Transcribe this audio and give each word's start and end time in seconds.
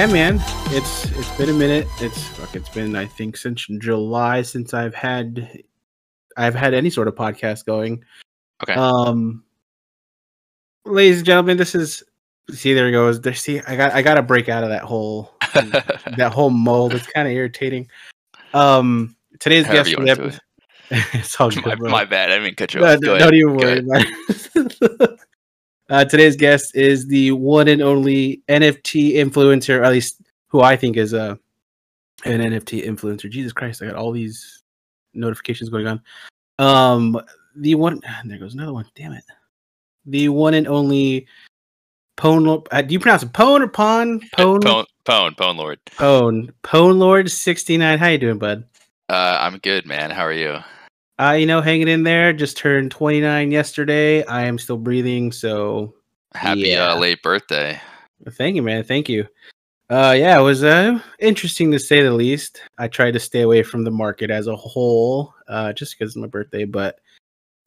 Yeah, 0.00 0.06
man. 0.06 0.40
It's 0.68 1.04
it's 1.10 1.30
been 1.36 1.50
a 1.50 1.52
minute. 1.52 1.86
It's 2.00 2.24
fuck. 2.28 2.56
It's 2.56 2.70
been 2.70 2.96
I 2.96 3.04
think 3.04 3.36
since 3.36 3.66
July 3.66 4.40
since 4.40 4.72
I've 4.72 4.94
had 4.94 5.62
I've 6.38 6.54
had 6.54 6.72
any 6.72 6.88
sort 6.88 7.06
of 7.06 7.14
podcast 7.14 7.66
going. 7.66 8.02
Okay. 8.62 8.72
Um, 8.72 9.44
ladies 10.86 11.18
and 11.18 11.26
gentlemen, 11.26 11.58
this 11.58 11.74
is 11.74 12.02
see 12.50 12.72
there 12.72 12.86
he 12.86 12.92
goes. 12.92 13.20
There, 13.20 13.34
see, 13.34 13.60
I 13.60 13.76
got 13.76 13.92
I 13.92 14.00
got 14.00 14.14
to 14.14 14.22
break 14.22 14.48
out 14.48 14.64
of 14.64 14.70
that 14.70 14.84
whole 14.84 15.34
that 15.52 16.32
whole 16.32 16.48
mold. 16.48 16.94
It's 16.94 17.06
kind 17.08 17.28
of 17.28 17.34
irritating. 17.34 17.86
Um, 18.54 19.14
today's 19.38 19.66
However 19.66 19.80
guest 19.80 19.90
you 19.90 19.96
for 19.96 20.02
the 20.04 20.08
want 20.08 20.18
to 20.18 20.24
episode. 20.92 21.18
it's 21.20 21.38
all 21.38 21.50
good, 21.50 21.78
my, 21.78 21.90
my 21.90 22.04
bad. 22.06 22.30
I 22.30 22.38
didn't 22.38 22.56
cut 22.56 22.72
you 22.72 22.80
No, 22.80 22.94
off. 22.94 23.00
Go 23.02 23.18
don't 23.18 23.34
even 23.34 23.54
worry 23.54 23.78
about 23.80 24.06
it. 24.08 25.20
uh, 25.90 26.04
today's 26.04 26.36
guest 26.36 26.74
is 26.76 27.06
the 27.08 27.32
one 27.32 27.68
and 27.68 27.82
only 27.82 28.42
NFT 28.48 29.14
influencer, 29.14 29.84
at 29.84 29.92
least 29.92 30.22
who 30.48 30.62
I 30.62 30.76
think 30.76 30.96
is 30.96 31.12
a 31.12 31.38
an 32.24 32.40
NFT 32.40 32.86
influencer. 32.86 33.30
Jesus 33.30 33.52
Christ, 33.52 33.82
I 33.82 33.86
got 33.86 33.96
all 33.96 34.12
these 34.12 34.62
notifications 35.14 35.68
going 35.68 35.86
on. 35.86 36.00
Um, 36.58 37.20
the 37.56 37.74
one 37.74 38.00
there 38.24 38.38
goes 38.38 38.54
another 38.54 38.72
one. 38.72 38.86
Damn 38.94 39.12
it. 39.12 39.24
The 40.06 40.28
one 40.28 40.54
and 40.54 40.68
only 40.68 41.26
Pone. 42.16 42.62
Uh, 42.70 42.82
do 42.82 42.92
you 42.92 43.00
pronounce 43.00 43.22
it 43.22 43.32
Pone 43.32 43.62
or 43.62 43.68
Pon? 43.68 44.20
Pone. 44.36 44.60
Pone, 44.60 44.86
Pone, 45.04 45.34
Pone 45.34 45.56
Lord. 45.56 45.80
Pone. 45.96 46.52
Pone 46.62 46.98
Lord 46.98 47.30
sixty 47.30 47.76
nine. 47.76 47.98
How 47.98 48.08
you 48.08 48.18
doing, 48.18 48.38
bud? 48.38 48.64
Uh, 49.08 49.38
I'm 49.40 49.58
good, 49.58 49.86
man. 49.86 50.10
How 50.10 50.22
are 50.22 50.32
you? 50.32 50.58
Uh, 51.20 51.32
you 51.32 51.44
know, 51.44 51.60
hanging 51.60 51.88
in 51.88 52.02
there. 52.02 52.32
Just 52.32 52.56
turned 52.56 52.90
29 52.90 53.50
yesterday. 53.50 54.24
I 54.24 54.44
am 54.44 54.56
still 54.58 54.78
breathing, 54.78 55.32
so 55.32 55.94
Happy 56.34 56.60
Yeah. 56.60 56.92
uh, 56.92 56.96
late 56.96 57.22
birthday. 57.22 57.80
thank 58.30 58.56
you, 58.56 58.62
man. 58.62 58.84
Thank 58.84 59.08
you. 59.08 59.26
Uh, 59.90 60.14
yeah, 60.16 60.38
it 60.38 60.42
was 60.42 60.62
uh 60.62 61.00
interesting 61.18 61.72
to 61.72 61.78
say 61.78 62.00
the 62.02 62.12
least. 62.12 62.62
I 62.78 62.86
tried 62.86 63.10
to 63.12 63.20
stay 63.20 63.40
away 63.40 63.64
from 63.64 63.82
the 63.82 63.90
market 63.90 64.30
as 64.30 64.46
a 64.46 64.54
whole, 64.54 65.34
uh, 65.48 65.72
just 65.72 65.98
because 65.98 66.12
it's 66.12 66.16
my 66.16 66.28
birthday. 66.28 66.64
But 66.64 67.00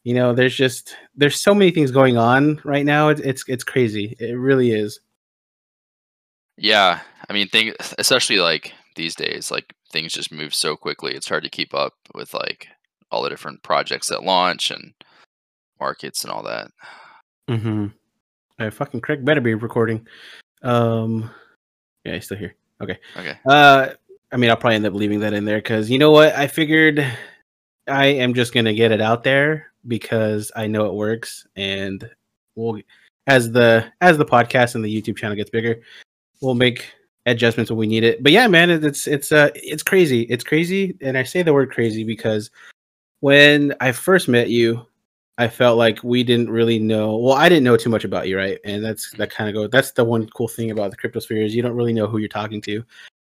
you 0.06 0.14
know, 0.14 0.34
there's 0.34 0.56
just 0.56 0.96
there's 1.16 1.40
so 1.40 1.54
many 1.54 1.72
things 1.72 1.92
going 1.92 2.18
on 2.18 2.62
right 2.64 2.86
now. 2.86 3.10
It's 3.10 3.20
it's 3.22 3.44
it's 3.50 3.64
crazy. 3.66 4.16
It 4.20 4.38
really 4.38 4.72
is. 4.72 5.02
Yeah, 6.58 7.02
I 7.30 7.34
mean, 7.34 7.50
thing, 7.50 7.74
especially 7.98 8.40
like 8.40 8.74
these 8.96 9.16
days, 9.16 9.52
like 9.52 9.74
things 9.92 10.14
just 10.14 10.32
move 10.32 10.54
so 10.54 10.78
quickly. 10.78 11.14
It's 11.16 11.28
hard 11.28 11.44
to 11.44 11.50
keep 11.50 11.74
up 11.74 11.94
with 12.16 12.34
like 12.34 12.70
all 13.14 13.24
the 13.24 13.30
different 13.30 13.64
projects 13.64 14.08
that 14.08 14.24
launch 14.24 14.72
and 14.72 14.94
markets 15.80 16.24
and 16.24 16.34
all 16.34 16.44
that. 16.44 16.72
Mm-hmm. 17.50 17.88
Uh, 18.60 18.70
fucking 18.70 19.02
Craig 19.02 19.24
better 19.24 19.42
be 19.42 19.54
recording. 19.54 20.08
Um, 20.62 21.30
yeah, 22.04 22.16
he's 22.16 22.26
still 22.26 22.38
here. 22.38 22.56
Okay. 22.82 22.98
Okay. 23.18 23.38
Uh, 23.48 23.90
I 24.32 24.38
mean, 24.38 24.50
I'll 24.50 24.58
probably 24.58 24.76
end 24.76 24.86
up 24.86 24.94
leaving 24.94 25.20
that 25.20 25.34
in 25.34 25.46
there 25.46 25.60
because 25.60 25.90
you 25.90 26.00
know 26.00 26.12
what? 26.12 26.34
I 26.36 26.48
figured 26.48 27.06
I 27.88 28.06
am 28.06 28.34
just 28.34 28.54
gonna 28.54 28.74
get 28.74 28.92
it 28.92 29.02
out 29.02 29.24
there 29.24 29.72
because 29.88 30.52
I 30.56 30.68
know 30.68 30.86
it 30.86 30.94
works, 30.94 31.46
and 31.56 32.10
we'll 32.56 32.82
as 33.28 33.52
the 33.52 33.86
as 34.02 34.18
the 34.18 34.26
podcast 34.26 34.76
and 34.76 34.84
the 34.84 35.02
YouTube 35.02 35.18
channel 35.18 35.36
gets 35.36 35.50
bigger, 35.50 35.82
we'll 36.42 36.56
make 36.56 36.94
adjustments 37.26 37.72
when 37.72 37.78
we 37.78 37.88
need 37.88 38.04
it. 38.04 38.24
But 38.24 38.32
yeah, 38.32 38.48
man, 38.48 38.70
it's 38.70 39.08
it's 39.08 39.32
uh 39.32 39.50
it's 39.56 39.84
crazy. 39.84 40.22
It's 40.24 40.44
crazy, 40.44 40.98
and 41.02 41.18
I 41.18 41.24
say 41.24 41.44
the 41.44 41.54
word 41.54 41.72
crazy 41.72 42.04
because 42.04 42.50
when 43.24 43.74
I 43.80 43.94
first 43.94 44.28
met 44.28 44.50
you, 44.50 44.86
I 45.38 45.48
felt 45.48 45.78
like 45.78 46.04
we 46.04 46.26
didn't 46.26 46.50
really 46.50 46.78
know. 46.78 47.16
Well, 47.16 47.36
I 47.36 47.48
didn't 47.48 47.64
know 47.64 47.78
too 47.78 47.90
much 47.90 48.04
about 48.04 48.28
you, 48.28 48.36
right? 48.38 48.60
And 48.66 48.84
that's 48.84 49.12
that 49.12 49.32
kind 49.32 49.48
of 49.48 49.56
go. 49.56 49.66
That's 49.66 49.92
the 49.92 50.04
one 50.04 50.28
cool 50.36 50.50
thing 50.50 50.72
about 50.72 50.92
the 50.92 50.98
cryptosphere 50.98 51.46
is 51.46 51.56
you 51.56 51.62
don't 51.62 51.78
really 51.78 51.94
know 51.94 52.06
who 52.06 52.18
you're 52.18 52.28
talking 52.28 52.60
to. 52.64 52.84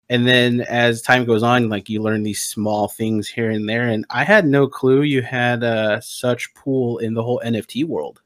And 0.09 0.25
then 0.25 0.61
as 0.61 1.03
time 1.03 1.25
goes 1.25 1.43
on, 1.43 1.69
like 1.69 1.89
you 1.89 2.03
learn 2.03 2.23
these 2.23 2.41
small 2.41 2.87
things 2.87 3.27
here 3.27 3.51
and 3.51 3.69
there. 3.69 3.89
And 3.89 4.07
I 4.11 4.23
had 4.23 4.47
no 4.47 4.69
clue 4.69 5.03
you 5.03 5.23
had 5.23 5.65
uh, 5.65 6.01
such 6.01 6.55
pool 6.55 6.99
in 6.99 7.13
the 7.13 7.25
whole 7.25 7.43
NFT 7.45 7.85
world. 7.85 8.23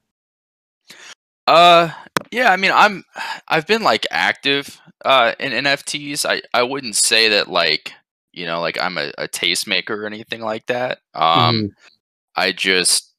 Uh, 1.47 1.89
yeah. 2.29 2.51
I 2.51 2.57
mean, 2.57 2.73
I'm 2.75 3.03
I've 3.47 3.65
been 3.65 3.81
like 3.81 4.05
active 4.11 4.79
uh 5.03 5.33
in 5.39 5.51
NFTs. 5.51 6.29
I 6.29 6.43
I 6.53 6.61
wouldn't 6.61 6.95
say 6.95 7.29
that 7.29 7.47
like 7.47 7.91
you 8.35 8.45
know 8.45 8.61
like 8.61 8.79
I'm 8.79 8.97
a, 8.97 9.11
a 9.17 9.27
tastemaker 9.27 9.91
or 9.91 10.05
anything 10.05 10.41
like 10.41 10.65
that. 10.67 10.99
Um, 11.13 11.71
I 12.35 12.51
just 12.51 13.13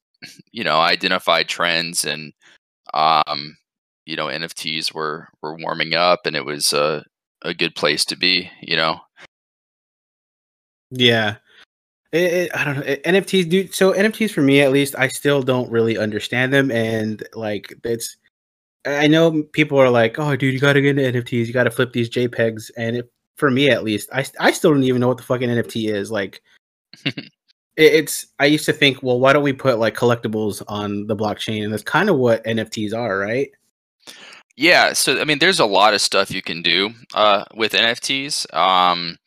you 0.51 0.63
know 0.63 0.79
identified 0.79 1.47
trends 1.49 2.05
and 2.05 2.33
um 2.93 3.57
you 4.05 4.15
know 4.15 4.27
NFTs 4.27 4.93
were 4.93 5.27
were 5.41 5.57
warming 5.57 5.93
up 5.93 6.25
and 6.25 6.35
it 6.35 6.45
was 6.45 6.71
a 6.71 7.03
a 7.41 7.53
good 7.53 7.75
place 7.75 8.05
to 8.05 8.15
be. 8.15 8.49
You 8.61 8.77
know. 8.77 8.99
Yeah. 10.91 11.35
It, 12.13 12.33
it, 12.33 12.55
I 12.55 12.63
don't 12.63 12.75
know. 12.77 12.83
It- 12.83 13.03
NFTs, 13.03 13.49
dude. 13.49 13.73
So 13.73 13.93
NFTs 13.93 14.31
for 14.31 14.41
me, 14.41 14.61
at 14.61 14.71
least, 14.71 14.95
I 14.97 15.07
still 15.09 15.41
don't 15.41 15.69
really 15.69 15.97
understand 15.97 16.53
them, 16.53 16.71
and 16.71 17.21
like 17.33 17.73
it's. 17.83 18.15
I 18.85 19.07
know 19.07 19.43
people 19.51 19.77
are 19.77 19.89
like, 19.89 20.17
"Oh, 20.17 20.35
dude, 20.37 20.53
you 20.53 20.59
got 20.61 20.73
to 20.73 20.81
get 20.81 20.97
into 20.97 21.19
NFTs. 21.21 21.47
You 21.47 21.53
got 21.53 21.65
to 21.65 21.71
flip 21.71 21.91
these 21.91 22.09
JPEGs." 22.09 22.71
And 22.77 22.97
it, 22.97 23.11
for 23.37 23.49
me, 23.49 23.69
at 23.69 23.83
least, 23.83 24.09
I 24.11 24.25
I 24.39 24.51
still 24.51 24.71
don't 24.71 24.83
even 24.83 24.99
know 24.99 25.07
what 25.07 25.17
the 25.17 25.23
fucking 25.23 25.49
NFT 25.49 25.93
is. 25.93 26.11
Like, 26.11 26.41
it, 27.05 27.31
it's. 27.77 28.27
I 28.39 28.45
used 28.45 28.65
to 28.65 28.73
think, 28.73 29.01
well, 29.01 29.19
why 29.19 29.33
don't 29.33 29.43
we 29.43 29.53
put 29.53 29.79
like 29.79 29.95
collectibles 29.95 30.61
on 30.67 31.07
the 31.07 31.15
blockchain? 31.15 31.63
And 31.63 31.71
that's 31.71 31.83
kind 31.83 32.09
of 32.09 32.17
what 32.17 32.43
NFTs 32.43 32.93
are, 32.93 33.17
right? 33.17 33.49
Yeah, 34.57 34.93
so 34.93 35.21
I 35.21 35.23
mean, 35.23 35.39
there's 35.39 35.59
a 35.59 35.65
lot 35.65 35.93
of 35.93 36.01
stuff 36.01 36.31
you 36.31 36.41
can 36.41 36.63
do 36.63 36.89
uh, 37.13 37.45
with 37.55 37.73
NFTs. 37.73 38.51
Um, 38.55 39.17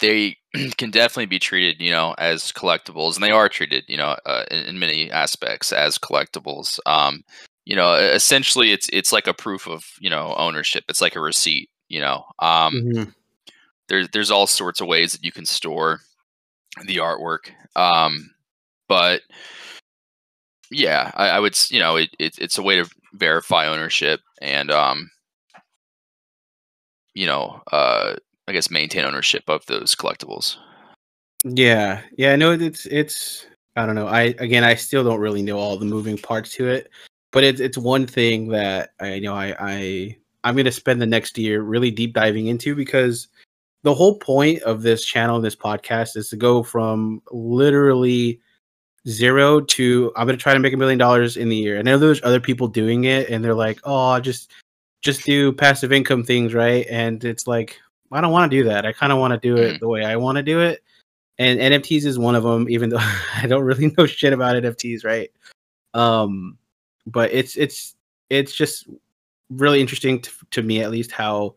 they 0.00 0.36
can 0.78 0.90
definitely 0.90 1.26
be 1.26 1.40
treated, 1.40 1.80
you 1.80 1.90
know, 1.90 2.14
as 2.18 2.52
collectibles, 2.52 3.16
and 3.16 3.24
they 3.24 3.32
are 3.32 3.48
treated, 3.48 3.84
you 3.88 3.96
know, 3.96 4.16
uh, 4.24 4.44
in, 4.50 4.58
in 4.60 4.78
many 4.78 5.10
aspects 5.10 5.72
as 5.72 5.98
collectibles. 5.98 6.78
Um, 6.86 7.24
you 7.64 7.74
know, 7.74 7.94
essentially, 7.94 8.70
it's 8.70 8.88
it's 8.92 9.12
like 9.12 9.26
a 9.26 9.34
proof 9.34 9.66
of 9.68 9.84
you 10.00 10.08
know 10.08 10.34
ownership. 10.38 10.84
It's 10.88 11.00
like 11.00 11.16
a 11.16 11.20
receipt. 11.20 11.68
You 11.88 12.00
know, 12.00 12.24
um, 12.38 12.74
Mhm. 12.74 13.14
there's 13.88 14.08
there's 14.10 14.30
all 14.30 14.46
sorts 14.46 14.80
of 14.80 14.86
ways 14.88 15.12
that 15.12 15.24
you 15.24 15.32
can 15.32 15.46
store 15.46 16.00
the 16.86 16.96
artwork. 16.96 17.50
Um, 17.76 18.30
but 18.88 19.22
yeah, 20.70 21.10
I, 21.14 21.28
I 21.30 21.40
would 21.40 21.56
you 21.70 21.80
know 21.80 21.96
it, 21.96 22.10
it 22.18 22.38
it's 22.38 22.58
a 22.58 22.62
way 22.62 22.76
to 22.76 22.88
verify 23.14 23.66
ownership 23.66 24.20
and 24.42 24.70
um 24.70 25.10
you 27.14 27.26
know 27.26 27.62
uh 27.72 28.14
I 28.46 28.52
guess 28.52 28.70
maintain 28.70 29.04
ownership 29.04 29.44
of 29.48 29.64
those 29.66 29.94
collectibles. 29.94 30.56
Yeah, 31.44 32.02
yeah, 32.16 32.36
no, 32.36 32.52
it's 32.52 32.86
it's 32.86 33.46
I 33.76 33.86
don't 33.86 33.94
know. 33.94 34.06
I 34.08 34.34
again, 34.38 34.64
I 34.64 34.74
still 34.74 35.04
don't 35.04 35.20
really 35.20 35.42
know 35.42 35.58
all 35.58 35.78
the 35.78 35.84
moving 35.84 36.18
parts 36.18 36.52
to 36.54 36.68
it, 36.68 36.90
but 37.32 37.44
it's 37.44 37.60
it's 37.60 37.78
one 37.78 38.06
thing 38.06 38.48
that 38.48 38.90
I 39.00 39.14
you 39.14 39.20
know 39.22 39.34
I 39.34 39.54
I 39.58 40.16
I'm 40.44 40.56
gonna 40.56 40.72
spend 40.72 41.00
the 41.00 41.06
next 41.06 41.38
year 41.38 41.62
really 41.62 41.90
deep 41.90 42.14
diving 42.14 42.46
into 42.46 42.74
because 42.74 43.28
the 43.82 43.94
whole 43.94 44.18
point 44.18 44.62
of 44.62 44.82
this 44.82 45.04
channel, 45.04 45.36
and 45.36 45.44
this 45.44 45.56
podcast, 45.56 46.16
is 46.16 46.28
to 46.30 46.36
go 46.36 46.62
from 46.62 47.22
literally 47.30 48.40
zero 49.08 49.60
to 49.60 50.12
I'm 50.16 50.26
gonna 50.26 50.38
try 50.38 50.54
to 50.54 50.60
make 50.60 50.72
a 50.72 50.76
million 50.76 50.98
dollars 50.98 51.36
in 51.36 51.48
the 51.48 51.56
year. 51.56 51.78
I 51.78 51.82
know 51.82 51.98
there's 51.98 52.22
other 52.22 52.40
people 52.40 52.68
doing 52.68 53.04
it, 53.04 53.30
and 53.30 53.44
they're 53.44 53.54
like, 53.54 53.80
oh, 53.84 54.18
just 54.20 54.52
just 55.02 55.24
do 55.24 55.52
passive 55.52 55.92
income 55.92 56.24
things, 56.24 56.54
right? 56.54 56.86
And 56.90 57.24
it's 57.24 57.46
like 57.46 57.78
I 58.12 58.20
don't 58.20 58.32
want 58.32 58.50
to 58.50 58.56
do 58.56 58.64
that. 58.64 58.86
I 58.86 58.92
kind 58.92 59.12
of 59.12 59.18
want 59.18 59.32
to 59.34 59.40
do 59.40 59.56
it 59.56 59.80
the 59.80 59.88
way 59.88 60.04
I 60.04 60.16
want 60.16 60.36
to 60.36 60.42
do 60.42 60.60
it 60.60 60.82
and 61.38 61.60
NFTs 61.60 62.04
is 62.04 62.18
one 62.18 62.34
of 62.34 62.42
them. 62.42 62.68
Even 62.68 62.90
though 62.90 62.98
I 63.34 63.46
don't 63.46 63.64
really 63.64 63.94
know 63.96 64.06
shit 64.06 64.32
about 64.32 64.56
NFTs, 64.56 65.04
right? 65.04 65.30
Um, 65.94 66.58
but 67.06 67.32
it's 67.32 67.56
it's 67.56 67.96
it's 68.30 68.54
just 68.54 68.88
really 69.50 69.80
interesting 69.80 70.20
to, 70.20 70.30
to 70.52 70.62
me, 70.62 70.80
at 70.80 70.90
least, 70.90 71.12
how 71.12 71.54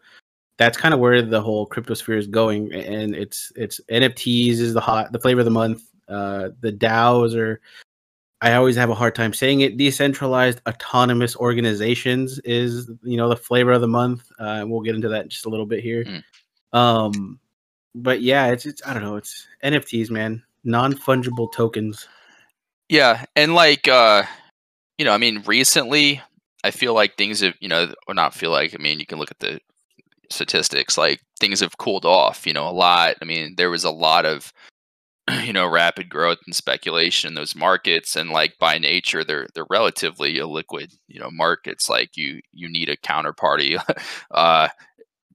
that's 0.57 0.77
kind 0.77 0.93
of 0.93 0.99
where 0.99 1.21
the 1.21 1.41
whole 1.41 1.67
cryptosphere 1.67 2.17
is 2.17 2.27
going. 2.27 2.73
And 2.73 3.15
it's 3.15 3.51
it's 3.55 3.81
NFTs 3.89 4.59
is 4.59 4.73
the 4.73 4.81
hot 4.81 5.11
the 5.11 5.19
flavor 5.19 5.39
of 5.39 5.45
the 5.45 5.51
month. 5.51 5.83
Uh, 6.07 6.49
the 6.59 6.71
DAOs 6.71 7.35
are. 7.35 7.61
I 8.43 8.53
always 8.53 8.75
have 8.75 8.89
a 8.89 8.95
hard 8.95 9.13
time 9.13 9.33
saying 9.33 9.61
it. 9.61 9.77
Decentralized 9.77 10.61
autonomous 10.67 11.35
organizations 11.35 12.39
is 12.39 12.89
you 13.03 13.17
know 13.17 13.29
the 13.29 13.35
flavor 13.35 13.71
of 13.71 13.81
the 13.81 13.87
month. 13.87 14.31
Uh, 14.39 14.59
and 14.61 14.71
we'll 14.71 14.81
get 14.81 14.95
into 14.95 15.09
that 15.09 15.23
in 15.23 15.29
just 15.29 15.45
a 15.45 15.49
little 15.49 15.65
bit 15.65 15.81
here. 15.81 16.03
Mm. 16.03 16.23
Um, 16.73 17.39
but 17.95 18.21
yeah, 18.21 18.47
it's 18.47 18.65
it's 18.65 18.81
I 18.85 18.93
don't 18.93 19.03
know, 19.03 19.15
it's 19.15 19.47
NFTs, 19.63 20.09
man, 20.09 20.43
non 20.63 20.93
fungible 20.93 21.51
tokens. 21.51 22.07
Yeah, 22.89 23.25
and 23.35 23.55
like 23.55 23.87
uh 23.87 24.23
you 24.97 25.05
know, 25.05 25.13
I 25.13 25.17
mean 25.17 25.43
recently 25.45 26.21
I 26.63 26.71
feel 26.71 26.93
like 26.93 27.15
things 27.15 27.41
have, 27.41 27.55
you 27.59 27.67
know, 27.67 27.93
or 28.07 28.13
not 28.13 28.33
feel 28.33 28.51
like, 28.51 28.73
I 28.73 28.81
mean, 28.81 28.99
you 28.99 29.05
can 29.05 29.19
look 29.19 29.31
at 29.31 29.39
the 29.39 29.59
statistics 30.29 30.97
like 30.97 31.21
things 31.39 31.59
have 31.59 31.77
cooled 31.77 32.05
off, 32.05 32.47
you 32.47 32.53
know, 32.53 32.67
a 32.67 32.71
lot. 32.71 33.15
I 33.21 33.25
mean, 33.25 33.55
there 33.57 33.69
was 33.69 33.83
a 33.83 33.91
lot 33.91 34.25
of 34.25 34.53
you 35.43 35.53
know, 35.53 35.67
rapid 35.67 36.09
growth 36.09 36.39
and 36.45 36.55
speculation 36.55 37.29
in 37.29 37.35
those 37.35 37.55
markets 37.55 38.15
and 38.15 38.31
like 38.31 38.57
by 38.59 38.77
nature 38.77 39.23
they're 39.23 39.47
they're 39.53 39.65
relatively 39.69 40.35
illiquid, 40.35 40.95
you 41.07 41.19
know, 41.19 41.29
markets 41.31 41.89
like 41.89 42.17
you 42.17 42.41
you 42.51 42.69
need 42.69 42.89
a 42.89 42.97
counterparty 42.97 43.81
uh 44.31 44.67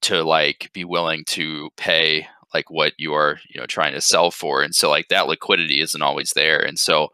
to 0.03 0.23
like 0.23 0.71
be 0.73 0.85
willing 0.85 1.25
to 1.25 1.71
pay 1.77 2.27
like 2.55 2.71
what 2.71 2.93
you 2.99 3.13
are 3.13 3.39
you 3.49 3.61
know 3.61 3.67
trying 3.67 3.93
to 3.93 4.01
sell 4.01 4.31
for 4.31 4.63
and 4.63 4.75
so 4.75 4.89
like 4.91 5.09
that 5.09 5.27
liquidity 5.27 5.81
isn't 5.81 6.03
always 6.03 6.31
there 6.33 6.61
and 6.61 6.79
so 6.79 7.09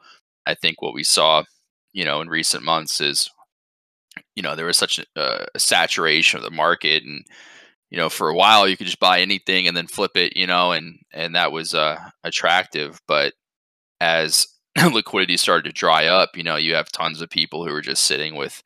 i 0.46 0.54
think 0.54 0.80
what 0.82 0.94
we 0.94 1.02
saw 1.02 1.42
you 1.92 2.04
know 2.04 2.20
in 2.20 2.28
recent 2.28 2.62
months 2.64 3.00
is 3.00 3.30
you 4.34 4.42
know 4.42 4.54
there 4.56 4.66
was 4.66 4.76
such 4.76 4.98
a, 5.16 5.46
a 5.54 5.58
saturation 5.58 6.38
of 6.38 6.44
the 6.44 6.50
market 6.50 7.02
and 7.04 7.24
you 7.90 7.98
know 7.98 8.08
for 8.08 8.28
a 8.28 8.34
while 8.34 8.66
you 8.66 8.76
could 8.76 8.86
just 8.86 9.00
buy 9.00 9.20
anything 9.20 9.66
and 9.66 9.76
then 9.76 9.86
flip 9.86 10.16
it 10.16 10.36
you 10.36 10.46
know 10.46 10.72
and 10.72 10.98
and 11.12 11.34
that 11.34 11.52
was 11.52 11.74
uh 11.74 11.98
attractive 12.24 13.00
but 13.06 13.34
as 14.00 14.46
liquidity 14.92 15.36
started 15.36 15.64
to 15.64 15.72
dry 15.72 16.06
up 16.06 16.36
you 16.36 16.42
know 16.42 16.56
you 16.56 16.74
have 16.74 16.90
tons 16.92 17.20
of 17.20 17.30
people 17.30 17.66
who 17.66 17.74
are 17.74 17.82
just 17.82 18.04
sitting 18.04 18.34
with 18.34 18.62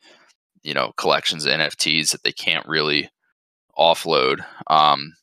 you 0.62 0.74
know 0.74 0.92
collections 0.96 1.44
of 1.44 1.52
nfts 1.52 2.10
that 2.10 2.22
they 2.22 2.32
can't 2.32 2.66
really 2.68 3.10
offload 3.78 4.44
um 4.68 5.14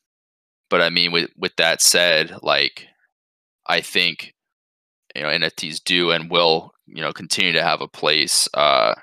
but 0.70 0.80
i 0.80 0.90
mean 0.90 1.12
with 1.12 1.30
with 1.36 1.54
that 1.56 1.82
said 1.82 2.36
like 2.42 2.86
i 3.66 3.80
think 3.80 4.34
you 5.14 5.22
know 5.22 5.28
nfts 5.28 5.82
do 5.82 6.10
and 6.10 6.30
will 6.30 6.72
you 6.86 7.00
know 7.00 7.12
continue 7.12 7.52
to 7.52 7.62
have 7.62 7.80
a 7.80 7.88
place 7.88 8.48
uh 8.54 8.94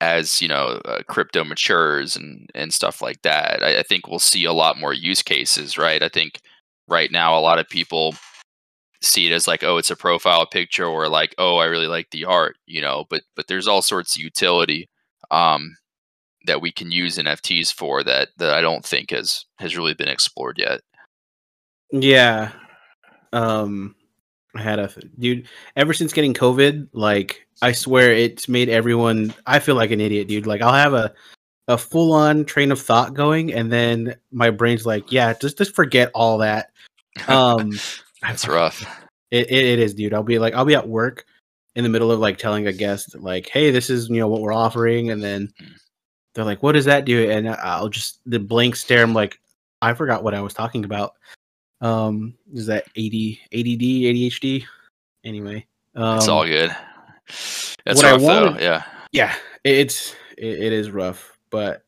as 0.00 0.42
you 0.42 0.48
know 0.48 0.80
uh, 0.84 1.02
crypto 1.08 1.44
matures 1.44 2.16
and 2.16 2.50
and 2.54 2.72
stuff 2.74 3.00
like 3.00 3.22
that 3.22 3.62
I, 3.62 3.78
I 3.80 3.82
think 3.82 4.06
we'll 4.06 4.18
see 4.18 4.44
a 4.44 4.52
lot 4.52 4.78
more 4.78 4.92
use 4.92 5.22
cases 5.22 5.78
right? 5.78 6.02
I 6.02 6.08
think 6.08 6.40
right 6.88 7.10
now 7.10 7.38
a 7.38 7.40
lot 7.40 7.58
of 7.58 7.68
people 7.68 8.14
see 9.02 9.26
it 9.26 9.32
as 9.32 9.46
like 9.48 9.62
oh 9.62 9.76
it's 9.78 9.90
a 9.90 9.96
profile 9.96 10.46
picture 10.46 10.86
or 10.86 11.08
like 11.08 11.34
oh 11.38 11.56
i 11.56 11.66
really 11.66 11.86
like 11.86 12.10
the 12.10 12.24
art 12.24 12.56
you 12.66 12.80
know? 12.80 13.04
But 13.10 13.22
but 13.34 13.46
there's 13.46 13.68
all 13.68 13.82
sorts 13.82 14.16
of 14.16 14.22
utility 14.22 14.88
um 15.30 15.76
that 16.46 16.60
we 16.60 16.70
can 16.72 16.90
use 16.90 17.18
nfts 17.18 17.72
for 17.72 18.04
that 18.04 18.28
that 18.38 18.52
i 18.52 18.60
don't 18.60 18.84
think 18.84 19.10
has 19.10 19.44
has 19.58 19.76
really 19.76 19.94
been 19.94 20.08
explored 20.08 20.58
yet. 20.58 20.80
Yeah. 21.92 22.52
Um 23.32 23.94
I 24.58 24.62
had 24.62 24.78
a 24.78 24.90
dude 25.18 25.46
ever 25.76 25.92
since 25.92 26.12
getting 26.12 26.34
COVID, 26.34 26.88
like 26.92 27.46
I 27.62 27.72
swear 27.72 28.12
it's 28.12 28.48
made 28.48 28.68
everyone 28.68 29.34
I 29.46 29.58
feel 29.58 29.74
like 29.74 29.90
an 29.90 30.00
idiot, 30.00 30.28
dude. 30.28 30.46
Like 30.46 30.62
I'll 30.62 30.72
have 30.72 30.94
a 30.94 31.12
a 31.68 31.76
full 31.78 32.12
on 32.12 32.44
train 32.44 32.70
of 32.70 32.80
thought 32.80 33.14
going 33.14 33.52
and 33.52 33.72
then 33.72 34.14
my 34.30 34.50
brain's 34.50 34.86
like, 34.86 35.10
yeah, 35.10 35.32
just 35.34 35.58
just 35.58 35.74
forget 35.74 36.10
all 36.14 36.38
that. 36.38 36.70
Um 37.28 37.72
that's 38.22 38.46
rough 38.48 38.82
It, 39.30 39.50
it, 39.50 39.64
it 39.64 39.78
is, 39.80 39.94
dude. 39.94 40.14
I'll 40.14 40.22
be 40.22 40.38
like, 40.38 40.54
I'll 40.54 40.64
be 40.64 40.74
at 40.76 40.88
work 40.88 41.24
in 41.74 41.82
the 41.84 41.90
middle 41.90 42.10
of 42.12 42.20
like 42.20 42.38
telling 42.38 42.66
a 42.68 42.72
guest, 42.72 43.16
like, 43.18 43.48
hey, 43.48 43.70
this 43.70 43.90
is 43.90 44.08
you 44.08 44.18
know 44.18 44.28
what 44.28 44.40
we're 44.40 44.52
offering, 44.54 45.10
and 45.10 45.22
then 45.22 45.48
Mm. 45.60 45.72
they're 46.34 46.44
like, 46.44 46.62
what 46.62 46.72
does 46.72 46.84
that 46.86 47.04
do? 47.06 47.30
And 47.30 47.48
I'll 47.48 47.88
just 47.88 48.20
the 48.26 48.38
blank 48.38 48.76
stare. 48.76 49.02
I'm 49.02 49.14
like, 49.14 49.40
I 49.82 49.94
forgot 49.94 50.22
what 50.22 50.34
I 50.34 50.40
was 50.42 50.54
talking 50.54 50.84
about. 50.84 51.12
Um, 51.80 52.34
is 52.52 52.66
that 52.66 52.84
AD, 52.96 53.14
ADD, 53.52 53.82
ADHD? 53.82 54.64
Anyway, 55.24 55.66
um, 55.94 56.16
it's 56.16 56.28
all 56.28 56.46
good 56.46 56.74
that's 57.84 58.00
what 58.00 58.04
I 58.04 58.12
rough 58.12 58.20
though 58.20 58.58
yeah 58.60 58.84
yeah, 59.16 59.34
it's 59.64 60.14
it, 60.36 60.58
it 60.58 60.72
is 60.72 60.90
rough, 60.90 61.38
but 61.50 61.84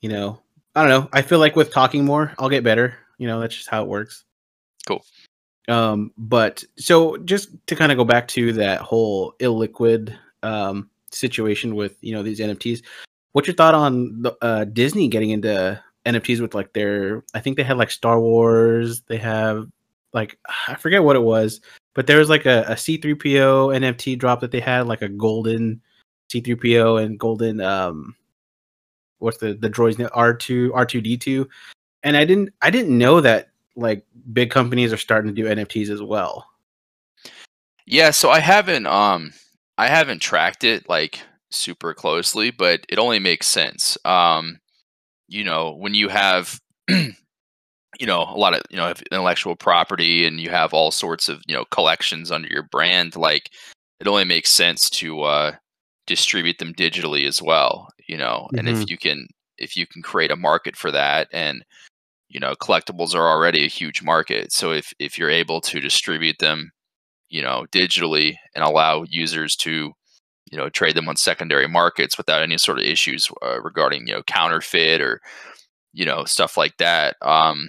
you 0.00 0.10
know, 0.10 0.40
I 0.74 0.82
don't 0.82 0.90
know. 0.90 1.08
I 1.12 1.22
feel 1.22 1.38
like 1.38 1.56
with 1.56 1.72
talking 1.72 2.04
more, 2.04 2.34
I'll 2.38 2.50
get 2.50 2.62
better. 2.62 2.94
You 3.16 3.26
know, 3.26 3.40
that's 3.40 3.54
just 3.54 3.70
how 3.70 3.82
it 3.82 3.88
works. 3.88 4.24
Cool. 4.86 5.02
Um, 5.68 6.12
but 6.18 6.62
so 6.78 7.16
just 7.18 7.50
to 7.66 7.76
kind 7.76 7.90
of 7.90 7.98
go 7.98 8.04
back 8.04 8.28
to 8.28 8.52
that 8.54 8.80
whole 8.80 9.32
illiquid 9.40 10.14
um 10.42 10.88
situation 11.10 11.74
with 11.74 11.96
you 12.02 12.12
know 12.12 12.22
these 12.22 12.38
NFTs, 12.38 12.82
what's 13.32 13.48
your 13.48 13.54
thought 13.54 13.74
on 13.74 14.22
the, 14.22 14.36
uh, 14.42 14.64
Disney 14.64 15.08
getting 15.08 15.30
into 15.30 15.82
NFTs 16.14 16.40
with 16.40 16.54
like 16.54 16.72
their? 16.72 17.24
I 17.34 17.40
think 17.40 17.56
they 17.56 17.62
had 17.62 17.78
like 17.78 17.90
Star 17.90 18.20
Wars. 18.20 19.02
They 19.02 19.18
have 19.18 19.68
like 20.12 20.38
I 20.68 20.74
forget 20.74 21.04
what 21.04 21.16
it 21.16 21.22
was, 21.22 21.60
but 21.94 22.06
there 22.06 22.18
was 22.18 22.28
like 22.30 22.46
a, 22.46 22.62
a 22.68 22.74
C3PO 22.74 23.76
NFT 23.76 24.18
drop 24.18 24.40
that 24.40 24.50
they 24.50 24.60
had, 24.60 24.86
like 24.86 25.02
a 25.02 25.08
golden 25.08 25.80
C3PO 26.30 27.02
and 27.02 27.18
golden 27.18 27.60
um 27.60 28.14
what's 29.18 29.38
the 29.38 29.54
the 29.54 29.70
droid's 29.70 29.98
name 29.98 30.08
R2 30.08 30.70
R2D2 30.70 31.48
and 32.02 32.16
I 32.16 32.24
didn't 32.24 32.50
I 32.62 32.70
didn't 32.70 32.96
know 32.96 33.20
that 33.20 33.48
like 33.76 34.04
big 34.32 34.50
companies 34.50 34.92
are 34.92 34.98
starting 34.98 35.34
to 35.34 35.42
do 35.42 35.48
NFTs 35.48 35.90
as 35.90 36.02
well. 36.02 36.46
Yeah, 37.86 38.10
so 38.10 38.30
I 38.30 38.40
haven't 38.40 38.86
um 38.86 39.32
I 39.76 39.88
haven't 39.88 40.20
tracked 40.20 40.64
it 40.64 40.88
like 40.88 41.20
super 41.50 41.94
closely, 41.94 42.50
but 42.50 42.84
it 42.88 42.98
only 42.98 43.18
makes 43.18 43.46
sense. 43.46 43.96
Um 44.04 44.60
you 45.28 45.44
know, 45.44 45.74
when 45.74 45.94
you 45.94 46.08
have 46.08 46.58
you 46.88 48.06
know, 48.06 48.22
a 48.22 48.36
lot 48.38 48.54
of, 48.54 48.62
you 48.70 48.76
know, 48.76 48.92
intellectual 49.10 49.56
property 49.56 50.26
and 50.26 50.40
you 50.40 50.50
have 50.50 50.72
all 50.74 50.90
sorts 50.90 51.28
of, 51.28 51.42
you 51.46 51.54
know, 51.54 51.64
collections 51.70 52.30
under 52.30 52.48
your 52.48 52.62
brand, 52.64 53.16
like 53.16 53.50
it 54.00 54.06
only 54.08 54.24
makes 54.24 54.50
sense 54.50 54.88
to 54.90 55.22
uh 55.22 55.52
distribute 56.06 56.58
them 56.58 56.72
digitally 56.74 57.26
as 57.26 57.42
well, 57.42 57.88
you 58.08 58.16
know. 58.16 58.48
And 58.56 58.68
if 58.68 58.88
you 58.88 58.98
can 58.98 59.26
if 59.58 59.76
you 59.76 59.86
can 59.86 60.02
create 60.02 60.30
a 60.30 60.36
market 60.36 60.76
for 60.76 60.90
that 60.92 61.28
and 61.32 61.64
you 62.28 62.40
know, 62.40 62.54
collectibles 62.54 63.14
are 63.14 63.28
already 63.28 63.64
a 63.64 63.68
huge 63.68 64.02
market. 64.02 64.52
So 64.52 64.72
if 64.72 64.92
if 64.98 65.18
you're 65.18 65.30
able 65.30 65.60
to 65.62 65.80
distribute 65.80 66.38
them 66.38 66.70
you 67.30 67.42
know 67.42 67.66
digitally 67.72 68.36
and 68.54 68.64
allow 68.64 69.04
users 69.08 69.56
to 69.56 69.92
you 70.50 70.58
know 70.58 70.68
trade 70.68 70.96
them 70.96 71.08
on 71.08 71.16
secondary 71.16 71.68
markets 71.68 72.16
without 72.16 72.42
any 72.42 72.58
sort 72.58 72.78
of 72.78 72.84
issues 72.84 73.28
uh, 73.42 73.60
regarding 73.62 74.06
you 74.06 74.14
know 74.14 74.22
counterfeit 74.24 75.00
or 75.00 75.20
you 75.92 76.04
know 76.04 76.24
stuff 76.24 76.56
like 76.56 76.76
that 76.78 77.16
um 77.22 77.68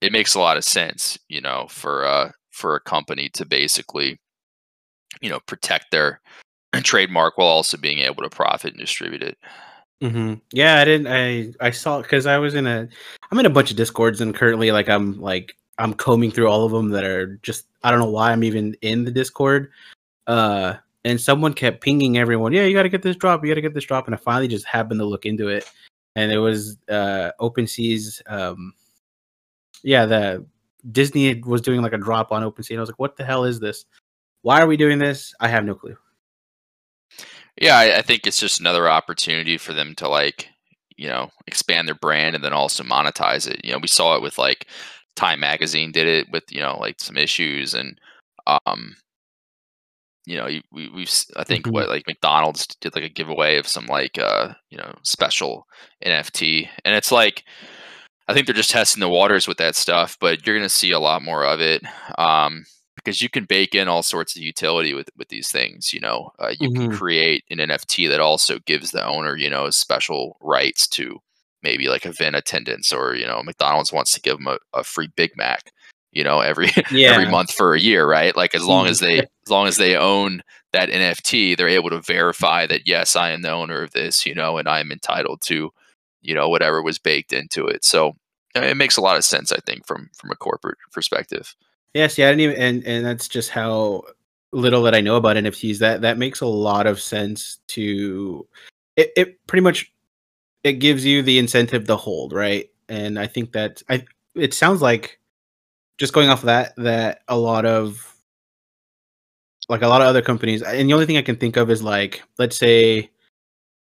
it 0.00 0.12
makes 0.12 0.34
a 0.34 0.40
lot 0.40 0.56
of 0.56 0.64
sense 0.64 1.18
you 1.28 1.40
know 1.40 1.66
for 1.68 2.04
uh 2.04 2.30
for 2.50 2.74
a 2.74 2.80
company 2.80 3.28
to 3.28 3.44
basically 3.44 4.18
you 5.20 5.30
know 5.30 5.40
protect 5.46 5.90
their 5.90 6.20
trademark 6.82 7.36
while 7.38 7.48
also 7.48 7.76
being 7.76 7.98
able 7.98 8.22
to 8.22 8.30
profit 8.30 8.72
and 8.72 8.80
distribute 8.80 9.22
it 9.22 9.38
Mm-hmm. 10.02 10.34
Yeah, 10.52 10.80
I 10.80 10.84
didn't. 10.84 11.06
I 11.06 11.52
I 11.66 11.70
saw 11.70 12.02
because 12.02 12.26
I 12.26 12.36
was 12.36 12.54
in 12.54 12.66
a. 12.66 12.86
I'm 13.30 13.38
in 13.38 13.46
a 13.46 13.50
bunch 13.50 13.70
of 13.70 13.76
discords 13.76 14.20
and 14.20 14.34
currently 14.34 14.70
like 14.70 14.88
I'm 14.88 15.18
like 15.18 15.56
I'm 15.78 15.94
combing 15.94 16.30
through 16.30 16.48
all 16.48 16.66
of 16.66 16.72
them 16.72 16.90
that 16.90 17.04
are 17.04 17.36
just 17.42 17.66
I 17.82 17.90
don't 17.90 18.00
know 18.00 18.10
why 18.10 18.32
I'm 18.32 18.44
even 18.44 18.76
in 18.82 19.04
the 19.04 19.10
Discord. 19.10 19.70
Uh, 20.26 20.74
and 21.04 21.20
someone 21.20 21.54
kept 21.54 21.82
pinging 21.82 22.18
everyone. 22.18 22.52
Yeah, 22.52 22.64
you 22.64 22.74
got 22.74 22.84
to 22.84 22.88
get 22.88 23.02
this 23.02 23.16
drop. 23.16 23.44
You 23.44 23.50
got 23.50 23.56
to 23.56 23.60
get 23.60 23.74
this 23.74 23.84
drop. 23.84 24.06
And 24.06 24.14
I 24.14 24.18
finally 24.18 24.48
just 24.48 24.64
happened 24.66 25.00
to 25.00 25.06
look 25.06 25.26
into 25.26 25.48
it, 25.48 25.70
and 26.16 26.32
it 26.32 26.38
was 26.38 26.78
uh 26.88 27.30
OpenSea's. 27.40 28.22
Um, 28.26 28.72
yeah, 29.82 30.06
the 30.06 30.46
Disney 30.92 31.40
was 31.42 31.60
doing 31.60 31.82
like 31.82 31.92
a 31.92 31.98
drop 31.98 32.32
on 32.32 32.42
OpenSea, 32.42 32.70
and 32.70 32.78
I 32.78 32.82
was 32.82 32.88
like, 32.90 32.98
what 32.98 33.16
the 33.16 33.24
hell 33.24 33.44
is 33.44 33.60
this? 33.60 33.84
Why 34.42 34.60
are 34.60 34.66
we 34.66 34.76
doing 34.76 34.98
this? 34.98 35.34
I 35.40 35.48
have 35.48 35.64
no 35.64 35.74
clue. 35.74 35.96
yeah 37.60 37.78
I, 37.78 37.98
I 37.98 38.02
think 38.02 38.26
it's 38.26 38.40
just 38.40 38.60
another 38.60 38.88
opportunity 38.88 39.58
for 39.58 39.72
them 39.72 39.94
to 39.96 40.08
like 40.08 40.48
you 40.96 41.08
know 41.08 41.30
expand 41.46 41.88
their 41.88 41.94
brand 41.94 42.34
and 42.34 42.44
then 42.44 42.52
also 42.52 42.82
monetize 42.82 43.48
it 43.48 43.64
you 43.64 43.72
know 43.72 43.78
we 43.78 43.88
saw 43.88 44.16
it 44.16 44.22
with 44.22 44.38
like 44.38 44.66
time 45.16 45.40
magazine 45.40 45.92
did 45.92 46.06
it 46.06 46.30
with 46.32 46.44
you 46.50 46.60
know 46.60 46.76
like 46.80 47.00
some 47.00 47.16
issues 47.16 47.74
and 47.74 48.00
um 48.66 48.96
you 50.26 50.36
know 50.36 50.46
we 50.72 50.88
we've 50.90 51.10
i 51.36 51.44
think 51.44 51.66
Mhm. 51.66 51.72
what 51.72 51.88
like 51.88 52.04
mcdonald's 52.06 52.66
did 52.80 52.94
like 52.94 53.04
a 53.04 53.08
giveaway 53.08 53.56
of 53.58 53.66
some 53.68 53.86
like 53.86 54.18
uh 54.18 54.52
you 54.70 54.78
know 54.78 54.94
special 55.02 55.66
nft 56.04 56.68
and 56.84 56.94
it's 56.94 57.12
like 57.12 57.44
i 58.28 58.34
think 58.34 58.46
they're 58.46 58.54
just 58.54 58.70
testing 58.70 59.00
the 59.00 59.08
waters 59.08 59.46
with 59.48 59.58
that 59.58 59.74
stuff 59.76 60.16
but 60.20 60.46
you're 60.46 60.56
going 60.56 60.64
to 60.64 60.68
see 60.68 60.90
a 60.90 60.98
lot 61.00 61.22
more 61.22 61.44
of 61.44 61.60
it 61.60 61.82
um 62.18 62.64
because 62.96 63.20
you 63.20 63.28
can 63.28 63.44
bake 63.44 63.74
in 63.74 63.88
all 63.88 64.02
sorts 64.02 64.36
of 64.36 64.42
utility 64.42 64.94
with 64.94 65.08
with 65.16 65.28
these 65.28 65.50
things 65.50 65.92
you 65.92 66.00
know 66.00 66.30
uh, 66.38 66.52
you 66.58 66.68
can 66.70 66.86
Mhm. 66.86 66.88
create 66.88 67.44
an 67.50 67.58
nft 67.58 68.08
that 68.08 68.20
also 68.20 68.58
gives 68.66 68.90
the 68.90 69.04
owner 69.06 69.36
you 69.36 69.50
know 69.50 69.70
special 69.70 70.36
rights 70.40 70.86
to 70.88 71.18
maybe 71.62 71.88
like 71.88 72.06
event 72.06 72.36
attendance 72.36 72.92
or 72.92 73.14
you 73.14 73.26
know 73.26 73.42
mcdonald's 73.42 73.92
wants 73.92 74.12
to 74.12 74.20
give 74.20 74.38
them 74.38 74.46
a, 74.48 74.58
a 74.74 74.84
free 74.84 75.08
big 75.16 75.30
mac 75.36 75.72
you 76.14 76.24
know 76.24 76.40
every 76.40 76.70
Yeah. 76.90 77.12
every 77.12 77.28
month 77.28 77.52
for 77.52 77.74
a 77.74 77.80
year 77.80 78.06
right 78.06 78.36
like 78.36 78.54
as 78.54 78.64
long 78.64 78.86
as 78.86 79.00
mm-hmm. 79.00 79.16
they 79.16 79.18
as 79.20 79.50
long 79.50 79.66
as 79.66 79.76
they 79.76 79.96
own 79.96 80.42
that 80.72 80.88
nft 80.88 81.56
they're 81.56 81.68
able 81.68 81.90
to 81.90 82.00
verify 82.00 82.66
that 82.66 82.86
yes 82.86 83.16
i 83.16 83.30
am 83.30 83.42
the 83.42 83.50
owner 83.50 83.82
of 83.82 83.92
this 83.92 84.24
you 84.24 84.34
know 84.34 84.58
and 84.58 84.68
i'm 84.68 84.90
entitled 84.90 85.40
to 85.42 85.70
you 86.22 86.34
know 86.34 86.48
whatever 86.48 86.82
was 86.82 86.98
baked 86.98 87.32
into 87.32 87.66
it 87.66 87.84
so 87.84 88.16
it 88.54 88.76
makes 88.76 88.96
a 88.96 89.00
lot 89.00 89.16
of 89.16 89.24
sense 89.24 89.52
i 89.52 89.58
think 89.66 89.86
from 89.86 90.08
from 90.14 90.30
a 90.30 90.36
corporate 90.36 90.78
perspective 90.92 91.54
Yes, 91.94 92.18
yeah, 92.18 92.26
I 92.26 92.30
didn't 92.32 92.40
even, 92.40 92.56
and 92.56 92.84
and 92.84 93.06
that's 93.06 93.28
just 93.28 93.50
how 93.50 94.02
little 94.52 94.82
that 94.82 94.96
I 94.96 95.00
know 95.00 95.14
about 95.14 95.36
NFTs. 95.36 95.78
That 95.78 96.02
that 96.02 96.18
makes 96.18 96.40
a 96.40 96.46
lot 96.46 96.88
of 96.88 97.00
sense. 97.00 97.60
To 97.68 98.46
it, 98.96 99.12
it 99.16 99.46
pretty 99.46 99.62
much 99.62 99.92
it 100.64 100.74
gives 100.74 101.06
you 101.06 101.22
the 101.22 101.38
incentive 101.38 101.86
to 101.86 101.96
hold, 101.96 102.32
right? 102.32 102.68
And 102.88 103.16
I 103.18 103.28
think 103.28 103.52
that 103.52 103.80
I 103.88 104.04
it 104.34 104.52
sounds 104.52 104.82
like 104.82 105.20
just 105.98 106.12
going 106.12 106.28
off 106.28 106.40
of 106.40 106.46
that 106.46 106.74
that 106.76 107.22
a 107.28 107.36
lot 107.36 107.64
of 107.64 108.14
like 109.68 109.82
a 109.82 109.88
lot 109.88 110.02
of 110.02 110.08
other 110.08 110.22
companies, 110.22 110.62
and 110.62 110.88
the 110.88 110.92
only 110.92 111.06
thing 111.06 111.16
I 111.16 111.22
can 111.22 111.36
think 111.36 111.56
of 111.56 111.70
is 111.70 111.82
like 111.82 112.22
let's 112.38 112.56
say 112.56 113.10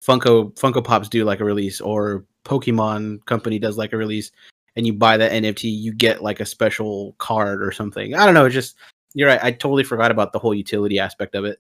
Funko 0.05 0.53
Funko 0.55 0.83
Pops 0.83 1.09
do 1.09 1.23
like 1.23 1.39
a 1.39 1.45
release 1.45 1.81
or 1.81 2.25
Pokemon 2.45 3.25
company 3.25 3.59
does 3.59 3.77
like 3.77 3.93
a 3.93 3.97
release 3.97 4.31
and 4.77 4.85
you 4.85 4.93
buy 4.93 5.17
that 5.17 5.31
NFT, 5.31 5.63
you 5.63 5.91
get 5.91 6.21
like 6.21 6.39
a 6.39 6.45
special 6.45 7.15
card 7.17 7.63
or 7.63 7.71
something. 7.71 8.13
I 8.13 8.23
don't 8.25 8.35
know. 8.35 8.45
It's 8.45 8.53
just 8.53 8.77
you're 9.15 9.27
right. 9.27 9.43
I 9.43 9.51
totally 9.51 9.83
forgot 9.83 10.11
about 10.11 10.31
the 10.31 10.39
whole 10.39 10.53
utility 10.53 10.99
aspect 10.99 11.33
of 11.35 11.43
it. 11.43 11.59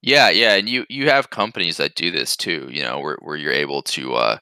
Yeah, 0.00 0.30
yeah, 0.30 0.54
and 0.54 0.66
you 0.66 0.86
you 0.88 1.10
have 1.10 1.28
companies 1.28 1.76
that 1.76 1.94
do 1.94 2.10
this 2.10 2.36
too. 2.36 2.68
You 2.72 2.82
know, 2.82 2.98
where 2.98 3.18
where 3.20 3.36
you're 3.36 3.52
able 3.52 3.82
to 3.82 4.14
uh, 4.14 4.38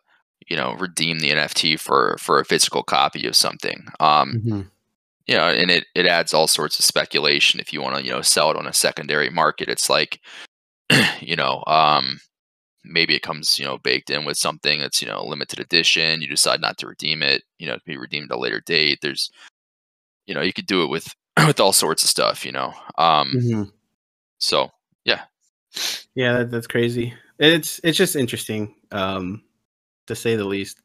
you 0.47 0.57
know 0.57 0.75
redeem 0.75 1.19
the 1.19 1.33
NFT 1.33 1.79
for 1.81 2.17
for 2.21 2.39
a 2.39 2.45
physical 2.45 2.85
copy 2.85 3.27
of 3.27 3.35
something. 3.37 3.87
Um, 3.99 4.43
Mm-hmm. 4.47 4.61
You 5.29 5.37
know, 5.37 5.49
and 5.49 5.71
it 5.71 5.87
it 5.95 6.07
adds 6.07 6.35
all 6.35 6.47
sorts 6.47 6.79
of 6.79 6.85
speculation 6.85 7.61
if 7.61 7.73
you 7.73 7.81
want 7.81 7.97
to 7.97 8.05
you 8.05 8.11
know 8.11 8.23
sell 8.23 8.51
it 8.51 8.57
on 8.57 8.67
a 8.67 8.73
secondary 8.73 9.31
market. 9.31 9.69
It's 9.69 9.89
like 9.89 10.21
you 11.21 11.37
know 11.37 11.63
um 11.67 12.19
maybe 12.85 13.15
it 13.15 13.23
comes 13.23 13.59
you 13.59 13.65
know 13.65 13.79
baked 13.79 14.11
in 14.11 14.25
with 14.25 14.37
something 14.37 14.81
that's 14.81 15.03
you 15.03 15.09
know 15.09 15.25
limited 15.25 15.61
edition 15.61 16.23
you 16.23 16.29
decide 16.29 16.61
not 16.61 16.79
to 16.79 16.87
redeem 16.87 17.23
it 17.23 17.43
you 17.59 17.67
know 17.67 17.75
it 17.75 17.85
can 17.85 17.93
be 17.93 17.99
redeemed 17.99 18.31
at 18.31 18.37
a 18.37 18.39
later 18.39 18.63
date 18.65 18.99
there's 19.03 19.31
you 20.27 20.35
know 20.35 20.41
you 20.41 20.55
could 20.55 20.65
do 20.65 20.83
it 20.83 20.89
with 20.89 21.15
with 21.47 21.61
all 21.61 21.73
sorts 21.73 22.03
of 22.03 22.09
stuff 22.09 22.47
you 22.47 22.53
know 22.53 22.73
um 22.97 23.33
Mm-hmm. 23.35 23.65
so 24.39 24.71
Yeah, 26.15 26.39
that, 26.39 26.51
that's 26.51 26.67
crazy. 26.67 27.15
It's 27.39 27.81
it's 27.85 27.97
just 27.97 28.17
interesting, 28.17 28.75
um, 28.91 29.43
to 30.07 30.17
say 30.17 30.37
the 30.37 30.45
least. 30.45 30.81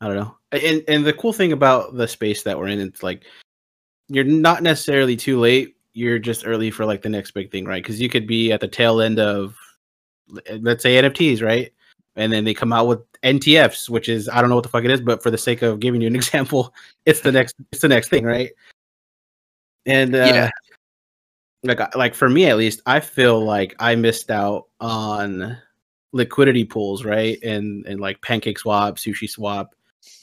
I 0.00 0.06
don't 0.06 0.16
know. 0.16 0.36
And 0.52 0.84
and 0.86 1.04
the 1.04 1.12
cool 1.12 1.32
thing 1.32 1.52
about 1.52 1.96
the 1.96 2.06
space 2.06 2.42
that 2.44 2.58
we're 2.58 2.68
in, 2.68 2.80
it's 2.80 3.02
like 3.02 3.24
you're 4.08 4.24
not 4.24 4.62
necessarily 4.62 5.16
too 5.16 5.38
late. 5.38 5.76
You're 5.92 6.18
just 6.18 6.46
early 6.46 6.70
for 6.70 6.86
like 6.86 7.02
the 7.02 7.08
next 7.08 7.32
big 7.32 7.50
thing, 7.50 7.64
right? 7.64 7.82
Because 7.82 8.00
you 8.00 8.08
could 8.08 8.26
be 8.26 8.52
at 8.52 8.60
the 8.60 8.68
tail 8.68 9.00
end 9.00 9.18
of, 9.18 9.56
let's 10.60 10.82
say 10.82 11.00
NFTs, 11.00 11.42
right? 11.42 11.72
And 12.16 12.32
then 12.32 12.44
they 12.44 12.54
come 12.54 12.72
out 12.72 12.86
with 12.86 13.00
NTFs, 13.22 13.88
which 13.88 14.08
is 14.08 14.28
I 14.28 14.40
don't 14.40 14.50
know 14.50 14.56
what 14.56 14.62
the 14.62 14.70
fuck 14.70 14.84
it 14.84 14.90
is, 14.90 15.00
but 15.00 15.22
for 15.22 15.30
the 15.30 15.38
sake 15.38 15.62
of 15.62 15.80
giving 15.80 16.00
you 16.00 16.06
an 16.06 16.16
example, 16.22 16.74
it's 17.06 17.20
the 17.20 17.32
next 17.32 17.54
it's 17.72 17.82
the 17.82 17.88
next 17.88 18.08
thing, 18.08 18.24
right? 18.24 18.50
And 19.86 20.14
uh, 20.14 20.18
Yeah. 20.24 20.50
like 21.62 21.94
like 21.96 22.14
for 22.14 22.28
me 22.28 22.46
at 22.46 22.56
least, 22.56 22.80
I 22.86 23.00
feel 23.00 23.44
like 23.44 23.74
I 23.78 23.94
missed 23.94 24.30
out 24.30 24.66
on 24.80 25.56
liquidity 26.12 26.64
pools, 26.64 27.04
right? 27.04 27.38
And 27.42 27.86
and 27.86 28.00
like 28.00 28.20
Pancake 28.22 28.58
Swap, 28.58 28.96
Sushi 28.96 29.28
Swap, 29.28 29.74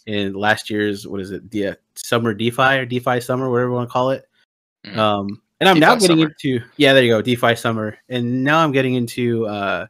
and 0.07 0.35
last 0.35 0.69
year's 0.69 1.07
what 1.07 1.21
is 1.21 1.31
it, 1.31 1.49
the 1.51 1.67
uh, 1.67 1.75
Summer 1.95 2.33
DeFi 2.33 2.77
or 2.77 2.85
DeFi 2.85 3.19
Summer, 3.21 3.49
whatever 3.49 3.69
you 3.69 3.75
want 3.75 3.89
to 3.89 3.93
call 3.93 4.11
it. 4.11 4.27
Mhm. 4.85 4.97
Um, 4.97 5.41
and 5.59 5.69
I'm 5.69 5.79
now 5.79 5.95
getting 5.95 6.17
Summer. 6.17 6.35
into 6.43 6.63
yeah, 6.77 6.93
there 6.93 7.03
you 7.03 7.09
go, 7.11 7.21
DeFi 7.21 7.55
Summer, 7.55 7.97
and 8.09 8.43
now 8.43 8.59
I'm 8.59 8.71
getting 8.71 8.95
into 8.95 9.47
uh, 9.47 9.87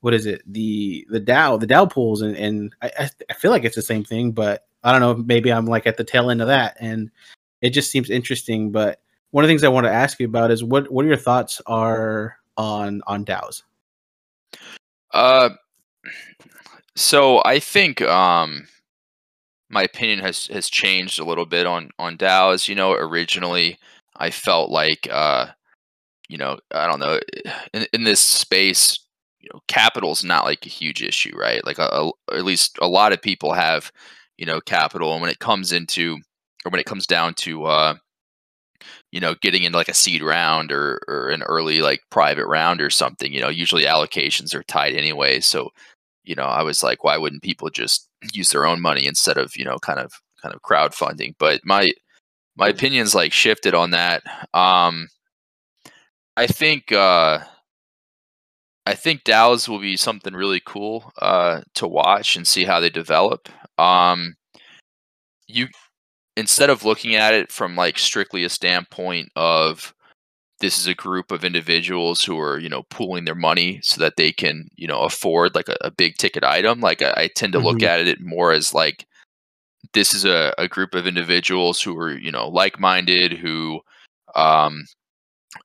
what 0.00 0.14
is 0.14 0.26
it, 0.26 0.42
the 0.46 1.06
the 1.10 1.20
DAO, 1.20 1.58
the 1.58 1.66
DAO 1.66 1.90
pools, 1.90 2.22
and 2.22 2.36
and 2.36 2.74
I 2.82 2.90
I, 2.98 3.10
I 3.30 3.34
feel 3.34 3.50
like 3.50 3.64
it's 3.64 3.76
the 3.76 3.82
same 3.82 4.04
thing, 4.04 4.32
but 4.32 4.66
I 4.84 4.92
don't 4.92 5.00
know, 5.00 5.14
maybe 5.14 5.52
I'm 5.52 5.66
like 5.66 5.86
at 5.86 5.96
the 5.96 6.04
tail 6.04 6.30
end 6.30 6.40
of 6.40 6.48
that, 6.48 6.76
and 6.80 7.10
it 7.62 7.70
just 7.70 7.90
seems 7.90 8.10
interesting. 8.10 8.70
But 8.70 9.00
one 9.30 9.44
of 9.44 9.48
the 9.48 9.52
things 9.52 9.64
I 9.64 9.68
want 9.68 9.86
to 9.86 9.92
ask 9.92 10.18
you 10.20 10.26
about 10.26 10.50
is 10.50 10.64
what 10.64 10.90
what 10.90 11.04
are 11.04 11.08
your 11.08 11.16
thoughts 11.16 11.60
are 11.66 12.36
on 12.56 13.02
on 13.06 13.24
DAOs? 13.24 13.62
Uh, 15.12 15.50
so 16.96 17.42
I 17.44 17.58
think 17.58 18.02
um, 18.02 18.66
my 19.70 19.82
opinion 19.82 20.20
has 20.20 20.46
has 20.48 20.68
changed 20.70 21.18
a 21.18 21.24
little 21.24 21.46
bit 21.46 21.66
on 21.66 21.90
on 21.98 22.16
DAOs. 22.18 22.68
You 22.68 22.74
know, 22.74 22.92
originally 22.92 23.78
I 24.16 24.30
felt 24.30 24.70
like 24.70 25.08
uh, 25.10 25.46
you 26.28 26.38
know 26.38 26.58
I 26.72 26.86
don't 26.86 27.00
know 27.00 27.20
in 27.74 27.86
in 27.92 28.04
this 28.04 28.20
space, 28.20 29.00
you 29.40 29.50
know, 29.52 29.60
capital's 29.68 30.24
not 30.24 30.44
like 30.44 30.66
a 30.66 30.70
huge 30.70 31.02
issue, 31.02 31.36
right? 31.36 31.64
Like 31.66 31.78
a, 31.78 31.88
a, 31.92 32.10
at 32.32 32.44
least 32.44 32.78
a 32.82 32.88
lot 32.88 33.12
of 33.12 33.22
people 33.22 33.52
have 33.54 33.92
you 34.38 34.46
know 34.46 34.60
capital, 34.60 35.12
and 35.12 35.22
when 35.22 35.30
it 35.30 35.40
comes 35.40 35.72
into 35.72 36.18
or 36.64 36.70
when 36.70 36.80
it 36.80 36.86
comes 36.86 37.06
down 37.06 37.34
to 37.34 37.64
uh, 37.66 37.94
you 39.12 39.20
know 39.20 39.34
getting 39.42 39.62
into 39.64 39.78
like 39.78 39.88
a 39.88 39.94
seed 39.94 40.22
round 40.22 40.72
or 40.72 41.00
or 41.08 41.30
an 41.30 41.42
early 41.42 41.80
like 41.80 42.00
private 42.10 42.46
round 42.46 42.80
or 42.80 42.90
something 42.90 43.32
you 43.32 43.40
know 43.40 43.48
usually 43.48 43.84
allocations 43.84 44.54
are 44.54 44.62
tight 44.64 44.94
anyway 44.94 45.40
so 45.40 45.70
you 46.28 46.34
know 46.34 46.44
i 46.44 46.62
was 46.62 46.82
like 46.82 47.02
why 47.04 47.16
wouldn't 47.16 47.42
people 47.42 47.70
just 47.70 48.08
use 48.32 48.50
their 48.50 48.66
own 48.66 48.80
money 48.80 49.06
instead 49.06 49.38
of 49.38 49.56
you 49.56 49.64
know 49.64 49.78
kind 49.78 49.98
of 49.98 50.12
kind 50.42 50.54
of 50.54 50.62
crowdfunding? 50.62 51.34
But 51.38 51.60
my 51.64 51.90
my 52.56 52.68
opinions 52.68 53.14
like 53.14 53.32
shifted 53.32 53.74
on 53.74 53.90
that. 53.92 54.22
Um 54.54 55.08
i 56.36 56.46
think 56.46 56.92
uh 56.92 57.40
i 58.86 58.94
think 58.94 59.24
DAOs 59.24 59.68
will 59.68 59.80
be 59.80 59.96
something 59.96 60.34
really 60.34 60.60
cool 60.64 61.12
uh 61.20 61.62
to 61.74 61.86
watch 61.88 62.36
and 62.36 62.46
see 62.46 62.64
how 62.64 62.80
they 62.80 62.90
develop. 62.90 63.48
Um 63.78 64.34
you 65.48 65.68
instead 66.36 66.70
of 66.70 66.84
looking 66.84 67.14
at 67.16 67.34
it 67.34 67.50
from 67.52 67.76
like 67.76 67.98
strictly 67.98 68.44
a 68.44 68.48
standpoint 68.48 69.30
of 69.36 69.94
this 70.60 70.78
is 70.78 70.86
a 70.86 70.94
group 70.94 71.30
of 71.30 71.44
individuals 71.44 72.22
who 72.24 72.38
are 72.38 72.58
you 72.58 72.68
know 72.68 72.82
pooling 72.90 73.24
their 73.24 73.34
money 73.34 73.80
so 73.82 74.00
that 74.00 74.16
they 74.16 74.32
can 74.32 74.68
you 74.76 74.86
know 74.86 75.00
afford 75.02 75.54
like 75.54 75.68
a, 75.68 75.76
a 75.82 75.90
big 75.90 76.16
ticket 76.16 76.44
item 76.44 76.80
like 76.80 77.02
I, 77.02 77.12
I 77.16 77.28
tend 77.34 77.52
to 77.54 77.58
look 77.60 77.78
Mhm. 77.78 77.86
at 77.86 78.06
it 78.08 78.20
more 78.20 78.52
as 78.52 78.74
like 78.74 79.06
this 79.92 80.12
is 80.14 80.24
a, 80.24 80.52
a 80.58 80.68
group 80.68 80.94
of 80.94 81.06
individuals 81.06 81.80
who 81.82 81.96
are 81.98 82.16
you 82.18 82.30
know 82.32 82.48
like-minded 82.48 83.32
who 83.32 83.80
um 84.34 84.84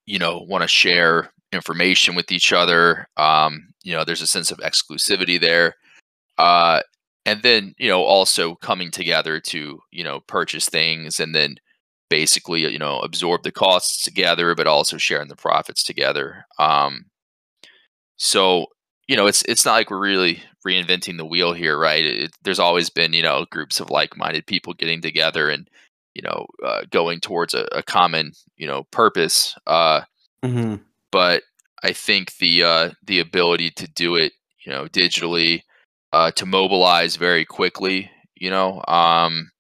you 0.06 0.20
know 0.20 0.40
want 0.48 0.62
to 0.62 0.68
share 0.68 1.32
information 1.52 2.16
with 2.16 2.32
each 2.32 2.54
other 2.54 3.08
um 3.18 3.68
you 3.84 3.94
know 3.94 4.04
there's 4.04 4.22
a 4.22 4.28
sense 4.28 4.52
of 4.52 4.58
exclusivity 4.60 5.40
there 5.40 5.76
uh 6.38 6.82
and 7.26 7.42
then 7.44 7.74
you 7.78 7.90
know 7.90 8.02
also 8.04 8.56
coming 8.56 8.92
together 8.92 9.40
to 9.40 9.80
you 9.92 10.04
know 10.04 10.20
purchase 10.22 10.68
things 10.70 11.20
and 11.20 11.36
then 11.36 11.56
basically 12.14 12.62
you 12.62 12.78
know 12.78 13.00
absorb 13.00 13.42
the 13.44 13.52
costs 13.52 14.04
together 14.04 14.54
but 14.54 14.68
also 14.68 14.98
sharing 14.98 15.30
the 15.30 15.36
profits 15.36 15.84
together 15.84 16.46
um 16.60 17.06
so 18.18 18.68
you 19.08 19.16
know 19.16 19.26
it's 19.26 19.42
it's 19.44 19.66
not 19.66 19.74
like 19.74 19.90
we're 19.90 20.00
really 20.00 20.44
reinventing 20.68 21.18
the 21.18 21.26
wheel 21.26 21.54
here 21.54 21.78
right 21.78 22.06
it, 22.06 22.32
there's 22.44 22.60
always 22.60 22.90
been 22.90 23.14
you 23.14 23.24
know 23.24 23.46
groups 23.50 23.80
of 23.80 23.90
like-minded 23.90 24.46
people 24.46 24.74
getting 24.74 25.02
together 25.02 25.50
and 25.50 25.68
you 26.14 26.22
know 26.22 26.46
uh, 26.64 26.82
going 26.92 27.20
towards 27.20 27.56
a, 27.56 27.68
a 27.72 27.82
common 27.82 28.32
you 28.58 28.68
know 28.68 28.84
purpose 28.92 29.56
uh 29.66 30.02
Mm-hmm. 30.44 30.76
but 31.12 31.44
I 31.84 31.94
think 31.94 32.38
the 32.38 32.64
uh, 32.64 32.90
the 33.04 33.20
ability 33.20 33.72
to 33.72 33.88
do 33.88 34.16
it, 34.16 34.34
you 34.66 34.72
know, 34.72 34.86
digitally, 34.88 35.62
uh, 36.12 36.32
to 36.32 36.46
mobilize 36.46 37.16
very 37.16 37.46
quickly, 37.46 38.12
you 38.36 38.50
know, 38.50 38.84
um, 38.88 39.52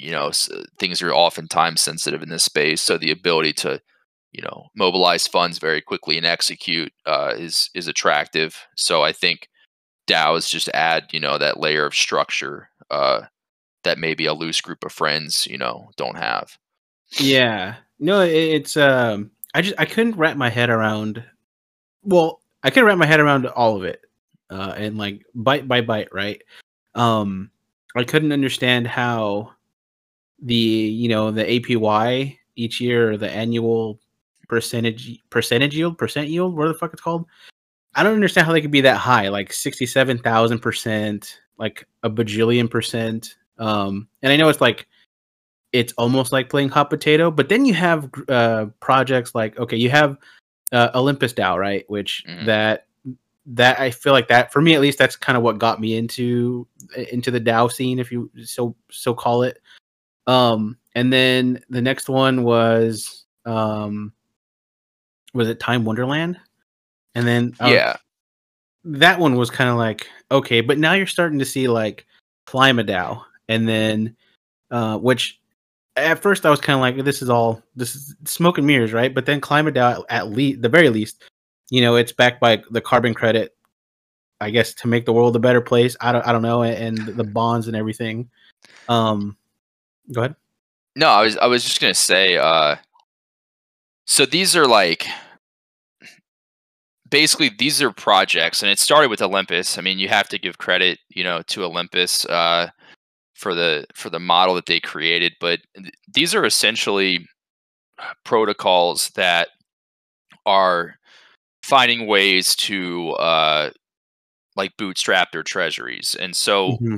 you 0.00 0.10
know, 0.10 0.30
things 0.78 1.02
are 1.02 1.12
often 1.12 1.46
time 1.46 1.76
sensitive 1.76 2.22
in 2.22 2.30
this 2.30 2.44
space, 2.44 2.80
so 2.80 2.96
the 2.96 3.10
ability 3.10 3.52
to, 3.52 3.80
you 4.32 4.42
know, 4.42 4.68
mobilize 4.74 5.26
funds 5.26 5.58
very 5.58 5.82
quickly 5.82 6.16
and 6.16 6.26
execute 6.26 6.92
uh, 7.04 7.34
is 7.36 7.68
is 7.74 7.86
attractive. 7.86 8.66
So 8.76 9.02
I 9.02 9.12
think 9.12 9.48
DAOs 10.06 10.48
just 10.48 10.70
add, 10.72 11.04
you 11.12 11.20
know, 11.20 11.36
that 11.36 11.60
layer 11.60 11.84
of 11.84 11.94
structure 11.94 12.70
uh, 12.90 13.22
that 13.84 13.98
maybe 13.98 14.24
a 14.24 14.32
loose 14.32 14.60
group 14.60 14.84
of 14.84 14.92
friends, 14.92 15.46
you 15.46 15.58
know, 15.58 15.90
don't 15.96 16.16
have. 16.16 16.56
Yeah. 17.18 17.76
No, 17.98 18.22
it's 18.22 18.76
um 18.76 19.30
I 19.54 19.62
just 19.62 19.78
I 19.78 19.84
couldn't 19.84 20.16
wrap 20.16 20.36
my 20.36 20.48
head 20.48 20.70
around 20.70 21.22
well, 22.02 22.40
I 22.62 22.70
couldn't 22.70 22.86
wrap 22.86 22.98
my 22.98 23.06
head 23.06 23.20
around 23.20 23.46
all 23.46 23.76
of 23.76 23.84
it. 23.84 24.00
Uh 24.48 24.74
and 24.76 24.96
like 24.96 25.24
bite 25.34 25.68
by 25.68 25.82
bite, 25.82 26.12
right? 26.12 26.42
Um 26.94 27.50
I 27.94 28.04
couldn't 28.04 28.32
understand 28.32 28.86
how 28.86 29.52
the 30.42 30.54
you 30.54 31.08
know 31.08 31.30
the 31.30 31.44
APY 31.44 32.36
each 32.56 32.80
year 32.80 33.12
or 33.12 33.16
the 33.16 33.30
annual 33.30 34.00
percentage 34.48 35.18
percentage 35.30 35.76
yield, 35.76 35.96
percent 35.98 36.28
yield, 36.28 36.56
what 36.56 36.68
the 36.68 36.74
fuck 36.74 36.92
it's 36.92 37.02
called? 37.02 37.26
I 37.94 38.02
don't 38.02 38.14
understand 38.14 38.46
how 38.46 38.52
they 38.52 38.60
could 38.60 38.70
be 38.70 38.80
that 38.82 38.96
high, 38.96 39.28
like 39.28 39.52
sixty-seven 39.52 40.18
thousand 40.18 40.60
percent, 40.60 41.40
like 41.58 41.86
a 42.02 42.10
bajillion 42.10 42.70
percent. 42.70 43.36
Um, 43.58 44.08
and 44.22 44.32
I 44.32 44.36
know 44.36 44.48
it's 44.48 44.60
like 44.60 44.86
it's 45.72 45.92
almost 45.94 46.32
like 46.32 46.48
playing 46.50 46.68
hot 46.68 46.90
potato, 46.90 47.30
but 47.30 47.48
then 47.48 47.64
you 47.64 47.74
have 47.74 48.10
uh, 48.28 48.66
projects 48.80 49.34
like 49.34 49.58
okay, 49.58 49.76
you 49.76 49.90
have 49.90 50.16
uh, 50.72 50.90
Olympus 50.94 51.32
DAO, 51.32 51.58
right? 51.58 51.84
Which 51.88 52.24
Mhm. 52.28 52.46
that 52.46 52.86
that 53.46 53.80
I 53.80 53.90
feel 53.90 54.12
like 54.12 54.28
that 54.28 54.52
for 54.52 54.60
me 54.60 54.74
at 54.74 54.80
least 54.80 54.98
that's 54.98 55.16
kind 55.16 55.36
of 55.36 55.42
what 55.42 55.58
got 55.58 55.80
me 55.80 55.96
into 55.96 56.66
into 57.10 57.30
the 57.30 57.40
DAO 57.40 57.72
scene, 57.72 57.98
if 57.98 58.12
you 58.12 58.30
so 58.44 58.76
so 58.90 59.14
call 59.14 59.42
it. 59.42 59.60
Um, 60.30 60.78
and 60.94 61.12
then 61.12 61.60
the 61.70 61.82
next 61.82 62.08
one 62.08 62.44
was 62.44 63.24
um, 63.44 64.12
was 65.34 65.48
it 65.48 65.58
Time 65.58 65.84
Wonderland? 65.84 66.38
And 67.16 67.26
then 67.26 67.54
uh, 67.60 67.66
yeah, 67.66 67.96
that 68.84 69.18
one 69.18 69.34
was 69.34 69.50
kind 69.50 69.68
of 69.68 69.76
like 69.76 70.06
okay, 70.30 70.60
but 70.60 70.78
now 70.78 70.92
you're 70.92 71.08
starting 71.08 71.40
to 71.40 71.44
see 71.44 71.66
like 71.66 72.06
KlimaDAO, 72.46 73.20
and 73.48 73.68
then 73.68 74.16
uh, 74.70 74.98
which 74.98 75.40
at 75.96 76.22
first 76.22 76.46
I 76.46 76.50
was 76.50 76.60
kind 76.60 76.76
of 76.76 76.80
like 76.80 77.04
this 77.04 77.22
is 77.22 77.28
all 77.28 77.60
this 77.74 77.96
is 77.96 78.14
smoke 78.24 78.58
and 78.58 78.66
mirrors, 78.68 78.92
right? 78.92 79.12
But 79.12 79.26
then 79.26 79.40
KlimaDAO 79.40 80.04
at 80.10 80.30
least 80.30 80.62
the 80.62 80.68
very 80.68 80.90
least, 80.90 81.24
you 81.70 81.80
know, 81.80 81.96
it's 81.96 82.12
backed 82.12 82.40
by 82.40 82.62
the 82.70 82.80
carbon 82.80 83.14
credit 83.14 83.56
I 84.40 84.50
guess 84.50 84.74
to 84.74 84.88
make 84.88 85.06
the 85.06 85.12
world 85.12 85.34
a 85.34 85.40
better 85.40 85.60
place. 85.60 85.96
I 86.00 86.12
don't 86.12 86.24
I 86.24 86.30
don't 86.30 86.42
know, 86.42 86.62
and 86.62 86.98
the 86.98 87.24
bonds 87.24 87.66
and 87.66 87.76
everything. 87.76 88.30
Um, 88.88 89.36
go 90.12 90.22
ahead. 90.22 90.36
No, 90.96 91.08
I 91.08 91.22
was 91.22 91.36
I 91.36 91.46
was 91.46 91.64
just 91.64 91.80
gonna 91.80 91.94
say. 91.94 92.36
Uh, 92.36 92.76
so 94.06 94.26
these 94.26 94.56
are 94.56 94.66
like 94.66 95.06
basically 97.10 97.50
these 97.58 97.80
are 97.82 97.92
projects, 97.92 98.62
and 98.62 98.70
it 98.70 98.78
started 98.78 99.08
with 99.10 99.22
Olympus. 99.22 99.78
I 99.78 99.80
mean, 99.82 99.98
you 99.98 100.08
have 100.08 100.28
to 100.28 100.38
give 100.38 100.58
credit, 100.58 100.98
you 101.08 101.24
know, 101.24 101.42
to 101.48 101.64
Olympus 101.64 102.24
uh, 102.26 102.68
for 103.34 103.54
the 103.54 103.86
for 103.94 104.10
the 104.10 104.20
model 104.20 104.54
that 104.54 104.66
they 104.66 104.80
created. 104.80 105.34
But 105.40 105.60
th- 105.76 105.92
these 106.12 106.34
are 106.34 106.44
essentially 106.44 107.26
protocols 108.24 109.10
that 109.10 109.48
are 110.46 110.96
finding 111.62 112.06
ways 112.06 112.56
to 112.56 113.10
uh, 113.12 113.70
like 114.56 114.76
bootstrap 114.76 115.32
their 115.32 115.42
treasuries, 115.42 116.16
and 116.18 116.34
so 116.34 116.72
Mm-hmm. 116.72 116.96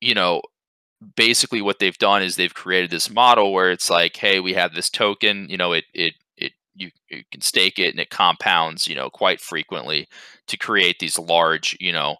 you 0.00 0.14
know 0.14 0.42
basically 1.16 1.62
what 1.62 1.78
they've 1.78 1.98
done 1.98 2.22
is 2.22 2.36
they've 2.36 2.54
created 2.54 2.90
this 2.90 3.10
model 3.10 3.52
where 3.52 3.70
it's 3.70 3.88
like 3.88 4.16
hey 4.16 4.40
we 4.40 4.52
have 4.52 4.74
this 4.74 4.90
token 4.90 5.48
you 5.48 5.56
know 5.56 5.72
it 5.72 5.84
it 5.94 6.14
it 6.36 6.52
you, 6.74 6.90
you 7.08 7.22
can 7.30 7.40
stake 7.40 7.78
it 7.78 7.90
and 7.90 8.00
it 8.00 8.10
compounds 8.10 8.88
you 8.88 8.94
know 8.94 9.08
quite 9.08 9.40
frequently 9.40 10.08
to 10.48 10.56
create 10.56 10.98
these 10.98 11.18
large 11.18 11.76
you 11.78 11.92
know 11.92 12.16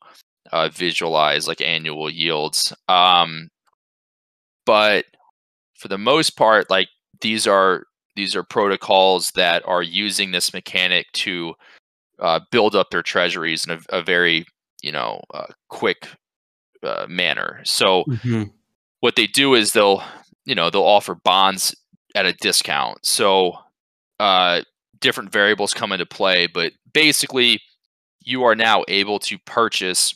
uh, 0.52 0.68
visualize 0.68 1.48
like 1.48 1.60
annual 1.60 2.08
yields 2.08 2.72
um 2.88 3.48
but 4.64 5.04
for 5.74 5.88
the 5.88 5.98
most 5.98 6.36
part 6.36 6.70
like 6.70 6.88
these 7.20 7.46
are 7.46 7.84
these 8.14 8.36
are 8.36 8.44
protocols 8.44 9.32
that 9.32 9.62
are 9.66 9.82
using 9.82 10.30
this 10.30 10.52
mechanic 10.52 11.06
to 11.12 11.54
uh, 12.20 12.40
build 12.50 12.74
up 12.74 12.90
their 12.90 13.02
treasuries 13.02 13.64
in 13.64 13.72
a, 13.72 13.98
a 13.98 14.02
very 14.02 14.46
you 14.82 14.92
know 14.92 15.20
uh, 15.34 15.46
quick 15.68 16.08
uh, 16.84 17.06
manner 17.08 17.60
so 17.64 18.04
Mm-hmm. 18.06 18.44
What 19.00 19.16
they 19.16 19.26
do 19.26 19.54
is 19.54 19.72
they'll 19.72 20.02
you 20.44 20.54
know 20.54 20.70
they'll 20.70 20.82
offer 20.82 21.14
bonds 21.14 21.74
at 22.14 22.26
a 22.26 22.32
discount. 22.34 23.04
So 23.04 23.54
uh 24.20 24.62
different 25.00 25.30
variables 25.32 25.72
come 25.74 25.92
into 25.92 26.06
play 26.06 26.46
but 26.46 26.72
basically 26.92 27.60
you 28.20 28.42
are 28.44 28.54
now 28.56 28.84
able 28.88 29.18
to 29.20 29.38
purchase 29.40 30.14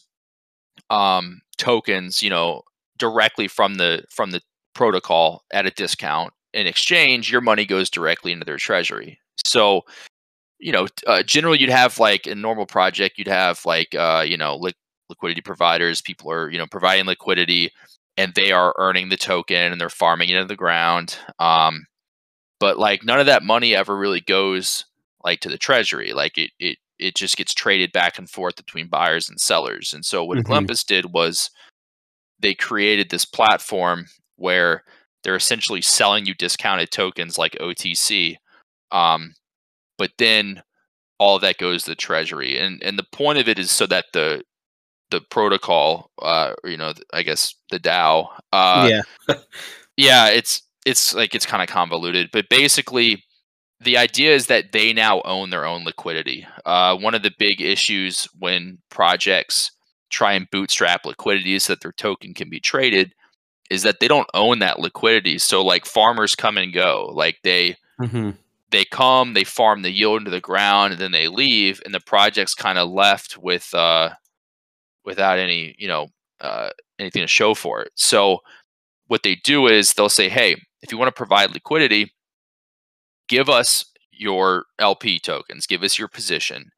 um 0.90 1.40
tokens 1.58 2.22
you 2.22 2.30
know 2.30 2.62
directly 2.98 3.48
from 3.48 3.76
the 3.76 4.04
from 4.10 4.30
the 4.32 4.40
protocol 4.74 5.42
at 5.52 5.66
a 5.66 5.70
discount. 5.70 6.32
In 6.54 6.66
exchange 6.66 7.30
your 7.32 7.40
money 7.42 7.66
goes 7.66 7.90
directly 7.90 8.32
into 8.32 8.44
their 8.44 8.56
treasury. 8.58 9.18
So 9.44 9.82
you 10.60 10.72
know 10.72 10.86
uh, 11.06 11.22
generally 11.22 11.60
you'd 11.60 11.70
have 11.70 11.98
like 11.98 12.26
a 12.26 12.34
normal 12.34 12.66
project 12.66 13.18
you'd 13.18 13.28
have 13.28 13.64
like 13.66 13.94
uh 13.94 14.24
you 14.26 14.36
know 14.36 14.56
li- 14.56 14.72
liquidity 15.08 15.40
providers. 15.42 16.00
People 16.02 16.30
are 16.32 16.50
you 16.50 16.58
know 16.58 16.66
providing 16.66 17.06
liquidity 17.06 17.70
and 18.16 18.35
they 18.35 18.52
are 18.52 18.75
earning 18.78 19.09
the 19.09 19.16
token 19.16 19.73
and 19.73 19.81
they're 19.81 19.88
farming 19.88 20.28
it 20.28 20.37
into 20.37 20.49
the 20.49 20.57
ground. 20.57 21.16
Um, 21.38 21.87
but 22.61 22.78
like 22.78 23.04
none 23.04 23.21
of 23.21 23.26
that 23.26 23.42
money 23.42 23.75
ever 23.75 23.97
really 23.97 24.21
goes 24.21 24.85
like 25.25 25.40
to 25.40 25.49
the 25.49 25.59
treasury. 25.59 26.12
Like 26.12 26.38
it 26.38 26.50
it 26.59 26.78
it 26.98 27.14
just 27.16 27.37
gets 27.37 27.53
traded 27.55 27.90
back 27.92 28.18
and 28.18 28.31
forth 28.31 28.57
between 28.57 28.87
buyers 28.88 29.29
and 29.29 29.40
sellers. 29.40 29.92
And 29.92 30.05
so 30.05 30.25
what 30.25 30.38
Mhm. 30.38 30.51
Olympus 30.51 30.85
did 30.85 31.12
was 31.12 31.51
they 32.38 32.55
created 32.55 33.11
this 33.11 33.25
platform 33.25 34.07
where 34.37 34.85
they're 35.25 35.37
essentially 35.37 35.83
selling 35.83 36.27
you 36.27 36.35
discounted 36.35 36.90
tokens 36.90 37.38
like 37.38 37.57
OTC. 37.61 38.37
Um, 38.90 39.35
but 39.98 40.11
then 40.18 40.62
all 41.18 41.37
of 41.37 41.42
that 41.42 41.59
goes 41.59 41.85
to 41.85 41.90
the 41.90 41.96
treasury. 41.96 42.59
And 42.59 42.83
and 42.83 42.98
the 42.98 43.07
point 43.12 43.38
of 43.38 43.48
it 43.48 43.59
is 43.59 43.70
so 43.70 43.87
that 43.87 44.07
the 44.12 44.42
the 45.12 45.20
protocol, 45.20 46.11
uh, 46.20 46.55
or, 46.62 46.70
you 46.70 46.77
know, 46.77 46.92
I 47.12 47.22
guess 47.22 47.55
the 47.70 47.79
DAO, 47.79 48.27
uh, 48.53 48.90
yeah. 48.90 49.35
yeah, 49.96 50.29
it's 50.29 50.62
it's 50.85 51.14
like 51.14 51.35
it's 51.35 51.46
kind 51.46 51.62
of 51.62 51.68
convoluted, 51.68 52.31
but 52.33 52.48
basically 52.48 53.22
the 53.81 53.96
idea 53.96 54.35
is 54.35 54.46
that 54.46 54.72
they 54.72 54.92
now 54.92 55.22
own 55.25 55.51
their 55.51 55.64
own 55.64 55.85
liquidity. 55.85 56.46
Uh, 56.64 56.96
one 56.96 57.14
of 57.14 57.22
the 57.22 57.33
big 57.38 57.61
issues 57.61 58.29
when 58.38 58.79
projects 58.90 59.70
try 60.11 60.33
and 60.33 60.51
bootstrap 60.51 61.07
liquidity 61.07 61.55
is 61.55 61.66
that 61.68 61.81
their 61.81 61.92
token 61.92 62.35
can 62.35 62.51
be 62.51 62.61
traded 62.61 63.14
is 63.70 63.83
that 63.83 64.01
they 64.01 64.09
don't 64.09 64.29
own 64.35 64.59
that 64.59 64.79
liquidity. 64.79 65.38
So 65.38 65.64
like 65.64 65.87
farmers 65.87 66.35
come 66.37 66.59
and 66.59 66.72
go. 66.72 67.11
Like 67.14 67.38
they 67.42 67.77
Mm-hmm. 68.01 68.31
they 68.70 68.85
come, 68.85 69.35
they 69.35 69.44
farm 69.44 69.83
the 69.83 69.90
yield 69.90 70.22
into 70.22 70.31
the 70.31 70.40
ground, 70.40 70.92
and 70.92 71.01
then 71.01 71.12
they 71.12 71.29
leave, 71.29 71.81
and 71.85 71.94
the 71.94 72.01
project's 72.01 72.55
kind 72.55 72.79
of 72.79 72.90
left 72.90 73.38
with 73.38 73.72
uh, 73.75 74.11
without 75.04 75.38
any, 75.38 75.74
you 75.78 75.88
know, 75.88 76.08
uh, 76.40 76.70
anything 76.98 77.22
to 77.22 77.28
show 77.28 77.54
for 77.54 77.82
it. 77.82 77.92
So 77.94 78.38
what 79.06 79.22
they 79.22 79.36
do 79.36 79.66
is 79.66 79.92
they'll 79.92 80.08
say, 80.08 80.28
hey, 80.28 80.56
if 80.82 80.90
you 80.90 80.98
want 80.98 81.08
to 81.08 81.18
provide 81.18 81.52
liquidity, 81.52 82.12
give 83.28 83.48
us 83.48 83.84
your 84.10 84.64
LP 84.78 85.18
tokens, 85.18 85.66
give 85.66 85.82
us 85.82 85.98
your 85.98 86.08
position, 86.08 86.70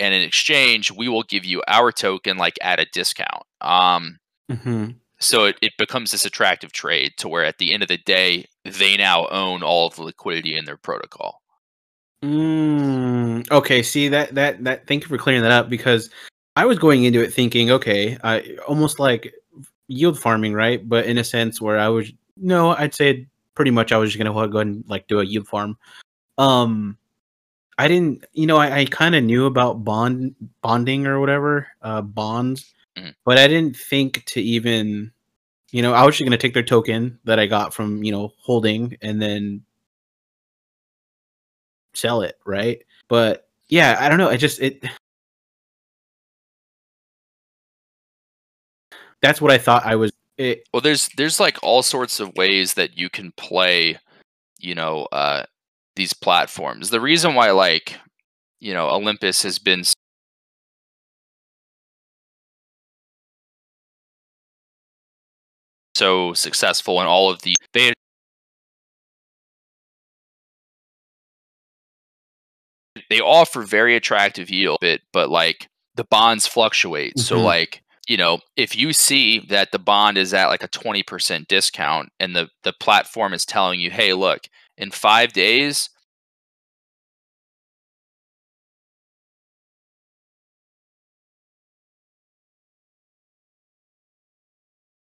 and 0.00 0.14
in 0.14 0.22
exchange, 0.22 0.92
we 0.92 1.08
will 1.08 1.24
give 1.24 1.44
you 1.44 1.62
our 1.66 1.90
token 1.90 2.36
like 2.36 2.58
at 2.62 2.80
a 2.80 2.86
discount. 2.92 3.42
Um, 3.60 4.18
Mm-hmm. 4.50 4.92
so 5.20 5.44
it, 5.44 5.56
it 5.60 5.72
becomes 5.76 6.10
this 6.10 6.24
attractive 6.24 6.72
trade 6.72 7.12
to 7.18 7.28
where 7.28 7.44
at 7.44 7.58
the 7.58 7.74
end 7.74 7.82
of 7.82 7.88
the 7.90 7.98
day, 7.98 8.46
they 8.64 8.96
now 8.96 9.28
own 9.28 9.62
all 9.62 9.86
of 9.86 9.96
the 9.96 10.02
liquidity 10.02 10.56
in 10.56 10.64
their 10.64 10.78
protocol. 10.78 11.42
Mm, 12.24 13.50
okay, 13.50 13.82
see 13.82 14.08
that 14.08 14.34
that 14.34 14.64
that. 14.64 14.86
Thank 14.86 15.02
you 15.02 15.08
for 15.08 15.18
clearing 15.18 15.42
that 15.42 15.52
up 15.52 15.68
because 15.68 16.08
I 16.58 16.64
was 16.64 16.76
going 16.76 17.04
into 17.04 17.22
it 17.22 17.32
thinking, 17.32 17.70
okay, 17.70 18.18
I 18.24 18.56
almost 18.66 18.98
like 18.98 19.32
yield 19.86 20.18
farming, 20.18 20.54
right? 20.54 20.86
But 20.88 21.06
in 21.06 21.16
a 21.18 21.22
sense 21.24 21.60
where 21.60 21.78
I 21.78 21.86
was 21.88 22.12
no, 22.36 22.70
I'd 22.74 22.94
say 22.94 23.28
pretty 23.54 23.70
much 23.70 23.92
I 23.92 23.96
was 23.96 24.10
just 24.10 24.18
gonna 24.18 24.32
go 24.48 24.58
ahead 24.58 24.66
and 24.66 24.84
like 24.88 25.06
do 25.06 25.20
a 25.20 25.24
yield 25.24 25.46
farm. 25.46 25.78
Um, 26.36 26.98
I 27.78 27.86
didn't, 27.86 28.24
you 28.32 28.48
know, 28.48 28.56
I, 28.56 28.78
I 28.80 28.84
kind 28.86 29.14
of 29.14 29.22
knew 29.22 29.46
about 29.46 29.84
bond 29.84 30.34
bonding 30.60 31.06
or 31.06 31.20
whatever, 31.20 31.68
uh, 31.82 32.02
bonds, 32.02 32.74
Mhm. 32.96 33.14
but 33.24 33.38
I 33.38 33.46
didn't 33.46 33.76
think 33.76 34.24
to 34.26 34.40
even, 34.42 35.12
you 35.70 35.82
know, 35.82 35.92
I 35.94 36.04
was 36.04 36.16
just 36.16 36.26
gonna 36.26 36.38
take 36.38 36.54
their 36.54 36.64
token 36.64 37.20
that 37.22 37.38
I 37.38 37.46
got 37.46 37.72
from 37.72 38.02
you 38.02 38.10
know 38.10 38.32
holding 38.40 38.96
and 39.00 39.22
then 39.22 39.62
sell 41.94 42.22
it, 42.22 42.36
right? 42.44 42.82
But 43.06 43.48
yeah, 43.68 43.96
I 44.00 44.08
don't 44.08 44.18
know. 44.18 44.28
I 44.28 44.36
just 44.36 44.60
it. 44.60 44.82
That's 49.22 49.40
what 49.40 49.50
I 49.50 49.58
thought 49.58 49.84
I 49.84 49.96
was. 49.96 50.12
It, 50.36 50.68
Well, 50.72 50.80
there's 50.82 51.08
there's 51.16 51.40
like 51.40 51.58
all 51.62 51.82
sorts 51.82 52.20
of 52.20 52.34
ways 52.36 52.74
that 52.74 52.96
you 52.96 53.10
can 53.10 53.32
play, 53.32 53.98
you 54.60 54.74
know, 54.74 55.06
uh, 55.12 55.44
these 55.96 56.12
platforms. 56.14 56.90
The 56.90 57.00
reason 57.00 57.34
why, 57.34 57.50
like, 57.52 57.96
you 58.60 58.74
know, 58.74 58.88
Olympus 58.90 59.42
has 59.42 59.58
been 59.58 59.84
so 65.94 66.32
successful 66.34 67.00
in 67.00 67.06
all 67.06 67.30
of 67.30 67.42
the 67.42 67.54
they 67.72 67.92
they 73.10 73.20
offer 73.20 73.62
very 73.62 73.96
attractive 73.96 74.50
yield, 74.50 74.78
but 74.80 75.00
but 75.12 75.30
like 75.30 75.68
the 75.94 76.04
bonds 76.04 76.46
fluctuate. 76.46 77.18
So 77.18 77.38
Mhm. 77.38 77.44
like 77.44 77.82
you 78.08 78.16
know, 78.16 78.40
if 78.56 78.76
you 78.76 78.92
see 78.92 79.40
that 79.48 79.72
the 79.72 79.78
bond 79.78 80.18
is 80.18 80.34
at 80.34 80.48
like 80.48 80.62
a 80.64 80.68
twenty 80.68 81.02
percent 81.04 81.48
discount, 81.48 82.10
and 82.20 82.34
the 82.36 82.48
the 82.64 82.72
platform 82.74 83.34
is 83.34 83.46
telling 83.46 83.80
you, 83.80 83.90
hey, 83.90 84.14
look, 84.14 84.48
in 84.78 84.90
five 84.92 85.32
days 85.32 85.90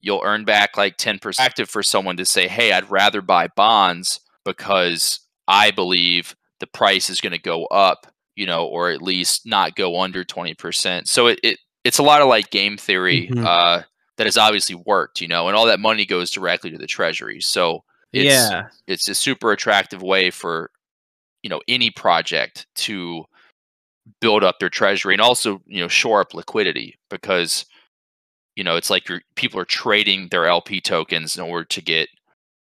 you'll 0.00 0.22
earn 0.24 0.44
back 0.44 0.76
like 0.76 0.96
10% 0.96 1.44
active 1.44 1.68
for 1.68 1.82
someone 1.82 2.16
to 2.16 2.24
say, 2.24 2.48
hey, 2.48 2.72
I'd 2.72 2.90
rather 2.90 3.20
buy 3.22 3.48
bonds 3.48 4.20
because 4.44 5.20
I 5.48 5.70
believe 5.70 6.36
the 6.60 6.66
price 6.66 7.10
is 7.10 7.20
going 7.20 7.32
to 7.32 7.38
go 7.38 7.66
up, 7.66 8.06
you 8.34 8.46
know, 8.46 8.66
or 8.66 8.90
at 8.90 9.02
least 9.02 9.46
not 9.46 9.74
go 9.76 10.00
under 10.00 10.24
20%. 10.24 11.08
So 11.08 11.26
it, 11.28 11.40
it 11.42 11.58
it's 11.86 11.98
a 11.98 12.02
lot 12.02 12.20
of 12.20 12.28
like 12.28 12.50
game 12.50 12.76
theory 12.76 13.28
Mhm. 13.28 13.44
uh, 13.46 13.82
that 14.16 14.26
has 14.26 14.36
obviously 14.36 14.74
worked, 14.74 15.20
you 15.20 15.28
know, 15.28 15.46
and 15.46 15.56
all 15.56 15.66
that 15.66 15.80
money 15.80 16.04
goes 16.06 16.30
directly 16.30 16.70
to 16.70 16.78
the 16.78 16.86
treasury. 16.86 17.40
So 17.40 17.84
it's, 18.12 18.24
yeah, 18.24 18.68
it's 18.86 19.08
a 19.08 19.14
super 19.14 19.52
attractive 19.52 20.02
way 20.02 20.30
for, 20.30 20.70
you 21.42 21.50
know, 21.50 21.60
any 21.68 21.90
project 21.90 22.66
to 22.76 23.24
build 24.20 24.42
up 24.42 24.58
their 24.58 24.70
treasury 24.70 25.14
and 25.14 25.20
also, 25.20 25.60
you 25.66 25.80
know, 25.80 25.88
shore 25.88 26.20
up 26.20 26.34
liquidity 26.34 26.98
because 27.10 27.66
you 28.56 28.64
know 28.64 28.76
it's 28.76 28.90
like 28.90 29.08
you're 29.08 29.20
people 29.34 29.60
are 29.60 29.66
trading 29.66 30.28
their 30.30 30.46
lp 30.46 30.80
tokens 30.80 31.36
in 31.36 31.42
order 31.42 31.64
to 31.64 31.82
get 31.82 32.08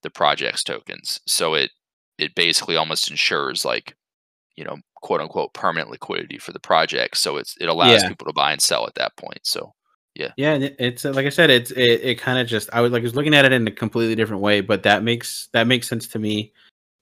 the 0.03 0.11
project's 0.11 0.65
tokens 0.65 1.21
so 1.27 1.55
it 1.55 1.71
it 2.19 2.35
basically 2.35 2.77
almost 2.77 3.11
ensures 3.11 3.65
like 3.65 3.95
you 4.57 4.65
know 4.65 4.77
quote 5.05 5.21
unquote 5.21 5.53
permanent 5.53 5.91
liquidity 5.91 6.39
for 6.39 6.53
the 6.53 6.59
project. 6.59 7.19
So 7.19 7.37
it's 7.37 7.57
it 7.61 7.69
allows 7.69 8.03
Yeah. 8.03 8.09
people 8.09 8.27
to 8.27 8.33
buy 8.33 8.53
and 8.53 8.61
sell 8.61 8.87
at 8.87 8.95
that 8.95 9.15
point. 9.17 9.41
So 9.43 9.75
Yeah, 10.15 10.33
yeah, 10.37 10.69
it's 10.79 11.05
like 11.05 11.27
I 11.27 11.29
said, 11.29 11.51
it's 11.51 11.73
it, 11.73 12.01
it 12.03 12.15
kind 12.19 12.39
of 12.39 12.47
just 12.47 12.71
I 12.73 12.81
was 12.81 12.91
like 12.91 13.03
I 13.03 13.05
was 13.05 13.15
looking 13.15 13.35
at 13.35 13.45
it 13.45 13.53
in 13.53 13.69
a 13.69 13.71
completely 13.71 14.15
different 14.15 14.41
way, 14.41 14.63
but 14.63 14.83
that 14.85 15.03
makes 15.03 15.49
that 15.53 15.67
makes 15.67 15.89
sense 15.89 16.09
to 16.09 16.19
me. 16.19 16.53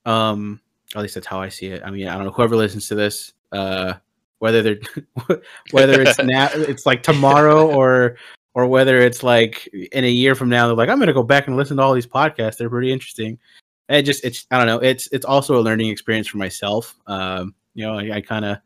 Um, 0.05 0.59
at 0.95 1.01
least 1.01 1.15
that's 1.15 1.27
how 1.27 1.39
I 1.39 1.47
see 1.47 1.67
it. 1.67 1.81
I 1.85 1.91
mean, 1.91 2.07
I 2.09 2.15
don't 2.15 2.25
know 2.25 2.31
whoever 2.31 2.57
listens 2.57 2.89
to 2.89 2.95
this, 2.95 3.31
uh, 3.53 3.93
whether 4.39 4.61
they're 4.61 4.79
whether 5.71 6.01
it's 6.01 6.17
now, 6.23 6.49
it's 6.53 6.85
like 6.85 7.03
tomorrow, 7.03 7.65
or 7.67 8.17
or 8.53 8.67
whether 8.67 8.99
it's 8.99 9.23
like 9.23 9.67
in 9.93 10.03
a 10.03 10.09
year 10.09 10.35
from 10.35 10.49
now, 10.49 10.67
they're 10.67 10.75
like, 10.75 10.89
I'm 10.89 10.99
gonna 10.99 11.13
go 11.13 11.23
back 11.23 11.47
and 11.47 11.55
listen 11.55 11.77
to 11.77 11.83
all 11.83 11.93
these 11.93 12.05
podcasts. 12.05 12.57
They're 12.57 12.69
pretty 12.69 12.91
interesting. 12.91 13.39
And 13.87 13.97
it 13.97 14.03
just 14.03 14.25
it's 14.25 14.45
I 14.51 14.57
don't 14.57 14.67
know. 14.67 14.79
It's 14.79 15.07
it's 15.13 15.25
also 15.25 15.57
a 15.57 15.61
learning 15.61 15.89
experience 15.89 16.27
for 16.27 16.37
myself. 16.37 16.95
Um, 17.07 17.55
you 17.73 17.85
know, 17.85 17.97
I, 17.97 18.17
I 18.17 18.21
kind 18.21 18.45
of 18.45 18.57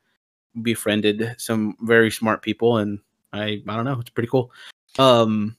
befriended 0.62 1.36
some 1.38 1.76
very 1.82 2.12
smart 2.12 2.41
people, 2.41 2.78
and 2.78 3.00
I 3.34 3.62
I 3.67 3.76
don't 3.76 3.86
know. 3.86 4.00
It's 4.00 4.10
pretty 4.10 4.30
cool. 4.30 4.52
Um, 5.00 5.58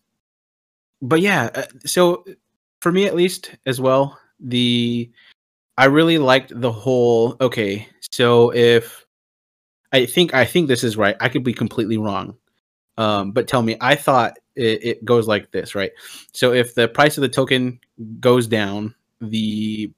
but 1.02 1.20
yeah, 1.20 1.50
uh, 1.54 1.62
so 1.84 2.24
for 2.80 2.92
me 2.92 3.06
at 3.06 3.14
least 3.14 3.54
as 3.66 3.80
well, 3.80 4.18
the 4.40 5.10
I 5.76 5.86
really 5.86 6.18
liked 6.18 6.52
the 6.60 6.72
whole. 6.72 7.36
Okay, 7.40 7.88
so 8.10 8.52
if 8.54 9.06
I 9.92 10.06
think 10.06 10.34
I 10.34 10.44
think 10.44 10.68
this 10.68 10.84
is 10.84 10.96
right, 10.96 11.16
I 11.20 11.28
could 11.28 11.44
be 11.44 11.54
completely 11.54 11.98
wrong. 11.98 12.36
Um, 12.96 13.30
but 13.30 13.46
tell 13.46 13.62
me, 13.62 13.76
I 13.80 13.94
thought 13.94 14.38
it, 14.56 14.84
it 14.84 15.04
goes 15.04 15.28
like 15.28 15.52
this, 15.52 15.76
right? 15.76 15.92
So 16.32 16.52
if 16.52 16.74
the 16.74 16.88
price 16.88 17.16
of 17.16 17.22
the 17.22 17.28
token 17.28 17.78
goes 18.18 18.48
down, 18.48 18.94
the 19.20 19.92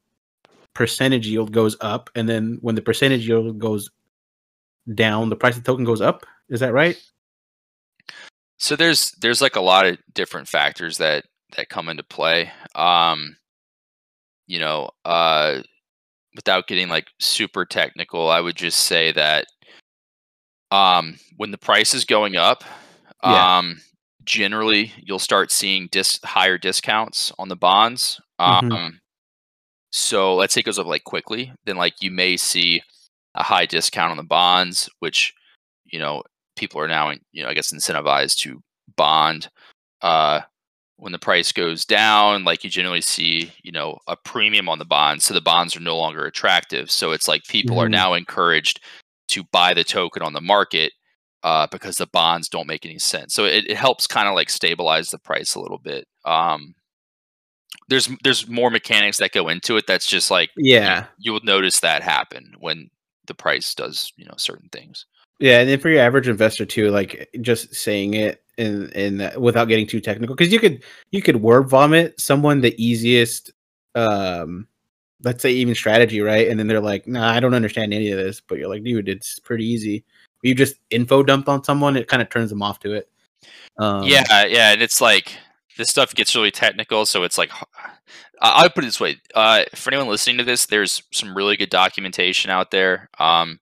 percentage 0.80 1.26
yield 1.28 1.52
goes 1.52 1.76
up, 1.82 2.08
and 2.14 2.26
then 2.26 2.56
when 2.62 2.74
the 2.74 2.80
percentage 2.80 3.28
yield 3.28 3.58
goes 3.58 3.90
down, 4.94 5.28
the 5.28 5.36
price 5.36 5.54
of 5.58 5.62
the 5.62 5.70
token 5.70 5.84
goes 5.84 6.00
up. 6.00 6.24
Is 6.48 6.60
that 6.60 6.72
right? 6.72 6.96
so 8.62 8.76
there's 8.76 9.10
there's 9.20 9.40
like 9.42 9.56
a 9.56 9.60
lot 9.60 9.86
of 9.86 9.96
different 10.14 10.46
factors 10.48 10.96
that 10.98 11.24
that 11.56 11.68
come 11.68 11.88
into 11.90 12.02
play. 12.02 12.50
Um, 12.74 13.36
you 14.46 14.58
know, 14.58 14.88
uh, 15.04 15.60
without 16.34 16.66
getting 16.66 16.88
like 16.88 17.08
super 17.18 17.66
technical, 17.66 18.30
I 18.30 18.40
would 18.40 18.56
just 18.56 18.80
say 18.80 19.12
that 19.12 19.46
um, 20.70 21.18
when 21.36 21.50
the 21.50 21.58
price 21.58 21.92
is 21.92 22.04
going 22.06 22.36
up, 22.36 22.64
Yeah. 23.22 23.58
um, 23.58 23.80
generally 24.24 24.92
you'll 24.98 25.18
start 25.18 25.50
seeing 25.52 25.88
dis- 25.92 26.20
higher 26.24 26.56
discounts 26.58 27.32
on 27.38 27.48
the 27.48 27.56
bonds. 27.56 28.18
Um, 28.38 28.70
Mhm. 28.70 29.00
So 29.90 30.34
let's 30.34 30.54
say 30.54 30.60
it 30.60 30.64
goes 30.66 30.78
up 30.78 30.86
like 30.86 31.04
quickly, 31.04 31.52
then 31.64 31.76
like 31.76 31.94
you 32.00 32.10
may 32.10 32.36
see 32.36 32.82
a 33.34 33.42
high 33.42 33.66
discount 33.66 34.10
on 34.10 34.16
the 34.16 34.22
bonds, 34.24 34.88
which 35.00 35.34
you 35.86 35.98
know 35.98 36.22
people 36.56 36.80
are 36.80 36.88
now 36.88 37.10
you 37.32 37.42
know 37.42 37.48
I 37.48 37.54
guess 37.54 37.72
incentivized 37.72 38.38
to 38.40 38.62
bond. 38.96 39.48
Uh, 40.02 40.40
when 40.96 41.12
the 41.12 41.18
price 41.18 41.52
goes 41.52 41.84
down, 41.86 42.44
like 42.44 42.62
you 42.64 42.70
generally 42.70 43.00
see, 43.00 43.50
you 43.62 43.72
know, 43.72 43.98
a 44.06 44.16
premium 44.16 44.68
on 44.68 44.78
the 44.78 44.84
bonds, 44.84 45.24
so 45.24 45.32
the 45.34 45.40
bonds 45.40 45.74
are 45.76 45.80
no 45.80 45.96
longer 45.96 46.26
attractive. 46.26 46.90
So 46.90 47.12
it's 47.12 47.26
like 47.28 47.42
people 47.44 47.80
are 47.80 47.88
Mhm. 47.88 47.92
now 47.92 48.14
encouraged 48.14 48.80
to 49.28 49.44
buy 49.44 49.74
the 49.74 49.84
token 49.84 50.22
on 50.22 50.32
the 50.34 50.40
market 50.42 50.92
uh, 51.42 51.66
because 51.68 51.96
the 51.96 52.06
bonds 52.08 52.48
don't 52.50 52.66
make 52.66 52.84
any 52.84 52.98
sense. 52.98 53.32
So 53.34 53.44
it, 53.46 53.66
it 53.70 53.76
helps 53.78 54.06
kind 54.06 54.28
of 54.28 54.34
like 54.34 54.50
stabilize 54.50 55.10
the 55.10 55.18
price 55.18 55.54
a 55.54 55.60
little 55.60 55.78
bit. 55.78 56.06
Um, 56.26 56.74
there's 57.90 58.08
there's 58.24 58.48
more 58.48 58.70
mechanics 58.70 59.18
that 59.18 59.32
go 59.32 59.48
into 59.48 59.76
it. 59.76 59.86
That's 59.86 60.06
just 60.06 60.30
like 60.30 60.50
Yeah. 60.56 61.06
you, 61.18 61.32
will 61.32 61.40
notice 61.44 61.80
that 61.80 62.02
happen 62.02 62.54
when 62.58 62.88
the 63.26 63.34
price 63.34 63.74
does 63.74 64.12
you 64.16 64.24
know 64.24 64.34
certain 64.38 64.68
things. 64.72 65.04
Yeah, 65.40 65.60
and 65.60 65.68
then 65.68 65.80
for 65.80 65.88
your 65.90 66.00
average 66.02 66.28
investor 66.28 66.64
too, 66.64 66.90
like 66.90 67.28
just 67.40 67.74
saying 67.74 68.14
it 68.14 68.42
in 68.58 68.90
in 68.92 69.18
that- 69.18 69.40
without 69.40 69.66
getting 69.68 69.86
too 69.86 70.00
technical, 70.00 70.34
because 70.34 70.52
you 70.52 70.60
could 70.60 70.82
you 71.10 71.20
could 71.20 71.36
word 71.36 71.68
vomit 71.68 72.18
someone 72.20 72.60
the 72.60 72.74
easiest, 72.82 73.52
um, 73.94 74.66
let's 75.22 75.42
say 75.42 75.50
even 75.52 75.74
strategy, 75.74 76.20
right? 76.20 76.48
And 76.48 76.58
then 76.58 76.66
they're 76.66 76.80
like, 76.80 77.06
"Nah, 77.06 77.30
I 77.30 77.40
don't 77.40 77.54
understand 77.54 77.92
any 77.94 78.10
of 78.10 78.18
this," 78.18 78.40
but 78.40 78.58
you're 78.58 78.68
like, 78.68 78.84
"Dude, 78.84 79.08
it's 79.08 79.38
pretty 79.38 79.64
easy." 79.66 80.04
You 80.42 80.54
just 80.54 80.76
info 80.90 81.22
dump 81.22 81.48
on 81.48 81.64
someone, 81.64 81.96
it 81.96 82.08
kind 82.08 82.22
of 82.22 82.30
turns 82.30 82.50
them 82.50 82.62
off 82.62 82.80
to 82.80 82.92
it. 82.94 83.08
Um, 83.78 84.04
yeah, 84.04 84.44
yeah, 84.46 84.72
and 84.72 84.82
it's 84.82 85.00
like 85.00 85.32
this 85.76 85.88
stuff 85.90 86.14
gets 86.14 86.34
really 86.34 86.50
technical, 86.50 87.06
so 87.06 87.22
it's 87.22 87.38
like 87.38 87.50
I 88.40 88.48
I 88.50 88.62
would 88.62 88.74
put 88.74 88.84
it 88.84 88.88
this 88.88 89.00
way: 89.00 89.16
uh, 89.34 89.64
for 89.74 89.90
anyone 89.90 90.08
listening 90.08 90.38
to 90.38 90.44
this, 90.44 90.66
there's 90.66 91.02
some 91.12 91.36
really 91.36 91.56
good 91.56 91.70
documentation 91.70 92.50
out 92.50 92.70
there. 92.70 93.08
Um, 93.18 93.60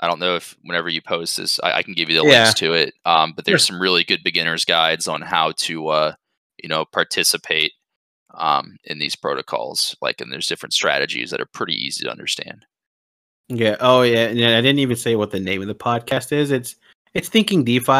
I 0.00 0.06
don't 0.08 0.18
know 0.20 0.36
if 0.36 0.56
whenever 0.62 0.88
you 0.88 1.00
post 1.00 1.36
this, 1.36 1.58
I, 1.62 1.78
I 1.78 1.82
can 1.82 1.94
give 1.94 2.10
you 2.10 2.20
the 2.20 2.26
Yeah. 2.26 2.42
links 2.42 2.54
to 2.60 2.74
it. 2.74 2.94
Um, 3.04 3.32
but 3.34 3.44
there's 3.44 3.64
Sure. 3.64 3.74
some 3.74 3.82
really 3.82 4.04
good 4.04 4.22
beginners 4.24 4.64
guides 4.64 5.08
on 5.08 5.22
how 5.22 5.52
to, 5.58 5.88
uh, 5.88 6.14
you 6.62 6.68
know, 6.68 6.84
participate 6.84 7.72
um, 8.34 8.76
in 8.84 8.98
these 8.98 9.14
protocols. 9.16 9.94
Like, 10.02 10.20
and 10.20 10.30
there's 10.32 10.48
different 10.48 10.72
strategies 10.74 11.30
that 11.30 11.40
are 11.40 11.46
pretty 11.46 11.74
easy 11.74 12.04
to 12.04 12.10
understand. 12.10 12.66
Yeah. 13.48 13.76
Oh, 13.80 14.02
yeah. 14.02 14.28
Yeah. 14.30 14.58
I 14.58 14.60
didn't 14.60 14.80
even 14.80 14.96
say 14.96 15.14
what 15.14 15.30
the 15.30 15.40
name 15.40 15.62
of 15.62 15.68
the 15.68 15.74
podcast 15.74 16.32
is. 16.32 16.50
It's 16.50 16.76
it's 17.14 17.28
Thinking 17.28 17.62
DeFi. 17.64 17.90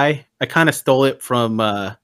I 0.41 0.47
kind 0.49 0.69
of 0.69 0.75
stole 0.75 1.05
it 1.05 1.23
from 1.23 1.61
uh 1.61 1.95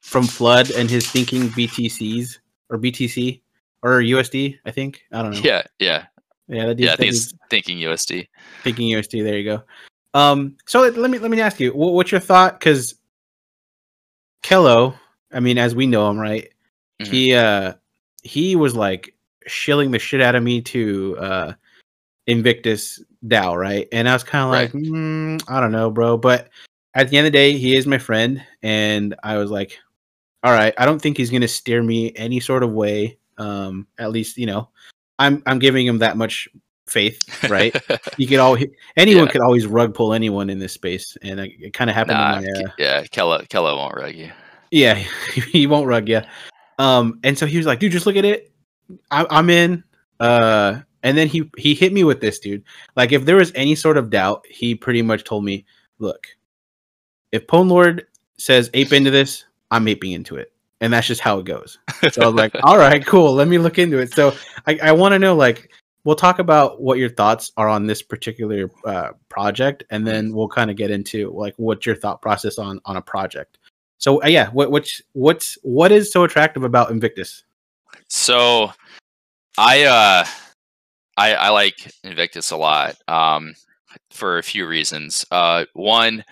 from 0.00 0.26
Flood 0.26 0.70
and 0.70 0.90
his 0.90 1.08
Thinking 1.10 1.48
BTCs 1.50 2.38
or 2.70 2.78
BTC 2.78 3.40
or 3.82 4.00
USD. 4.00 4.58
I 4.64 4.70
think. 4.70 5.02
I 5.12 5.22
don't 5.22 5.32
know. 5.32 5.40
Yeah, 5.42 5.62
yeah, 5.78 6.06
Yeah. 6.48 6.66
That 6.66 6.78
yeah. 6.78 6.92
I 6.92 6.96
think 6.96 7.10
it's 7.12 7.34
thinking 7.50 7.78
USD. 7.78 8.28
Thinking 8.64 8.88
USD. 8.90 9.22
There 9.24 9.38
you 9.38 9.44
go. 9.44 9.62
Um. 10.18 10.56
So 10.66 10.80
let- 10.80 10.96
let 10.96 11.10
me 11.10 11.18
let 11.18 11.30
me 11.30 11.40
ask 11.40 11.60
you, 11.60 11.70
wh- 11.72 11.94
what's 11.94 12.10
your 12.10 12.20
thought? 12.20 12.58
Because 12.58 12.94
Kello, 14.42 14.94
I 15.32 15.40
mean, 15.40 15.58
as 15.58 15.74
we 15.74 15.86
know 15.86 16.08
him, 16.10 16.18
right? 16.18 16.48
Mhm. 17.02 17.06
He 17.06 17.34
uh 17.34 17.74
he 18.22 18.56
was 18.56 18.74
like 18.74 19.14
shilling 19.46 19.90
the 19.90 19.98
shit 19.98 20.20
out 20.20 20.34
of 20.34 20.42
me 20.42 20.60
to 20.62 21.16
uh 21.18 21.52
Invictus 22.26 23.02
DAO, 23.26 23.56
right? 23.56 23.88
And 23.92 24.08
I 24.08 24.12
was 24.12 24.22
kind 24.24 24.44
of 24.44 24.50
Right. 24.52 24.74
like, 24.74 24.84
mm, 24.84 25.42
I 25.48 25.60
don't 25.60 25.72
know, 25.72 25.90
bro. 25.90 26.16
But 26.16 26.48
at 26.94 27.08
the 27.08 27.16
end 27.18 27.26
of 27.26 27.32
the 27.32 27.38
day, 27.38 27.56
he 27.56 27.76
is 27.76 27.86
my 27.86 27.98
friend, 27.98 28.44
and 28.62 29.14
I 29.22 29.36
was 29.36 29.50
like, 29.50 29.78
all 30.42 30.52
right, 30.52 30.74
I 30.78 30.86
don't 30.86 31.00
think 31.00 31.16
he's 31.16 31.30
gonna 31.30 31.48
steer 31.48 31.82
me 31.82 32.12
any 32.16 32.40
sort 32.40 32.62
of 32.62 32.72
way. 32.72 33.18
Um, 33.38 33.86
at 33.98 34.10
least 34.10 34.36
you 34.38 34.46
know, 34.46 34.68
I'm 35.18 35.42
I'm 35.46 35.58
giving 35.58 35.86
him 35.86 35.98
that 35.98 36.16
much 36.16 36.48
faith, 36.86 37.20
right? 37.50 37.74
you 38.18 38.26
could 38.26 38.38
always 38.38 38.66
anyone 38.96 39.26
Yeah. 39.26 39.32
could 39.32 39.40
always 39.42 39.66
rug 39.66 39.94
pull 39.94 40.12
anyone 40.12 40.50
in 40.50 40.58
this 40.58 40.72
space, 40.72 41.16
and 41.22 41.40
it, 41.40 41.52
it 41.60 41.72
kind 41.72 41.88
of 41.90 41.96
happened 41.96 42.18
nah, 42.18 42.38
in 42.38 42.44
my 42.44 42.60
uh, 42.68 42.72
yeah. 42.78 43.04
Kella, 43.10 43.46
Kella 43.46 43.76
won't 43.76 43.94
rug 43.94 44.14
you. 44.14 44.30
yeah, 44.70 44.94
he 45.52 45.66
won't 45.66 45.86
rug 45.86 46.08
you. 46.08 46.20
Um, 46.78 47.20
and 47.24 47.36
so 47.36 47.44
he 47.46 47.56
was 47.58 47.66
like, 47.66 47.78
dude, 47.78 47.92
just 47.92 48.06
look 48.06 48.16
at 48.16 48.24
it. 48.24 48.50
I- 49.10 49.26
I'm 49.30 49.50
in. 49.50 49.84
Uh, 50.18 50.80
and 51.02 51.16
then 51.16 51.28
he 51.28 51.50
he 51.56 51.74
hit 51.74 51.92
me 51.92 52.04
with 52.04 52.20
this, 52.20 52.38
dude. 52.38 52.62
Like, 52.96 53.12
if 53.12 53.24
there 53.24 53.36
was 53.36 53.52
any 53.54 53.74
sort 53.74 53.96
of 53.96 54.10
doubt, 54.10 54.44
he 54.48 54.74
pretty 54.74 55.00
much 55.02 55.24
told 55.24 55.44
me, 55.44 55.64
look, 55.98 56.26
if 57.32 57.46
Pwn 57.46 57.68
Lord 57.68 58.06
says 58.38 58.70
ape 58.74 58.92
into 58.92 59.10
this, 59.10 59.44
I'm 59.70 59.86
aping 59.88 60.12
into 60.12 60.36
it, 60.36 60.52
and 60.80 60.92
that's 60.92 61.06
just 61.06 61.20
how 61.20 61.38
it 61.38 61.44
goes. 61.44 61.78
So 62.10 62.22
I 62.22 62.26
was 62.26 62.34
like, 62.34 62.54
all 62.62 62.78
right, 62.78 63.04
cool. 63.04 63.32
Let 63.32 63.48
me 63.48 63.58
look 63.58 63.78
into 63.78 63.98
it. 63.98 64.12
So 64.12 64.34
I, 64.66 64.78
I 64.82 64.92
want 64.92 65.12
to 65.12 65.18
know, 65.18 65.34
like, 65.34 65.70
we'll 66.04 66.16
talk 66.16 66.38
about 66.38 66.80
what 66.80 66.98
your 66.98 67.10
thoughts 67.10 67.52
are 67.56 67.68
on 67.68 67.86
this 67.86 68.02
particular 68.02 68.70
uh, 68.84 69.10
project, 69.28 69.84
and 69.90 70.06
then 70.06 70.32
we'll 70.32 70.48
kind 70.48 70.70
of 70.70 70.76
get 70.76 70.90
into 70.90 71.30
like 71.30 71.54
what's 71.56 71.86
your 71.86 71.96
thought 71.96 72.22
process 72.22 72.58
on 72.58 72.80
on 72.84 72.96
a 72.96 73.02
project. 73.02 73.58
So 73.98 74.22
uh, 74.22 74.28
yeah, 74.28 74.50
what 74.50 74.70
what's 74.70 75.02
what's 75.12 75.58
what 75.62 75.92
is 75.92 76.12
so 76.12 76.24
attractive 76.24 76.64
about 76.64 76.90
Invictus? 76.90 77.44
So, 78.08 78.72
I 79.58 79.84
uh, 79.84 80.24
I 81.16 81.34
I 81.34 81.48
like 81.50 81.92
Invictus 82.02 82.50
a 82.50 82.56
lot. 82.56 82.96
Um, 83.08 83.54
for 84.10 84.38
a 84.38 84.42
few 84.42 84.66
reasons. 84.66 85.24
Uh, 85.30 85.64
one, 85.74 86.24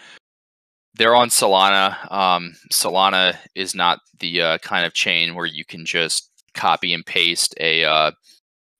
they're 0.98 1.14
on 1.16 1.28
Solana. 1.30 2.10
Um, 2.12 2.54
Solana 2.72 3.36
is 3.54 3.74
not 3.74 4.00
the 4.20 4.42
uh, 4.42 4.58
kind 4.58 4.84
of 4.84 4.92
chain 4.92 5.34
where 5.34 5.46
you 5.46 5.64
can 5.64 5.86
just 5.86 6.30
copy 6.54 6.92
and 6.92 7.06
paste 7.06 7.54
a 7.60 7.84
uh, 7.84 8.10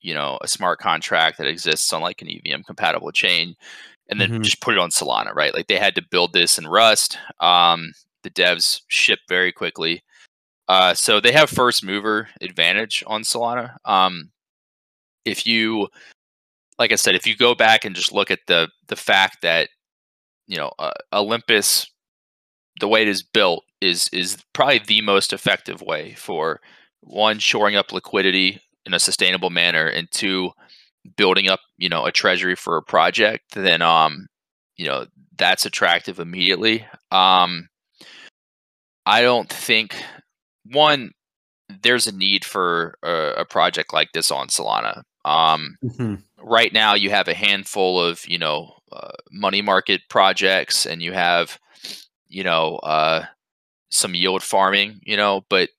you 0.00 0.12
know 0.14 0.38
a 0.42 0.48
smart 0.48 0.78
contract 0.80 1.38
that 1.38 1.46
exists 1.46 1.92
on 1.92 2.02
like 2.02 2.20
an 2.22 2.28
EVM 2.28 2.62
compatible 2.66 3.12
chain 3.12 3.54
and 4.10 4.20
then 4.20 4.30
Mhm. 4.30 4.42
just 4.42 4.60
put 4.60 4.74
it 4.74 4.80
on 4.80 4.90
Solana, 4.90 5.34
right? 5.34 5.54
Like 5.54 5.66
they 5.68 5.78
had 5.78 5.94
to 5.96 6.02
build 6.10 6.32
this 6.32 6.58
in 6.58 6.66
Rust. 6.66 7.18
Um, 7.40 7.92
the 8.22 8.30
devs 8.30 8.80
ship 8.88 9.20
very 9.28 9.52
quickly. 9.52 10.02
Uh, 10.68 10.94
so 10.94 11.20
they 11.20 11.32
have 11.32 11.50
first 11.50 11.84
mover 11.84 12.28
advantage 12.40 13.04
on 13.06 13.22
Solana. 13.22 13.76
Um, 13.84 14.30
if 15.24 15.46
you, 15.46 15.88
like 16.78 16.90
I 16.92 16.96
said, 16.96 17.14
if 17.14 17.26
you 17.26 17.36
go 17.36 17.54
back 17.54 17.84
and 17.84 17.94
just 17.94 18.12
look 18.12 18.30
at 18.30 18.40
the 18.46 18.68
the 18.88 18.96
fact 18.96 19.42
that 19.42 19.68
you 20.46 20.56
know 20.56 20.72
uh, 20.78 20.92
Olympus, 21.12 21.86
the 22.80 22.88
way 22.88 23.02
it 23.02 23.08
is 23.08 23.22
built 23.22 23.64
is 23.80 24.08
is 24.12 24.38
probably 24.52 24.80
the 24.86 25.02
most 25.02 25.32
effective 25.32 25.82
way 25.82 26.14
for 26.14 26.60
one 27.00 27.38
shoring 27.38 27.76
up 27.76 27.92
liquidity 27.92 28.60
in 28.86 28.94
a 28.94 28.98
sustainable 28.98 29.50
manner, 29.50 29.86
and 29.86 30.10
two 30.10 30.50
building 31.16 31.48
up, 31.48 31.60
you 31.76 31.88
know, 31.88 32.04
a 32.04 32.12
treasury 32.12 32.54
for 32.56 32.76
a 32.76 32.82
project, 32.82 33.54
then 33.54 33.82
um, 33.82 34.26
you 34.76 34.86
know, 34.86 35.06
that's 35.36 35.66
attractive 35.66 36.18
immediately. 36.20 36.86
Um, 37.10 37.68
I 39.06 39.22
don't 39.22 39.48
think 39.48 39.96
one 40.70 41.12
there's 41.82 42.06
a 42.06 42.12
need 42.16 42.44
for 42.44 42.96
a, 43.02 43.40
a 43.40 43.44
project 43.44 43.92
like 43.92 44.12
this 44.12 44.30
on 44.30 44.48
Solana. 44.48 45.02
Um, 45.24 45.76
Mm-hmm. 45.84 46.14
right 46.40 46.72
now 46.72 46.94
you 46.94 47.10
have 47.10 47.28
a 47.28 47.34
handful 47.34 48.00
of 48.02 48.26
you 48.26 48.38
know 48.38 48.74
uh, 48.92 49.10
money 49.30 49.60
market 49.62 50.02
projects 50.08 50.86
and 50.86 51.02
you 51.02 51.12
have 51.12 51.58
you 52.28 52.44
know 52.44 52.76
uh, 52.76 53.24
some 53.90 54.14
yield 54.14 54.42
farming 54.42 55.00
you 55.02 55.16
know 55.16 55.42
but 55.48 55.70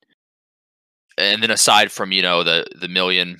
and 1.18 1.44
then 1.44 1.52
aside 1.52 1.92
from 1.92 2.12
you 2.12 2.22
know 2.22 2.44
the 2.44 2.66
the 2.80 2.88
million 2.88 3.38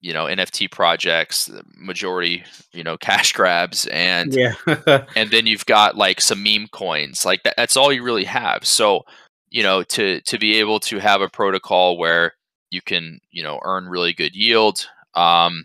you 0.00 0.12
know 0.12 0.24
nft 0.24 0.70
projects 0.70 1.46
the 1.46 1.62
majority 1.76 2.42
you 2.72 2.82
know 2.82 2.96
cash 2.96 3.32
grabs 3.32 3.86
and 3.86 4.34
Yeah. 4.34 4.54
and 5.16 5.30
then 5.30 5.46
you've 5.46 5.66
got 5.66 5.96
like 5.96 6.20
some 6.20 6.42
meme 6.42 6.68
coins 6.72 7.24
like 7.24 7.42
that, 7.44 7.54
that's 7.56 7.76
all 7.76 7.92
you 7.92 8.02
really 8.02 8.24
have 8.24 8.66
so 8.66 9.02
you 9.50 9.62
know 9.62 9.82
to 9.84 10.20
to 10.22 10.38
be 10.38 10.56
able 10.56 10.80
to 10.80 10.98
have 10.98 11.20
a 11.20 11.28
protocol 11.28 11.98
where 11.98 12.34
you 12.70 12.80
can 12.80 13.20
you 13.30 13.42
know 13.42 13.60
earn 13.64 13.86
really 13.86 14.12
good 14.12 14.34
yield 14.34 14.86
um 15.14 15.64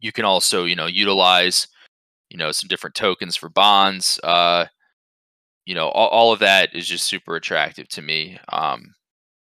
you 0.00 0.12
can 0.12 0.24
also 0.24 0.64
you 0.64 0.74
know 0.76 0.86
utilize 0.86 1.68
you 2.30 2.36
know 2.36 2.50
some 2.50 2.68
different 2.68 2.96
tokens 2.96 3.36
for 3.36 3.48
bonds 3.48 4.18
uh 4.24 4.66
you 5.66 5.74
know 5.74 5.88
all, 5.88 6.08
all 6.08 6.32
of 6.32 6.40
that 6.40 6.74
is 6.74 6.86
just 6.86 7.06
super 7.06 7.36
attractive 7.36 7.88
to 7.88 8.02
me 8.02 8.38
um 8.50 8.94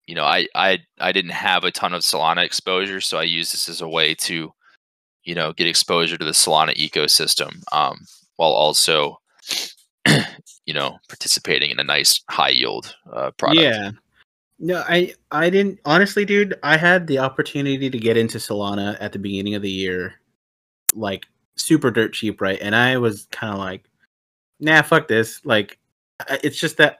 you 0.06 0.14
know 0.14 0.24
I, 0.24 0.46
I 0.54 0.78
i 0.98 1.12
didn't 1.12 1.32
have 1.32 1.64
a 1.64 1.70
ton 1.70 1.94
of 1.94 2.02
solana 2.02 2.44
exposure 2.44 3.00
so 3.00 3.18
i 3.18 3.22
use 3.22 3.52
this 3.52 3.68
as 3.68 3.80
a 3.80 3.88
way 3.88 4.14
to 4.16 4.52
you 5.24 5.34
know 5.34 5.52
get 5.52 5.66
exposure 5.66 6.18
to 6.18 6.24
the 6.24 6.30
solana 6.32 6.74
ecosystem 6.76 7.62
um 7.72 8.06
while 8.36 8.50
also 8.50 9.20
you 10.66 10.74
know 10.74 10.98
participating 11.08 11.70
in 11.70 11.78
a 11.80 11.84
nice 11.84 12.22
high 12.28 12.50
yield 12.50 12.94
uh, 13.12 13.30
product 13.32 13.60
Yeah. 13.60 13.90
No, 14.62 14.84
I 14.86 15.14
I 15.30 15.48
didn't 15.48 15.80
honestly, 15.86 16.26
dude. 16.26 16.54
I 16.62 16.76
had 16.76 17.06
the 17.06 17.18
opportunity 17.18 17.88
to 17.88 17.98
get 17.98 18.18
into 18.18 18.36
Solana 18.36 18.98
at 19.00 19.12
the 19.12 19.18
beginning 19.18 19.54
of 19.54 19.62
the 19.62 19.70
year, 19.70 20.20
like 20.94 21.24
super 21.56 21.90
dirt 21.90 22.12
cheap, 22.12 22.42
right? 22.42 22.58
And 22.60 22.76
I 22.76 22.98
was 22.98 23.26
kind 23.30 23.54
of 23.54 23.58
like, 23.58 23.84
nah, 24.60 24.82
fuck 24.82 25.08
this. 25.08 25.42
Like, 25.46 25.78
it's 26.42 26.58
just 26.58 26.76
that 26.78 26.98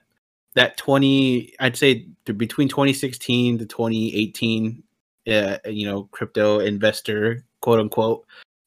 that 0.54 0.76
twenty, 0.76 1.54
I'd 1.60 1.76
say 1.76 2.06
between 2.24 2.68
2016 2.68 3.58
to 3.58 3.66
2018, 3.66 4.82
uh, 5.28 5.58
you 5.66 5.86
know, 5.86 6.04
crypto 6.12 6.60
investor 6.60 7.44
quote 7.60 7.78
unquote 7.80 8.22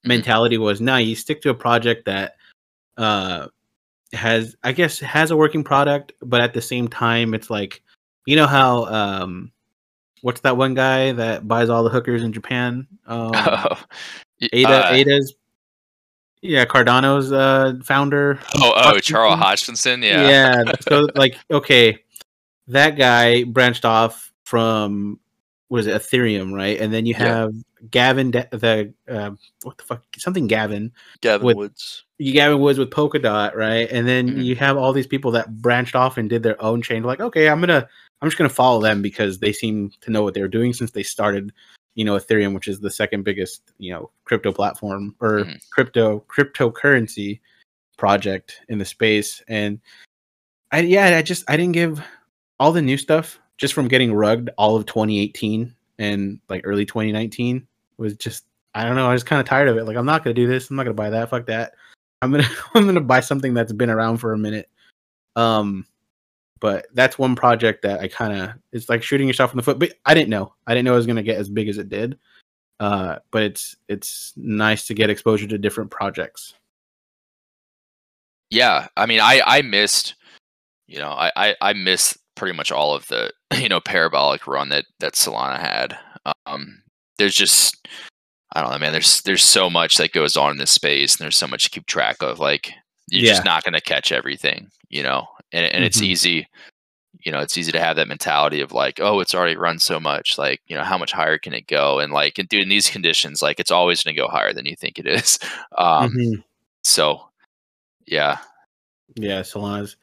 Mhm. 0.06 0.08
mentality 0.10 0.58
was, 0.58 0.82
nah, 0.82 0.98
you 0.98 1.16
stick 1.16 1.42
to 1.42 1.50
a 1.50 1.54
project 1.54 2.06
that 2.06 2.36
uh 2.98 3.48
has 4.14 4.56
I 4.64 4.72
guess 4.72 5.00
has 5.00 5.32
a 5.32 5.38
working 5.38 5.64
product, 5.64 6.14
but 6.22 6.42
at 6.42 6.54
the 6.54 6.62
same 6.62 6.88
time, 6.88 7.34
it's 7.34 7.50
like 7.50 7.82
you 8.26 8.36
know 8.36 8.48
how 8.48 8.86
um 8.86 9.52
what's 10.22 10.42
that 10.42 10.56
one 10.56 10.74
guy 10.74 11.12
that 11.12 11.48
buys 11.48 11.70
all 11.70 11.84
the 11.84 11.90
hookers 11.90 12.24
in 12.24 12.32
Japan? 12.34 12.88
Um, 13.08 13.34
Y- 14.42 14.50
Ada 14.54 14.88
uh, 14.88 14.94
Ada's 14.94 15.34
yeah 16.44 16.66
Cardano's 16.66 17.32
uh 17.32 17.74
founder. 17.84 18.40
oh 18.56 18.74
oh 18.76 19.00
charles 19.00 19.40
Hoskinson? 19.40 20.04
yeah 20.04 20.28
yeah. 20.30 20.72
So 20.88 21.08
like 21.16 21.38
okay, 21.52 22.00
that 22.68 22.92
guy 22.92 23.44
branched 23.46 23.86
off 23.86 24.32
from 24.44 25.20
what 25.70 25.80
is 25.80 25.88
it 25.88 26.00
Ethereum, 26.00 26.54
right? 26.54 26.80
And 26.80 26.94
then 26.94 27.06
you 27.08 27.16
Yeah. 27.18 27.26
have 27.26 27.52
Gavin 27.90 28.32
Da- 28.32 28.46
the 28.52 28.94
uh, 29.10 29.32
what 29.64 29.78
the 29.78 29.84
fuck 29.84 30.04
something 30.18 30.46
Gavin 30.48 30.92
gavin 31.22 31.48
with- 31.48 31.58
woods 31.58 32.04
you 32.20 32.32
Gavin 32.32 32.60
Woods 32.60 32.78
with 32.80 32.90
Polkadot, 32.92 33.56
right? 33.56 33.90
And 33.92 34.08
then 34.08 34.30
Mhm. 34.30 34.44
you 34.46 34.56
have 34.56 34.78
all 34.78 34.94
these 34.94 35.08
people 35.08 35.32
that 35.32 35.62
branched 35.62 35.96
off 35.96 36.18
and 36.18 36.30
did 36.30 36.44
their 36.44 36.62
own 36.62 36.82
chain. 36.82 37.04
Like, 37.04 37.20
okay, 37.20 37.50
I'm 37.50 37.60
gonna, 37.60 37.86
I'm 38.22 38.30
just 38.30 38.38
gonna 38.38 38.50
follow 38.50 38.80
them 38.82 39.02
because 39.02 39.40
they 39.40 39.52
seem 39.52 39.92
to 40.02 40.12
know 40.12 40.24
what 40.24 40.34
they're 40.34 40.48
doing 40.48 40.72
since 40.74 40.92
they 40.92 41.04
started, 41.04 41.52
you 41.96 42.06
know, 42.06 42.16
Ethereum, 42.18 42.54
which 42.54 42.68
is 42.68 42.80
the 42.80 42.92
second 42.92 43.24
biggest, 43.24 43.72
you 43.78 43.94
know, 43.94 44.10
crypto 44.26 44.52
platform 44.52 45.16
or 45.20 45.46
Mhm. 45.46 45.70
crypto 45.70 46.24
cryptocurrency 46.28 47.40
project 47.98 48.62
in 48.70 48.78
the 48.80 48.86
space. 48.86 49.44
And 49.48 49.80
I, 50.72 50.80
yeah, 50.80 51.18
I 51.18 51.22
just, 51.22 51.44
I 51.50 51.56
didn't 51.58 51.74
give 51.74 52.04
all 52.60 52.72
the 52.72 52.82
new 52.82 52.98
stuff 52.98 53.40
just 53.58 53.74
from 53.74 53.88
getting 53.88 54.14
rugged 54.14 54.50
all 54.58 54.76
of 54.76 54.86
2018 54.86 55.74
and 56.00 56.40
like 56.50 56.62
early 56.64 56.86
2019 56.86 57.68
was 57.98 58.16
just 58.16 58.46
I 58.76 58.86
don't 58.86 58.96
know. 58.96 59.08
I 59.08 59.14
was 59.14 59.24
kind 59.24 59.40
of 59.40 59.46
tired 59.46 59.68
of 59.68 59.78
it. 59.78 59.84
Like, 59.84 59.98
I'm 59.98 60.06
not 60.06 60.24
gonna 60.24 60.34
do 60.34 60.48
this. 60.48 60.70
I'm 60.70 60.76
not 60.76 60.84
gonna 60.84 60.96
buy 60.96 61.12
that. 61.12 61.30
Fuck 61.30 61.46
that. 61.46 61.74
I'm 62.24 62.32
gonna 62.32 62.48
I'm 62.74 62.86
gonna 62.88 63.02
buy 63.02 63.20
something 63.20 63.54
that's 63.54 63.72
been 63.72 63.92
around 63.92 64.18
for 64.18 64.34
a 64.34 64.38
minute. 64.38 64.68
Um, 65.36 65.86
but 66.64 66.88
that's 66.94 67.20
one 67.20 67.36
project 67.36 67.84
that 67.84 68.00
I 68.00 68.08
kind 68.08 68.40
of 68.40 68.54
it's 68.72 68.88
like 68.88 69.04
shooting 69.04 69.28
yourself 69.28 69.52
in 69.52 69.58
the 69.58 69.64
foot. 69.64 69.78
But 69.80 69.96
I 70.06 70.14
didn't 70.16 70.30
know. 70.30 70.54
I 70.66 70.74
didn't 70.74 70.86
know 70.86 70.94
it 70.94 70.98
was 70.98 71.06
gonna 71.08 71.22
get 71.22 71.38
as 71.38 71.50
big 71.50 71.68
as 71.68 71.78
it 71.78 71.90
did. 71.90 72.18
Uh, 72.80 73.18
but 73.32 73.44
it's 73.44 73.76
it's 73.90 74.34
nice 74.38 74.88
to 74.88 74.94
get 74.94 75.10
exposure 75.10 75.46
to 75.48 75.58
different 75.58 75.92
projects. 75.92 76.54
yeah 78.50 78.88
i 78.98 79.06
mean 79.06 79.20
i 79.20 79.42
i 79.46 79.62
missed 79.62 80.16
you 80.88 81.00
know 81.00 81.10
i 81.10 81.32
i, 81.36 81.56
I 81.62 81.74
missed 81.74 82.18
pretty 82.36 82.56
much 82.56 82.72
all 82.72 82.94
of 82.94 83.08
the 83.08 83.32
you 83.58 83.68
know 83.68 83.80
parabolic 83.80 84.48
run 84.48 84.70
that 84.70 84.86
that 85.00 85.14
solana 85.14 85.60
had 85.60 85.98
um 86.46 86.82
there's 87.18 87.36
just 87.36 87.88
i 88.54 88.62
don't 88.62 88.72
know 88.72 88.78
man 88.78 88.92
there's 88.92 89.22
there's 89.22 89.44
so 89.44 89.70
much 89.70 89.98
that 89.98 90.14
goes 90.14 90.38
on 90.38 90.52
in 90.52 90.58
this 90.58 90.72
space 90.72 91.16
and 91.16 91.24
there's 91.24 91.38
so 91.38 91.48
much 91.48 91.64
to 91.66 91.70
keep 91.70 91.86
track 91.88 92.22
of 92.22 92.40
like 92.40 92.72
you're 93.10 93.28
just 93.28 93.46
not 93.46 93.64
going 93.64 93.74
to 93.74 93.82
catch 93.82 94.12
everything 94.12 94.70
you 94.90 95.04
know 95.04 95.28
and 95.54 95.66
and 95.74 95.84
it's 95.86 96.00
Mhm. 96.02 96.06
easy 96.08 96.48
you 97.22 97.32
know 97.32 97.40
it's 97.40 97.58
easy 97.58 97.72
to 97.72 97.80
have 97.80 97.96
that 97.96 98.08
mentality 98.08 98.60
of 98.60 98.72
like 98.74 99.00
oh 99.00 99.20
it's 99.22 99.34
already 99.36 99.56
run 99.56 99.80
so 99.80 100.00
much 100.00 100.38
like 100.38 100.62
you 100.68 100.76
know 100.76 100.84
how 100.84 100.98
much 100.98 101.12
higher 101.14 101.38
can 101.38 101.54
it 101.54 101.68
go 101.68 102.00
and 102.00 102.12
like 102.12 102.38
and 102.40 102.50
dude 102.50 102.64
in 102.64 102.70
these 102.70 102.90
conditions 102.90 103.42
like 103.42 103.60
it's 103.60 103.72
always 103.72 104.04
going 104.04 104.16
to 104.16 104.22
go 104.22 104.28
higher 104.28 104.52
than 104.52 104.66
you 104.66 104.76
think 104.76 105.00
it 105.00 105.08
is 105.08 105.40
um 105.78 106.12
Mhm. 106.12 106.44
so 106.84 107.22
yeah 108.08 108.38
Yeah, 109.16 109.42
Solana's 109.42 109.96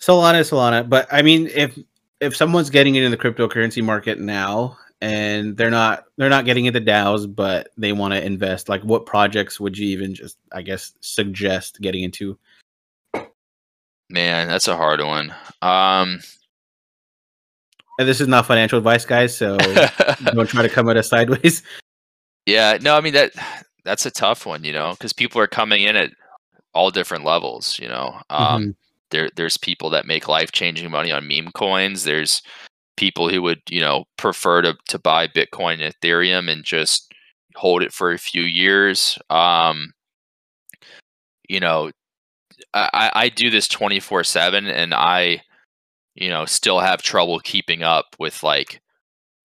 Solana 0.00 0.40
Solana. 0.40 0.88
But 0.88 1.06
I 1.12 1.22
mean, 1.22 1.48
if 1.54 1.78
if 2.20 2.34
someone's 2.36 2.70
getting 2.70 2.94
into 2.94 3.10
the 3.10 3.16
cryptocurrency 3.16 3.82
market 3.84 4.18
now 4.18 4.76
and 5.00 5.56
they're 5.56 5.70
not 5.70 6.04
they're 6.16 6.30
not 6.30 6.44
getting 6.46 6.64
into 6.66 6.80
DAOs, 6.80 7.26
but 7.26 7.68
they 7.76 7.92
want 7.92 8.14
to 8.14 8.24
invest, 8.24 8.68
like 8.68 8.82
what 8.82 9.06
projects 9.06 9.60
would 9.60 9.76
you 9.76 9.86
even 9.88 10.14
just 10.14 10.38
I 10.52 10.62
guess 10.62 10.92
suggest 11.00 11.80
getting 11.80 12.02
into? 12.02 12.38
Man, 14.10 14.48
that's 14.48 14.68
a 14.68 14.76
hard 14.76 15.00
one. 15.00 15.34
Um, 15.62 16.20
And 17.98 18.08
this 18.08 18.20
is 18.20 18.28
not 18.28 18.46
financial 18.46 18.78
advice, 18.78 19.04
guys, 19.04 19.36
so 19.36 19.56
don't 20.24 20.48
try 20.48 20.62
to 20.62 20.68
come 20.68 20.88
at 20.88 20.96
us 20.96 21.08
sideways. 21.08 21.62
yeah, 22.46 22.78
no, 22.80 22.96
I 22.96 23.00
mean 23.00 23.14
that 23.14 23.32
that's 23.84 24.06
a 24.06 24.10
tough 24.10 24.46
one, 24.46 24.64
you 24.64 24.72
know, 24.72 24.92
because 24.92 25.12
people 25.12 25.40
are 25.40 25.46
coming 25.46 25.82
in 25.82 25.96
at 25.96 26.10
all 26.74 26.90
different 26.90 27.24
levels. 27.24 27.78
You 27.78 27.88
know, 27.88 28.20
um, 28.30 28.76
there 29.10 29.30
there's 29.36 29.56
people 29.56 29.90
that 29.90 30.06
make 30.06 30.28
life 30.28 30.52
changing 30.52 30.90
money 30.90 31.12
on 31.12 31.28
meme 31.28 31.52
coins. 31.52 32.04
There's 32.04 32.42
people 32.96 33.28
who 33.28 33.42
would 33.42 33.60
you 33.70 33.80
know 33.80 34.04
prefer 34.16 34.62
to 34.62 34.76
to 34.88 34.98
buy 34.98 35.28
Bitcoin 35.28 35.80
and 35.80 35.94
Ethereum 35.94 36.50
and 36.50 36.64
just 36.64 37.12
hold 37.56 37.82
it 37.82 37.92
for 37.92 38.12
a 38.12 38.18
few 38.18 38.42
years. 38.42 39.18
Um, 39.30 39.92
you 41.48 41.60
know, 41.60 41.90
I, 42.74 43.10
I 43.14 43.28
do 43.28 43.50
this 43.50 43.68
twenty 43.68 44.00
four 44.00 44.24
seven, 44.24 44.66
and 44.66 44.92
I 44.94 45.42
you 46.14 46.28
know 46.28 46.44
still 46.44 46.80
have 46.80 47.02
trouble 47.02 47.40
keeping 47.40 47.82
up 47.82 48.06
with 48.18 48.42
like 48.42 48.80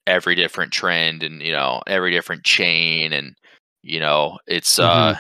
every 0.08 0.36
different 0.36 0.72
trend 0.74 1.24
and 1.24 1.42
you 1.42 1.52
know 1.52 1.82
every 1.88 2.12
different 2.12 2.44
chain 2.44 3.14
and 3.14 3.36
you 3.84 4.00
know 4.00 4.38
it's 4.48 4.80
uh 4.80 5.16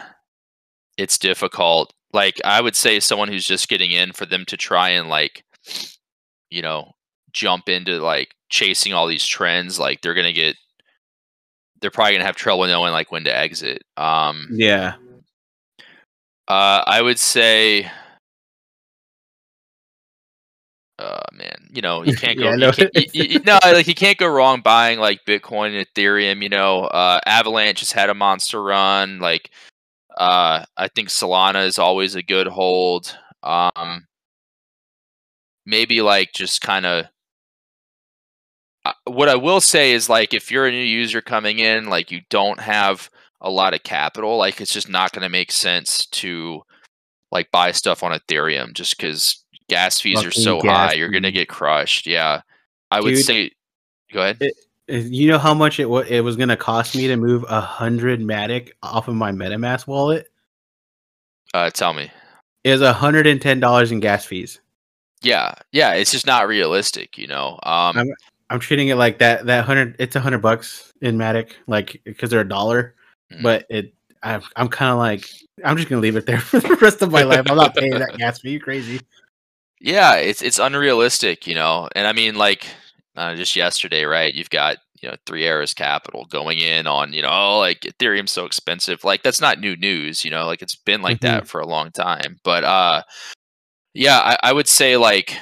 it's 0.97 1.17
difficult. 1.17 1.93
Like 2.11 2.41
i 2.43 2.59
would 2.59 2.75
say 2.75 2.99
someone 2.99 3.27
who's 3.27 3.45
just 3.45 3.69
getting 3.69 3.91
in 3.91 4.13
for 4.13 4.25
them 4.25 4.43
to 4.45 4.57
try 4.57 4.89
and 4.89 5.09
like 5.09 5.43
you 6.49 6.63
know 6.63 6.91
jump 7.33 7.69
into 7.69 7.99
like 7.99 8.29
chasing 8.49 8.93
all 8.93 9.05
these 9.05 9.23
trends 9.25 9.77
like 9.79 10.01
they're 10.01 10.15
gonna 10.15 10.33
get 10.33 10.55
they're 11.81 11.91
probably 11.91 12.13
gonna 12.13 12.25
have 12.25 12.35
trouble 12.35 12.65
knowing 12.65 12.91
like 12.91 13.11
when 13.11 13.23
to 13.25 13.35
exit. 13.35 13.83
Um 13.95 14.47
Yeah. 14.51 14.95
Uh 16.49 16.83
i 16.87 17.01
would 17.01 17.19
say 17.19 17.89
uh 20.99 21.19
man 21.33 21.69
you 21.71 21.81
know 21.81 22.03
you 22.03 22.13
can't 22.13 22.37
go 22.39 22.45
Yeah, 22.45 22.53
you 22.55 22.59
no. 22.59 22.71
can't, 22.71 22.95
you, 22.95 23.05
you- 23.13 23.23
you- 23.35 23.39
no 23.45 23.59
like 23.63 23.87
you 23.87 23.95
can't 23.95 24.17
go 24.17 24.27
wrong 24.27 24.61
buying 24.61 24.99
like 24.99 25.21
bitcoin 25.25 25.77
and 25.77 25.85
ethereum 25.87 26.41
you 26.43 26.49
know 26.49 26.81
uh 26.85 27.19
avalanche 27.25 27.79
has 27.79 27.91
had 27.91 28.09
a 28.09 28.13
monster 28.15 28.61
run 28.61 29.19
like 29.19 29.51
uh 30.17 30.63
i 30.77 30.87
think 30.89 31.09
solana 31.09 31.65
is 31.65 31.79
always 31.79 32.15
a 32.15 32.23
good 32.23 32.47
hold 32.47 33.17
um 33.43 34.05
maybe 35.65 36.01
like 36.01 36.31
just 36.33 36.61
kind 36.61 36.85
of 36.85 37.05
what 39.05 39.29
i 39.29 39.35
will 39.35 39.61
say 39.61 39.91
is 39.91 40.09
like 40.09 40.33
if 40.33 40.51
you're 40.51 40.65
a 40.65 40.71
new 40.71 40.77
user 40.83 41.21
coming 41.21 41.59
in 41.59 41.87
like 41.87 42.11
you 42.11 42.21
don't 42.29 42.59
have 42.59 43.09
a 43.41 43.49
lot 43.49 43.73
of 43.73 43.83
capital, 43.83 44.37
like 44.37 44.59
it's 44.61 44.73
just 44.73 44.89
not 44.89 45.11
going 45.13 45.23
to 45.23 45.29
make 45.29 45.51
sense 45.51 46.05
to 46.07 46.61
like 47.31 47.51
buy 47.51 47.71
stuff 47.71 48.03
on 48.03 48.11
Ethereum 48.17 48.73
just 48.73 48.97
because 48.97 49.43
gas 49.69 49.99
fees 50.01 50.17
are 50.27 50.31
so 50.31 50.59
high. 50.75 50.93
You're 50.93 51.09
going 51.09 51.23
to 51.23 51.31
get 51.31 51.47
crushed. 51.49 52.05
Yeah. 52.07 52.41
I 52.91 52.99
would 53.01 53.11
say, 53.23 53.51
go 54.11 54.21
ahead. 54.21 54.37
It- 54.41 54.55
You 55.11 55.27
know 55.29 55.37
how 55.37 55.53
much 55.53 55.79
it 55.79 55.85
wa- 55.87 55.99
it 56.09 56.21
was 56.21 56.35
gonna 56.35 56.57
cost 56.57 56.95
me 56.95 57.05
to 57.07 57.15
move 57.15 57.45
a 57.47 57.61
hundred 57.61 58.21
Matic 58.21 58.71
off 58.81 59.07
of 59.07 59.13
my 59.13 59.31
MetaMask 59.31 59.85
wallet? 59.85 60.27
Uh, 61.53 61.69
tell 61.69 61.93
me. 61.93 62.09
Is 62.63 62.81
a 62.81 62.91
hundred 62.93 63.27
and 63.27 63.39
ten 63.39 63.59
dollars 63.59 63.91
in 63.91 63.99
gas 63.99 64.25
fees. 64.25 64.59
Yeah. 65.21 65.53
Yeah. 65.71 65.93
It's 65.93 66.11
just 66.11 66.25
not 66.25 66.47
realistic, 66.47 67.19
you 67.19 67.27
know? 67.27 67.59
Um, 67.63 67.97
I'm- 67.97 68.09
I'm 68.49 68.59
treating 68.59 68.87
it 68.87 68.95
like 68.95 69.19
that. 69.19 69.45
That 69.45 69.65
hundred, 69.65 69.95
it's 69.99 70.15
a 70.15 70.19
hundred 70.19 70.39
bucks 70.39 70.91
in 71.01 71.19
Matic, 71.19 71.51
like 71.67 72.01
because 72.03 72.31
they're 72.31 72.41
a 72.41 72.49
dollar. 72.49 72.95
Mhm. 73.31 73.43
But 73.43 73.65
it, 73.69 73.93
I'm, 74.23 74.41
I'm 74.55 74.67
kind 74.67 74.91
of 74.91 74.97
like, 74.97 75.29
I'm 75.63 75.77
just 75.77 75.89
gonna 75.89 76.01
leave 76.01 76.15
it 76.15 76.25
there 76.25 76.39
for 76.41 76.59
the 76.59 76.75
rest 76.75 77.01
of 77.01 77.11
my 77.11 77.23
life. 77.23 77.45
I'm 77.49 77.57
not 77.57 77.75
paying 77.75 77.99
that 77.99 78.17
gas 78.17 78.39
fee. 78.39 78.51
You 78.51 78.59
crazy? 78.59 79.01
yeah 79.79 80.15
it's 80.15 80.41
it's 80.41 80.59
unrealistic 80.59 81.47
you 81.47 81.55
know 81.55 81.87
and 81.95 82.05
i 82.05 82.13
mean 82.13 82.35
like 82.35 82.67
uh, 83.15 83.35
just 83.35 83.55
yesterday 83.55 84.03
right 84.03 84.33
you've 84.33 84.49
got 84.49 84.77
you 85.01 85.09
know 85.09 85.15
Three 85.25 85.45
Arrows 85.45 85.73
Capital 85.73 86.25
going 86.25 86.59
in 86.59 86.87
on 86.87 87.11
you 87.11 87.21
know 87.21 87.29
oh 87.29 87.59
like 87.59 87.81
ethereum's 87.81 88.31
so 88.31 88.45
expensive 88.45 89.03
like 89.03 89.23
that's 89.23 89.41
not 89.41 89.59
new 89.59 89.75
news 89.75 90.23
you 90.23 90.31
know 90.31 90.45
like 90.45 90.61
it's 90.61 90.75
been 90.75 91.01
like 91.01 91.19
that 91.21 91.47
for 91.47 91.59
a 91.59 91.67
long 91.67 91.91
time 91.91 92.39
but 92.43 92.63
uh 92.63 93.01
yeah 93.93 94.19
I, 94.19 94.37
I 94.49 94.53
would 94.53 94.67
say 94.67 94.95
like 94.95 95.35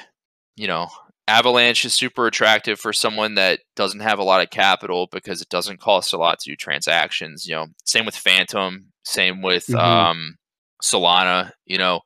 you 0.56 0.68
know 0.68 0.88
avalanche 1.28 1.86
is 1.86 1.94
super 1.94 2.28
attractive 2.28 2.80
for 2.80 2.94
someone 2.94 3.36
that 3.36 3.60
doesn't 3.76 4.00
have 4.02 4.20
a 4.20 4.24
lot 4.24 4.42
of 4.42 4.50
capital 4.50 5.08
because 5.12 5.42
it 5.42 5.50
doesn't 5.50 5.80
cost 5.80 6.14
a 6.14 6.18
lot 6.18 6.40
to 6.40 6.50
do 6.52 6.56
transactions 6.56 7.48
you 7.48 7.56
know 7.56 7.68
same 7.86 8.06
with 8.06 8.16
Fantom 8.16 8.86
same 9.04 9.42
with 9.42 9.68
Mhm. 9.68 9.80
um 9.80 10.36
solana 10.84 11.52
you 11.66 11.78
know 11.78 12.02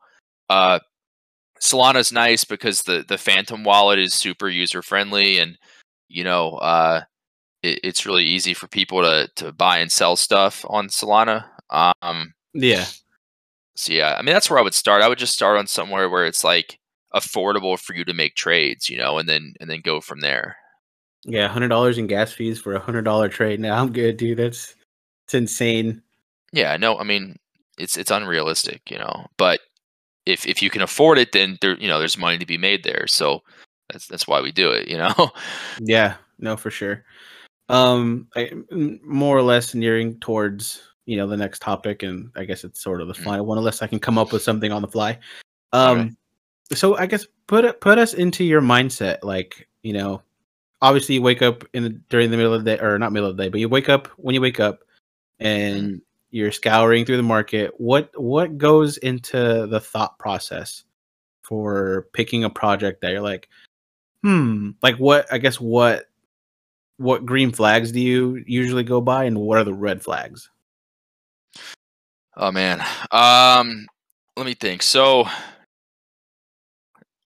uh 0.49 0.79
Solana's 1.61 2.11
nice 2.11 2.43
because 2.43 2.81
the 2.83 3.05
the 3.07 3.17
Phantom 3.19 3.63
wallet 3.63 3.99
is 3.99 4.13
super 4.15 4.49
user 4.49 4.81
friendly, 4.81 5.37
and 5.39 5.57
you 6.09 6.23
know, 6.23 6.53
uh, 6.57 7.03
it, 7.63 7.79
it's 7.83 8.05
really 8.05 8.25
easy 8.25 8.53
for 8.55 8.67
people 8.67 9.01
to 9.03 9.29
to 9.37 9.51
buy 9.53 9.79
and 9.79 9.91
sell 9.91 10.15
stuff 10.17 10.65
on 10.69 10.87
Solana. 10.89 11.45
Um, 11.69 12.33
Yeah. 12.53 12.87
so 13.75 13.93
yeah, 13.93 14.15
I 14.19 14.23
mean 14.23 14.33
that's 14.33 14.49
where 14.49 14.59
I 14.59 14.63
would 14.63 14.73
start. 14.75 15.03
I 15.03 15.09
would 15.09 15.19
just 15.19 15.33
start 15.35 15.57
on 15.59 15.67
somewhere 15.67 16.09
where 16.09 16.25
it's 16.27 16.43
like 16.43 16.79
affordable 17.13 17.79
for 17.79 17.93
you 17.93 18.03
to 18.05 18.13
make 18.13 18.35
trades, 18.35 18.89
you 18.89 18.97
know, 18.97 19.17
and 19.17 19.27
then 19.27 19.53
and 19.59 19.69
then 19.69 19.81
go 19.81 20.01
from 20.01 20.21
there. 20.21 20.57
Yeah, 21.25 21.47
hundred 21.47 21.67
dollars 21.69 21.97
in 21.97 22.07
gas 22.07 22.31
fees 22.31 22.59
for 22.59 22.73
a 22.73 22.79
hundred 22.79 23.03
dollar 23.03 23.29
trade. 23.29 23.59
Now 23.59 23.79
I'm 23.79 23.93
good, 23.93 24.17
dude. 24.17 24.39
That's 24.39 24.75
it's 25.27 25.33
insane. 25.33 26.01
Yeah, 26.51 26.75
no, 26.77 26.97
I 26.97 27.03
mean 27.03 27.37
it's 27.77 27.97
it's 27.97 28.11
unrealistic, 28.11 28.89
you 28.89 28.97
know, 28.97 29.27
but 29.37 29.59
if 30.25 30.45
if 30.47 30.61
you 30.61 30.69
can 30.69 30.81
afford 30.81 31.17
it, 31.17 31.31
then 31.31 31.57
there 31.61 31.77
you 31.77 31.87
know 31.87 31.99
there's 31.99 32.17
money 32.17 32.37
to 32.37 32.45
be 32.45 32.57
made 32.57 32.83
there. 32.83 33.05
So 33.07 33.41
that's 33.89 34.07
that's 34.07 34.27
why 34.27 34.41
we 34.41 34.51
do 34.51 34.71
it, 34.71 34.87
you 34.87 34.97
know. 34.97 35.13
Yeah, 35.79 36.15
no, 36.39 36.57
for 36.57 36.71
sure. 36.71 37.03
Um, 37.69 38.27
I, 38.35 38.51
more 39.03 39.37
or 39.37 39.41
less 39.41 39.73
nearing 39.73 40.19
towards 40.19 40.81
you 41.05 41.17
know 41.17 41.27
the 41.27 41.37
next 41.37 41.61
topic, 41.61 42.03
and 42.03 42.31
I 42.35 42.45
guess 42.45 42.63
it's 42.63 42.81
sort 42.83 43.01
of 43.01 43.07
the 43.07 43.13
Mm. 43.13 43.23
final 43.23 43.45
one, 43.45 43.57
unless 43.57 43.81
I 43.81 43.87
can 43.87 43.99
come 43.99 44.17
up 44.17 44.31
with 44.33 44.43
something 44.43 44.71
on 44.71 44.81
the 44.81 44.87
fly. 44.87 45.19
Um. 45.71 46.17
So 46.73 46.97
I 46.97 47.05
guess 47.05 47.25
put 47.47 47.79
put 47.81 47.97
us 47.97 48.13
into 48.13 48.43
your 48.43 48.61
mindset, 48.61 49.19
like 49.23 49.67
you 49.83 49.93
know, 49.93 50.21
obviously 50.81 51.15
you 51.15 51.21
wake 51.21 51.41
up 51.41 51.63
in 51.73 51.83
the, 51.83 51.89
during 52.09 52.31
the 52.31 52.37
middle 52.37 52.53
of 52.53 52.63
the 52.63 52.77
day, 52.77 52.83
or 52.83 52.97
not 52.97 53.11
middle 53.11 53.29
of 53.29 53.37
the 53.37 53.43
day, 53.43 53.49
but 53.49 53.59
you 53.59 53.69
wake 53.69 53.89
up 53.89 54.07
when 54.17 54.35
you 54.35 54.41
wake 54.41 54.59
up, 54.59 54.79
and 55.39 56.01
you're 56.31 56.51
scouring 56.51 57.05
through 57.05 57.17
the 57.17 57.23
market. 57.23 57.73
What 57.77 58.11
what 58.15 58.57
goes 58.57 58.97
into 58.97 59.67
the 59.67 59.79
thought 59.79 60.17
process 60.19 60.83
for 61.43 62.07
picking 62.13 62.43
a 62.43 62.49
project 62.49 63.01
that 63.01 63.11
you're 63.11 63.21
like, 63.21 63.49
hmm, 64.23 64.71
like 64.81 64.95
what? 64.97 65.31
I 65.31 65.37
guess 65.37 65.59
what 65.59 66.05
what 66.97 67.25
green 67.25 67.51
flags 67.51 67.91
do 67.91 67.99
you 67.99 68.43
usually 68.45 68.83
go 68.83 69.01
by, 69.01 69.25
and 69.25 69.37
what 69.39 69.57
are 69.57 69.63
the 69.63 69.73
red 69.73 70.01
flags? 70.01 70.49
Oh 72.37 72.51
man. 72.51 72.81
Um 73.11 73.87
let 74.37 74.45
me 74.45 74.53
think. 74.53 74.81
So 74.81 75.25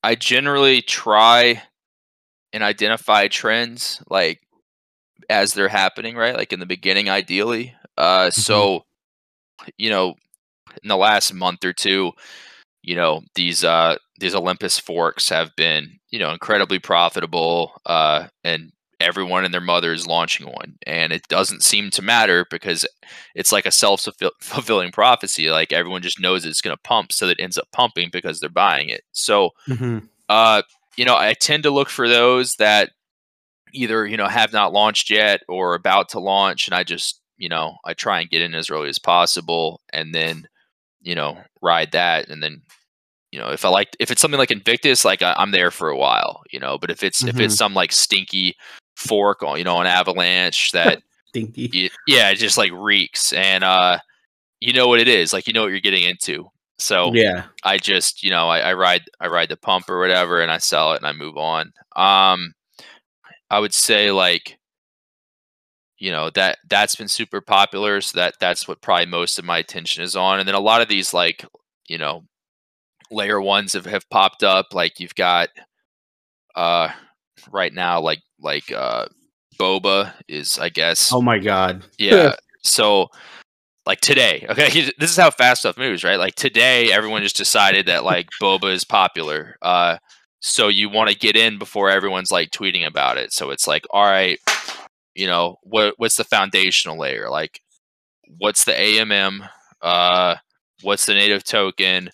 I 0.05 0.15
generally 0.17 0.83
try 0.83 1.63
and 2.53 2.63
identify 2.65 3.29
trends 3.29 4.03
like 4.09 4.41
as 5.31 5.55
they're 5.55 5.69
happening, 5.69 6.17
right? 6.17 6.37
Like 6.37 6.53
in 6.53 6.61
the 6.61 6.67
beginning 6.67 7.09
ideally. 7.11 7.75
Uh 7.99 8.31
so 8.31 8.85
you 9.79 9.91
know, 9.91 10.15
in 10.83 10.89
the 10.89 10.97
last 10.97 11.35
month 11.35 11.65
or 11.65 11.73
two, 11.75 12.13
you 12.83 12.97
know, 12.97 13.23
these 13.37 13.65
uh 13.65 13.97
these 14.21 14.35
Olympus 14.37 14.79
forks 14.79 15.31
have 15.31 15.57
been, 15.57 16.01
you 16.11 16.21
know, 16.21 16.33
incredibly 16.33 16.81
profitable 16.81 17.81
uh 17.87 18.29
and 18.45 18.73
everyone 19.05 19.45
and 19.45 19.53
their 19.55 19.61
mother 19.61 19.93
is 19.93 20.07
launching 20.07 20.47
one. 20.47 20.77
And 20.87 21.13
it 21.13 21.29
doesn't 21.29 21.63
seem 21.63 21.91
to 21.91 22.03
matter 22.03 22.47
because 22.51 22.87
it's 23.35 23.53
like 23.53 23.67
a 23.67 23.71
self-fulfilling 23.71 24.93
prophecy 24.93 25.51
like 25.51 25.73
everyone 25.73 26.03
just 26.03 26.21
knows 26.21 26.45
it's 26.45 26.61
going 26.61 26.77
to 26.77 26.83
pump 26.83 27.13
so 27.13 27.27
that 27.27 27.39
it 27.39 27.43
ends 27.43 27.59
up 27.59 27.69
pumping 27.73 28.09
because 28.13 28.41
they're 28.41 28.49
buying 28.49 28.89
it. 28.89 29.03
So 29.13 29.51
Mm-hmm. 29.69 29.99
uh 30.29 30.63
you 30.97 31.05
know 31.05 31.17
i 31.17 31.35
tend 31.35 31.63
to 31.65 31.71
look 31.71 31.89
for 31.89 32.09
those 32.09 32.55
that 32.55 32.91
either 33.73 34.07
you 34.07 34.17
know 34.17 34.29
have 34.29 34.53
not 34.53 34.73
launched 34.73 35.11
yet 35.11 35.43
or 35.49 35.75
about 35.75 36.09
to 36.11 36.21
launch 36.21 36.69
and 36.69 36.75
i 36.75 36.85
just 36.85 37.21
you 37.37 37.49
know 37.49 37.77
i 37.85 37.93
try 37.93 38.21
and 38.21 38.31
get 38.31 38.41
in 38.41 38.55
as 38.55 38.71
early 38.71 38.89
as 38.89 38.99
possible 38.99 39.81
and 39.93 40.15
then 40.15 40.47
you 41.03 41.15
know 41.15 41.37
ride 41.61 41.93
that. 41.93 42.29
And 42.29 42.43
then 42.43 42.63
you 43.33 43.41
know 43.41 43.49
if 43.49 43.65
i 43.65 43.69
like 43.69 43.89
if 43.99 44.11
it's 44.13 44.21
something 44.21 44.39
like 44.39 44.53
invictus 44.53 45.05
like 45.05 45.21
I, 45.23 45.35
i'm 45.37 45.51
there 45.51 45.73
for 45.73 45.89
a 45.91 45.97
while 45.97 46.43
you 46.53 46.61
know 46.61 46.79
but 46.79 46.91
if 46.91 47.03
it's 47.03 47.25
if 47.25 47.41
it's 47.41 47.57
some 47.57 47.75
like 47.75 47.91
stinky 47.91 48.55
fork 48.97 49.43
on 49.43 49.59
you 49.59 49.65
know 49.65 49.81
an 49.81 49.87
avalanche 49.87 50.73
that 50.73 51.03
Stinky. 51.27 51.71
y- 51.73 51.91
yeah, 52.07 52.31
it 52.31 52.37
just 52.37 52.57
like 52.59 52.73
reeks, 52.73 53.33
and 53.33 53.65
uh, 53.65 53.99
you 54.61 54.73
know 54.73 54.89
what 54.89 55.01
it 55.01 55.09
is. 55.09 55.33
Like 55.33 55.47
you 55.47 55.53
know 55.53 55.63
what 55.63 55.71
you're 55.71 55.81
getting 55.81 56.05
into. 56.05 56.49
So 56.79 57.13
Yeah. 57.15 57.45
I 57.63 57.79
just 57.79 58.23
you 58.23 58.31
know 58.31 58.49
I, 58.49 58.61
I 58.61 58.75
ride 58.75 59.03
I 59.21 59.29
ride 59.29 59.49
the 59.49 59.57
pump 59.57 59.89
or 59.89 60.01
whatever, 60.01 60.41
and 60.41 60.51
I 60.51 60.59
sell 60.59 60.93
it 60.93 60.97
and 60.99 61.07
I 61.07 61.13
move 61.13 61.37
on. 61.37 61.73
Um, 61.97 62.53
I 63.51 63.59
would 63.61 63.75
say 63.75 64.11
like 64.11 64.59
you 65.99 66.11
know 66.11 66.31
that 66.31 66.59
that's 66.69 66.97
been 66.97 67.09
super 67.09 67.41
popular, 67.41 68.01
so 68.01 68.19
that 68.19 68.35
that's 68.41 68.67
what 68.67 68.81
probably 68.81 69.07
most 69.07 69.39
of 69.39 69.45
my 69.45 69.59
attention 69.59 70.03
is 70.03 70.17
on, 70.17 70.39
and 70.39 70.49
then 70.49 70.55
a 70.57 70.61
lot 70.61 70.83
of 70.83 70.89
these 70.89 71.15
like 71.15 71.45
you 71.89 71.99
know 71.99 72.25
layer 73.11 73.41
ones 73.41 73.75
have, 73.75 73.87
have 73.87 74.09
popped 74.11 74.43
up. 74.43 74.67
Like 74.73 74.99
you've 75.01 75.15
got 75.15 75.49
uh 76.55 76.89
right 77.51 77.73
now 77.73 78.01
like 78.01 78.21
like 78.45 78.71
uh 78.73 79.07
boba 79.59 80.13
is 80.29 80.59
i 80.59 80.69
guess 80.69 81.13
Oh 81.13 81.23
my 81.23 81.39
god. 81.39 81.85
yeah. 81.99 82.35
So, 82.67 83.09
like 83.87 84.01
today, 84.01 84.47
okay, 84.49 84.71
this 84.99 85.11
is 85.11 85.17
how 85.19 85.31
fast 85.31 85.61
stuff 85.63 85.77
moves, 85.77 86.03
right? 86.03 86.19
Like 86.19 86.35
today, 86.35 86.91
everyone 86.93 87.23
just 87.23 87.37
decided 87.37 87.87
that 87.87 88.05
like 88.05 88.29
boba 88.41 88.73
is 88.73 88.85
popular. 88.85 89.57
Uh, 89.63 89.99
so 90.41 90.69
you 90.69 90.89
want 90.89 91.11
to 91.11 91.17
get 91.17 91.37
in 91.37 91.59
before 91.59 91.91
everyone's 91.91 92.33
like 92.33 92.51
tweeting 92.51 92.87
about 92.87 93.19
it. 93.19 93.33
So 93.35 93.51
it's 93.51 93.67
like, 93.67 93.85
all 93.91 94.05
right, 94.05 94.39
you 95.15 95.27
know, 95.27 95.59
what 95.63 95.95
what's 95.99 96.17
the 96.17 96.25
foundational 96.25 96.99
layer? 96.99 97.29
Like, 97.31 97.61
what's 98.39 98.65
the 98.65 98.73
AMM? 98.73 99.47
Uh, 99.83 100.37
what's 100.83 101.05
the 101.07 101.15
native 101.15 101.45
token? 101.45 102.09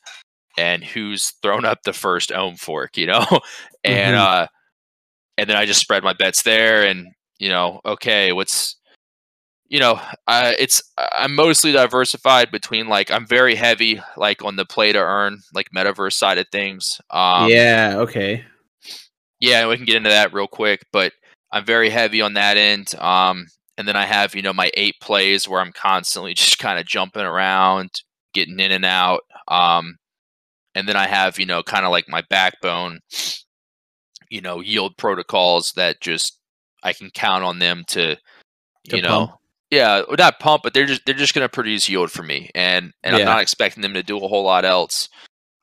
And 0.59 0.83
who's 0.85 1.31
thrown 1.43 1.65
up 1.65 1.85
the 1.85 1.93
first 1.93 2.33
ohm 2.33 2.57
fork? 2.57 2.97
You 2.97 3.07
know, 3.07 3.25
and 3.85 4.17
Mhm. 4.17 4.19
uh, 4.19 4.47
and 5.41 5.49
then 5.49 5.57
I 5.57 5.65
just 5.65 5.81
spread 5.81 6.05
my 6.05 6.13
bets 6.13 6.43
there, 6.43 6.85
and 6.85 7.09
you 7.39 7.49
know, 7.49 7.81
okay, 7.87 8.33
what's 8.33 8.77
you 9.71 9.79
know, 9.79 10.01
uh, 10.27 10.53
it's 10.59 10.83
I'm 10.99 11.35
mostly 11.35 11.73
diversified 11.73 12.51
between 12.51 12.89
like 12.89 13.11
I'm 13.11 13.27
very 13.27 13.55
heavy 13.55 14.03
like 14.17 14.45
on 14.45 14.57
the 14.57 14.67
play 14.67 14.93
to 14.93 14.99
earn 14.99 15.39
like 15.55 15.69
metaverse 15.75 16.13
side 16.13 16.39
of 16.39 16.47
things. 16.53 17.01
Um, 17.09 17.49
yeah. 17.49 17.95
Okay. 17.99 18.45
yeah, 19.39 19.67
we 19.67 19.77
can 19.77 19.87
get 19.87 19.97
into 19.97 20.11
that 20.11 20.35
real 20.35 20.49
quick, 20.49 20.85
but 20.93 21.13
I'm 21.53 21.65
very 21.65 21.89
heavy 21.89 22.21
on 22.21 22.35
that 22.35 22.57
end. 22.59 22.95
Um, 22.97 23.47
and 23.79 23.89
then 23.89 23.97
I 23.97 24.05
have 24.05 24.35
you 24.35 24.43
know 24.43 24.53
my 24.53 24.71
eight 24.75 24.97
plays 25.01 25.49
where 25.49 25.61
I'm 25.61 25.73
constantly 25.73 26.35
just 26.35 26.59
kind 26.59 26.79
of 26.79 26.85
jumping 26.85 27.23
around, 27.23 27.91
getting 28.35 28.61
in 28.61 28.73
and 28.73 28.85
out. 28.85 29.23
Um, 29.49 29.97
and 30.75 30.87
then 30.89 30.97
I 30.97 31.07
have 31.07 31.39
you 31.39 31.47
know 31.47 31.63
kind 31.63 31.87
of 31.87 31.93
like 31.93 32.09
my 32.09 32.25
backbone, 32.29 32.99
you 34.31 34.41
know, 34.41 34.61
yield 34.61 34.97
protocols 34.97 35.73
that 35.73 36.01
just 36.01 36.39
I 36.83 36.93
can 36.95 37.11
count 37.11 37.45
on 37.45 37.59
them 37.59 37.85
to, 37.89 38.17
To 38.17 38.97
you 38.97 39.03
know, 39.03 39.27
pump. 39.27 39.33
yeah, 39.71 40.03
not 40.19 40.41
pump, 40.41 40.63
but 40.63 40.73
they're 40.73 40.87
just 40.87 41.05
they're 41.05 41.15
just 41.15 41.35
going 41.35 41.45
to 41.45 41.49
produce 41.49 41.89
yield 41.89 42.11
for 42.11 42.23
me, 42.23 42.49
and 42.55 42.93
and 43.03 43.15
I'm 43.15 43.25
not 43.27 43.43
expecting 43.43 43.83
them 43.83 43.95
to 43.95 44.03
do 44.03 44.17
a 44.17 44.29
whole 44.29 44.45
lot 44.45 44.65
else. 44.65 45.09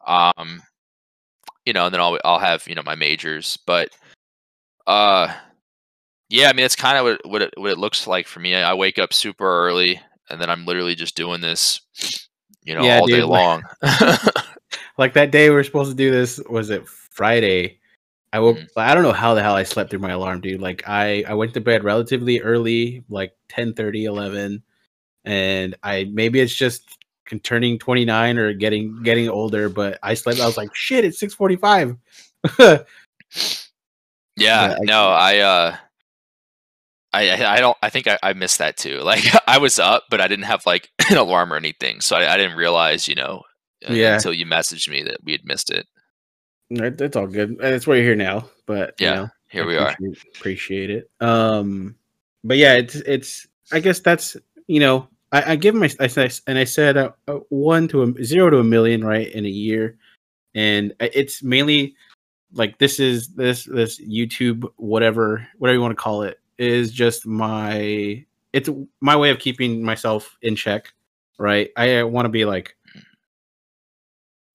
Um, 0.05 0.61
you 1.65 1.73
know, 1.73 1.85
and 1.85 1.93
then 1.93 2.01
I'll 2.01 2.19
I'll 2.23 2.39
have 2.39 2.67
you 2.67 2.75
know 2.75 2.83
my 2.83 2.95
majors, 2.95 3.57
but 3.65 3.89
uh, 4.85 5.33
yeah, 6.29 6.49
I 6.49 6.53
mean 6.53 6.63
that's 6.63 6.75
kind 6.75 6.97
of 6.97 7.03
what 7.05 7.21
what 7.29 7.41
it, 7.41 7.53
what 7.57 7.71
it 7.71 7.77
looks 7.77 8.05
like 8.07 8.27
for 8.27 8.39
me. 8.39 8.53
I, 8.55 8.71
I 8.71 8.73
wake 8.73 8.99
up 8.99 9.11
super 9.13 9.45
early. 9.67 9.99
and 10.29 10.39
then 10.41 10.49
I'm 10.49 10.65
literally 10.65 10.93
just 10.93 11.15
doing 11.15 11.39
this, 11.41 11.79
you 12.63 12.75
know, 12.75 12.83
Yeah, 12.83 12.99
all 12.99 13.07
day 13.07 13.21
dude, 13.21 13.25
like- 13.29 13.39
long. 13.39 13.63
like 14.97 15.13
that 15.13 15.31
day 15.31 15.49
we 15.49 15.55
were 15.55 15.63
supposed 15.63 15.89
to 15.89 15.95
do 15.95 16.11
this 16.11 16.39
was 16.49 16.69
it 16.69 16.85
Friday. 16.87 17.76
I 18.33 18.39
woke 18.39 18.57
Mhm. 18.57 18.67
I 18.77 18.93
don't 18.93 19.03
know 19.03 19.13
how 19.13 19.33
the 19.33 19.41
hell 19.43 19.55
I 19.55 19.63
slept 19.63 19.89
through 19.89 19.99
my 19.99 20.11
alarm, 20.11 20.41
dude. 20.41 20.61
Like 20.61 20.83
I 20.87 21.23
I 21.27 21.33
went 21.33 21.53
to 21.55 21.61
bed 21.61 21.83
relatively 21.83 22.41
early, 22.41 23.03
like 23.09 23.33
10 23.49 23.73
30, 23.73 24.05
11 24.05 24.63
and 25.25 25.75
I 25.83 26.05
maybe 26.11 26.39
it's 26.39 26.53
just 26.55 26.83
turning 27.43 27.77
29 27.79 28.37
or 28.37 28.53
getting 28.53 29.01
getting 29.03 29.29
older, 29.29 29.69
but 29.69 29.99
I 30.03 30.13
slept 30.13 30.39
I 30.39 30.45
was 30.45 30.57
like, 30.57 30.73
"Shit, 30.75 31.03
it's 31.05 31.19
6:45." 31.19 31.97
Yeah, 34.39 34.67
Yeah, 34.69 34.75
I- 34.79 34.83
no, 34.83 35.09
I 35.09 35.37
uh 35.39 35.77
I 37.13 37.29
I 37.29 37.55
I 37.55 37.59
don't 37.59 37.77
I 37.81 37.89
think 37.89 38.07
I, 38.07 38.17
I 38.21 38.33
missed 38.33 38.59
that 38.59 38.77
too. 38.77 38.99
Like 39.03 39.23
I 39.47 39.57
was 39.57 39.79
up, 39.79 40.03
but 40.09 40.21
I 40.21 40.27
didn't 40.27 40.45
have 40.45 40.65
like 40.65 40.89
an 41.09 41.17
alarm 41.17 41.51
or 41.53 41.55
anything. 41.57 42.01
So 42.01 42.15
I, 42.15 42.33
I 42.33 42.37
didn't 42.37 42.57
realize, 42.57 43.07
you 43.07 43.15
know, 43.15 43.43
uh, 43.89 43.93
Yeah. 43.93 44.15
until 44.15 44.33
you 44.33 44.45
messaged 44.45 44.89
me 44.89 45.03
that 45.03 45.17
we 45.23 45.31
had 45.31 45.45
missed 45.45 45.71
it. 45.71 45.87
It- 46.69 47.01
It's 47.01 47.15
all 47.15 47.27
good. 47.27 47.57
It's 47.61 47.87
why 47.87 47.95
you're 47.95 48.03
here 48.03 48.15
now, 48.15 48.49
but 48.65 48.93
you 48.99 49.07
Yeah, 49.07 49.15
know, 49.15 49.29
Here 49.49 49.65
we 49.65 49.77
are. 49.77 49.89
appreciate, 49.91 50.35
Appreciate 50.37 50.89
it. 50.89 51.09
Um, 51.21 51.95
but 52.43 52.57
yeah, 52.57 52.75
it's 52.75 52.95
it's. 52.95 53.47
I 53.71 53.79
guess 53.79 53.99
that's 53.99 54.37
you 54.67 54.79
know, 54.79 55.07
I, 55.31 55.53
I 55.53 55.55
give 55.55 55.75
my 55.75 55.89
I 55.99 56.07
said 56.07 56.33
and 56.47 56.57
I 56.57 56.63
said 56.65 56.97
uh, 56.97 57.11
uh, 57.27 57.39
one 57.49 57.87
to 57.89 58.03
a 58.03 58.23
zero 58.23 58.49
to 58.49 58.59
a 58.59 58.63
million 58.63 59.03
right 59.03 59.29
in 59.31 59.45
a 59.45 59.49
year, 59.49 59.97
and 60.55 60.93
it's 60.99 61.43
mainly 61.43 61.95
like 62.53 62.77
this 62.79 62.99
is 62.99 63.29
this 63.35 63.65
this 63.65 63.99
YouTube 64.01 64.65
whatever 64.77 65.47
whatever 65.57 65.75
you 65.75 65.81
want 65.81 65.91
to 65.91 66.01
call 66.01 66.23
it 66.23 66.39
is 66.57 66.91
just 66.91 67.25
my 67.27 68.25
it's 68.53 68.69
my 69.01 69.15
way 69.15 69.29
of 69.29 69.39
keeping 69.39 69.83
myself 69.83 70.37
in 70.41 70.55
check, 70.55 70.93
right? 71.37 71.69
I 71.77 72.03
want 72.03 72.25
to 72.25 72.29
be 72.29 72.45
like 72.45 72.75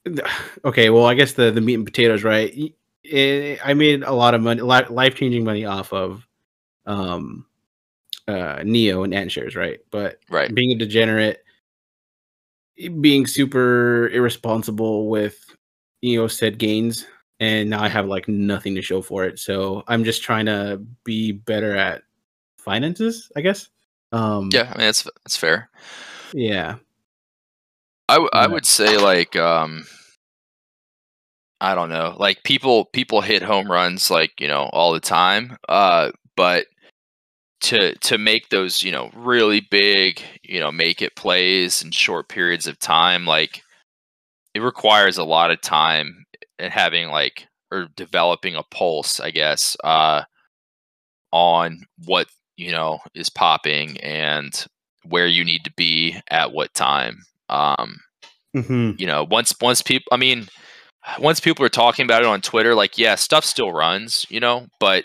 okay, 0.64 0.90
well, 0.90 1.06
I 1.06 1.14
guess 1.14 1.32
the 1.34 1.50
the 1.50 1.60
meat 1.60 1.74
and 1.74 1.84
potatoes, 1.84 2.24
right? 2.24 2.74
Eh, 3.10 3.56
I 3.64 3.74
made 3.74 4.02
a 4.02 4.12
lot 4.12 4.34
of 4.34 4.40
money, 4.42 4.60
life 4.62 5.14
changing 5.14 5.44
money 5.44 5.64
off 5.64 5.92
of 5.92 6.26
um 6.86 7.46
uh 8.28 8.62
Neo 8.64 9.02
and 9.04 9.14
Ant 9.14 9.30
shares, 9.32 9.56
right? 9.56 9.80
But 9.90 10.18
Right. 10.28 10.52
being 10.54 10.72
a 10.72 10.76
degenerate, 10.76 11.42
being 13.00 13.26
super 13.26 14.08
irresponsible 14.08 15.08
with 15.08 15.38
you 16.00 16.18
know 16.18 16.26
said 16.26 16.58
gains, 16.58 17.06
and 17.40 17.70
now 17.70 17.82
I 17.82 17.88
have 17.88 18.06
like 18.06 18.28
nothing 18.28 18.74
to 18.74 18.82
show 18.82 19.02
for 19.02 19.24
it. 19.24 19.38
So 19.38 19.84
I'm 19.88 20.04
just 20.04 20.22
trying 20.22 20.46
to 20.46 20.82
be 21.04 21.32
better 21.32 21.76
at 21.76 22.02
finances, 22.58 23.30
I 23.36 23.40
guess. 23.40 23.68
Um, 24.12 24.50
Yeah, 24.52 24.62
I 24.74 24.78
mean 24.78 24.86
that's 24.86 25.02
that's 25.24 25.36
fair. 25.36 25.70
yeah, 26.32 26.76
I, 28.12 28.16
w- 28.16 28.30
I 28.34 28.46
would 28.46 28.66
say 28.66 28.98
like 28.98 29.36
um 29.36 29.86
I 31.60 31.74
don't 31.74 31.88
know. 31.88 32.14
Like 32.18 32.42
people 32.42 32.86
people 32.86 33.20
hit 33.22 33.42
home 33.42 33.70
runs 33.70 34.10
like, 34.10 34.32
you 34.40 34.48
know, 34.48 34.64
all 34.72 34.92
the 34.92 35.00
time. 35.00 35.56
Uh 35.68 36.10
but 36.36 36.66
to 37.62 37.94
to 37.96 38.18
make 38.18 38.48
those, 38.50 38.82
you 38.82 38.92
know, 38.92 39.10
really 39.14 39.60
big, 39.70 40.22
you 40.42 40.60
know, 40.60 40.72
make 40.72 41.02
it 41.02 41.16
plays 41.16 41.82
in 41.82 41.90
short 41.92 42.28
periods 42.28 42.66
of 42.66 42.78
time 42.78 43.24
like 43.26 43.62
it 44.54 44.60
requires 44.60 45.18
a 45.18 45.24
lot 45.24 45.50
of 45.50 45.60
time 45.62 46.24
and 46.58 46.72
having 46.72 47.08
like 47.08 47.46
or 47.72 47.88
developing 47.96 48.56
a 48.56 48.62
pulse, 48.64 49.20
I 49.20 49.30
guess, 49.30 49.76
uh 49.84 50.24
on 51.32 51.80
what, 52.04 52.28
you 52.56 52.72
know, 52.72 53.00
is 53.14 53.30
popping 53.30 53.98
and 54.00 54.66
where 55.04 55.26
you 55.26 55.44
need 55.44 55.64
to 55.64 55.72
be 55.76 56.16
at 56.30 56.52
what 56.52 56.74
time. 56.74 57.22
Um 57.52 58.00
hmm 58.54 58.92
you 58.98 59.06
know 59.06 59.24
once 59.24 59.54
once 59.60 59.80
people 59.80 60.06
i 60.12 60.16
mean 60.16 60.46
once 61.18 61.40
people 61.40 61.64
are 61.64 61.70
talking 61.70 62.04
about 62.04 62.22
it 62.22 62.28
on 62.28 62.40
twitter 62.40 62.74
like 62.74 62.98
yeah 62.98 63.14
stuff 63.14 63.44
still 63.44 63.72
runs 63.72 64.26
you 64.28 64.40
know 64.40 64.66
but 64.78 65.04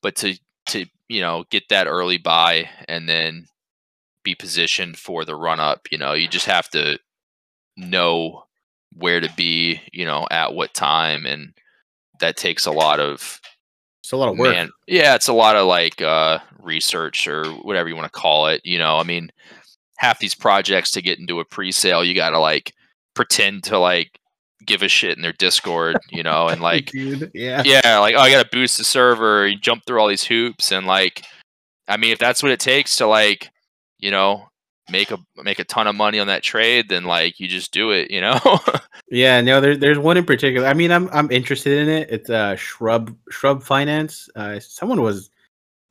but 0.00 0.14
to 0.14 0.38
to 0.66 0.86
you 1.08 1.20
know 1.20 1.44
get 1.50 1.64
that 1.68 1.86
early 1.86 2.18
buy 2.18 2.68
and 2.88 3.08
then 3.08 3.46
be 4.22 4.34
positioned 4.34 4.96
for 4.96 5.24
the 5.24 5.34
run 5.34 5.58
up 5.60 5.80
you 5.90 5.98
know 5.98 6.12
you 6.12 6.28
just 6.28 6.46
have 6.46 6.68
to 6.70 6.98
know 7.76 8.44
where 8.96 9.20
to 9.20 9.28
be 9.36 9.80
you 9.92 10.04
know 10.04 10.26
at 10.30 10.54
what 10.54 10.72
time 10.72 11.26
and 11.26 11.52
that 12.20 12.36
takes 12.36 12.64
a 12.64 12.72
lot 12.72 13.00
of 13.00 13.40
it's 14.02 14.12
a 14.12 14.16
lot 14.16 14.28
of 14.28 14.38
work. 14.38 14.52
man 14.52 14.70
yeah 14.86 15.14
it's 15.14 15.28
a 15.28 15.32
lot 15.32 15.56
of 15.56 15.66
like 15.66 16.00
uh 16.00 16.38
research 16.60 17.26
or 17.26 17.44
whatever 17.62 17.88
you 17.88 17.96
want 17.96 18.10
to 18.10 18.20
call 18.20 18.46
it 18.46 18.60
you 18.64 18.78
know 18.78 18.98
i 18.98 19.02
mean 19.02 19.28
half 19.96 20.18
these 20.18 20.34
projects 20.34 20.90
to 20.90 21.02
get 21.02 21.18
into 21.18 21.40
a 21.40 21.44
pre-sale 21.44 22.04
you 22.04 22.14
gotta 22.14 22.38
like 22.38 22.72
pretend 23.14 23.62
to 23.64 23.78
like 23.78 24.18
give 24.66 24.82
a 24.82 24.88
shit 24.88 25.16
in 25.16 25.22
their 25.22 25.32
discord 25.34 25.96
you 26.10 26.22
know 26.22 26.48
and 26.48 26.60
like 26.62 26.86
dude, 26.86 27.30
yeah, 27.34 27.62
yeah 27.64 27.98
like 27.98 28.14
oh 28.14 28.20
i 28.20 28.30
gotta 28.30 28.48
boost 28.50 28.78
the 28.78 28.84
server 28.84 29.46
you 29.46 29.58
jump 29.58 29.82
through 29.86 30.00
all 30.00 30.08
these 30.08 30.24
hoops 30.24 30.72
and 30.72 30.86
like 30.86 31.22
i 31.88 31.96
mean 31.96 32.12
if 32.12 32.18
that's 32.18 32.42
what 32.42 32.52
it 32.52 32.60
takes 32.60 32.96
to 32.96 33.06
like 33.06 33.50
you 33.98 34.10
know 34.10 34.48
make 34.90 35.10
a 35.10 35.18
make 35.42 35.58
a 35.58 35.64
ton 35.64 35.86
of 35.86 35.94
money 35.94 36.18
on 36.18 36.26
that 36.26 36.42
trade 36.42 36.88
then 36.88 37.04
like 37.04 37.40
you 37.40 37.48
just 37.48 37.72
do 37.72 37.90
it 37.90 38.10
you 38.10 38.20
know 38.20 38.38
Yeah, 39.10 39.40
no, 39.42 39.60
there, 39.60 39.76
there's 39.76 39.98
one 39.98 40.16
in 40.16 40.24
particular. 40.24 40.66
I 40.66 40.74
mean, 40.74 40.90
I'm 40.90 41.08
I'm 41.12 41.30
interested 41.30 41.78
in 41.78 41.88
it. 41.88 42.08
It's 42.10 42.30
uh 42.30 42.56
shrub 42.56 43.16
shrub 43.30 43.62
finance. 43.62 44.28
Uh, 44.34 44.58
someone 44.58 45.02
was 45.02 45.30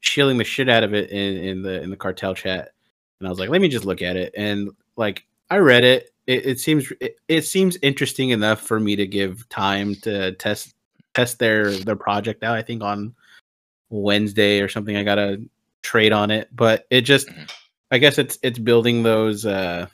shilling 0.02 0.38
the 0.38 0.44
shit 0.44 0.68
out 0.68 0.84
of 0.84 0.94
it 0.94 1.10
in 1.10 1.38
in 1.38 1.62
the 1.62 1.82
in 1.82 1.90
the 1.90 1.96
cartel 1.96 2.34
chat, 2.34 2.72
and 3.20 3.28
I 3.28 3.30
was 3.30 3.40
like, 3.40 3.50
let 3.50 3.62
me 3.62 3.68
just 3.70 3.86
look 3.86 4.02
at 4.02 4.16
it. 4.16 4.34
And 4.36 4.70
like, 4.98 5.26
I 5.50 5.58
read 5.58 5.84
it. 5.84 6.14
It, 6.28 6.46
it 6.46 6.60
seems 6.60 6.92
it, 7.02 7.18
it 7.28 7.42
seems 7.44 7.78
interesting 7.82 8.30
enough 8.30 8.62
for 8.62 8.80
me 8.80 8.96
to 8.96 9.06
give 9.06 9.48
time 9.50 9.96
to 9.96 10.32
test 10.34 10.74
test 11.14 11.40
their 11.40 11.72
their 11.72 11.96
project 11.96 12.44
out. 12.44 12.56
I 12.56 12.62
think 12.62 12.82
on 12.82 13.14
Wednesday 13.90 14.60
or 14.62 14.70
something. 14.70 14.96
I 14.98 15.04
got 15.04 15.16
to 15.16 15.42
trade 15.84 16.12
on 16.14 16.32
it, 16.32 16.50
but 16.56 16.88
it 16.90 17.02
just, 17.02 17.28
Mhm. 17.28 17.52
I 17.92 17.98
guess 18.00 18.18
it's 18.18 18.40
it's 18.42 18.58
building 18.58 19.04
those. 19.04 19.46
uh 19.46 19.88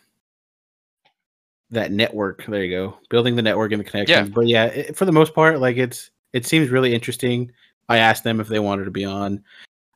that 1.71 1.91
network. 1.91 2.45
There 2.47 2.63
you 2.63 2.75
go, 2.75 2.97
building 3.09 3.35
the 3.35 3.41
network 3.41 3.71
and 3.71 3.79
the 3.79 3.83
connections. 3.87 4.29
But 4.33 4.47
yeah, 4.47 4.65
it, 4.65 4.97
for 4.97 5.05
the 5.05 5.11
most 5.11 5.35
part, 5.35 5.59
like 5.59 5.77
it's 5.77 6.09
it 6.33 6.45
seems 6.45 6.69
really 6.69 6.93
interesting. 6.93 7.51
I 7.89 7.97
asked 7.97 8.23
them 8.23 8.39
if 8.39 8.47
they 8.47 8.59
wanted 8.59 8.85
to 8.85 8.91
be 8.91 9.05
on. 9.05 9.43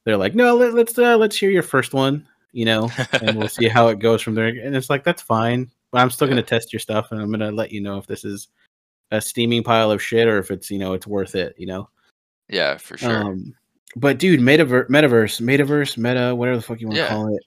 They're 0.03 0.17
like, 0.17 0.35
no, 0.35 0.55
let, 0.55 0.73
let's 0.73 0.97
uh, 0.97 1.17
let's 1.17 1.37
hear 1.37 1.49
your 1.49 1.63
first 1.63 1.93
one, 1.93 2.27
you 2.53 2.65
know, 2.65 2.89
and 3.21 3.35
we'll 3.37 3.49
see 3.49 3.67
how 3.67 3.89
it 3.89 3.99
goes 3.99 4.21
from 4.21 4.35
there. 4.35 4.47
And 4.47 4.75
it's 4.75 4.89
like 4.89 5.03
that's 5.03 5.21
fine, 5.21 5.69
but 5.91 5.99
I'm 5.99 6.09
still 6.09 6.27
Yeah. 6.27 6.33
gonna 6.35 6.43
test 6.43 6.71
your 6.71 6.79
stuff, 6.79 7.11
and 7.11 7.21
I'm 7.21 7.29
gonna 7.31 7.51
let 7.51 7.71
you 7.71 7.81
know 7.81 7.97
if 7.97 8.07
this 8.07 8.23
is 8.23 8.47
a 9.11 9.19
steaming 9.21 9.63
pile 9.63 9.91
of 9.91 10.01
shit 10.01 10.27
or 10.27 10.37
if 10.39 10.49
it's 10.51 10.71
you 10.71 10.79
know 10.79 10.93
it's 10.93 11.05
worth 11.07 11.35
it, 11.35 11.53
you 11.57 11.67
know. 11.67 11.89
yeah 12.49 12.77
for 12.77 12.97
sure 12.97 13.21
Um, 13.21 13.53
but 13.95 14.17
dude, 14.17 14.39
metaverse, 14.39 14.89
metaverse, 14.89 15.39
metaverse, 15.41 15.97
meta, 15.97 16.33
whatever 16.33 16.57
the 16.57 16.63
fuck 16.63 16.79
you 16.81 16.87
want 16.87 16.97
to 16.99 17.03
Yeah. 17.03 17.09
call 17.09 17.35
it, 17.35 17.43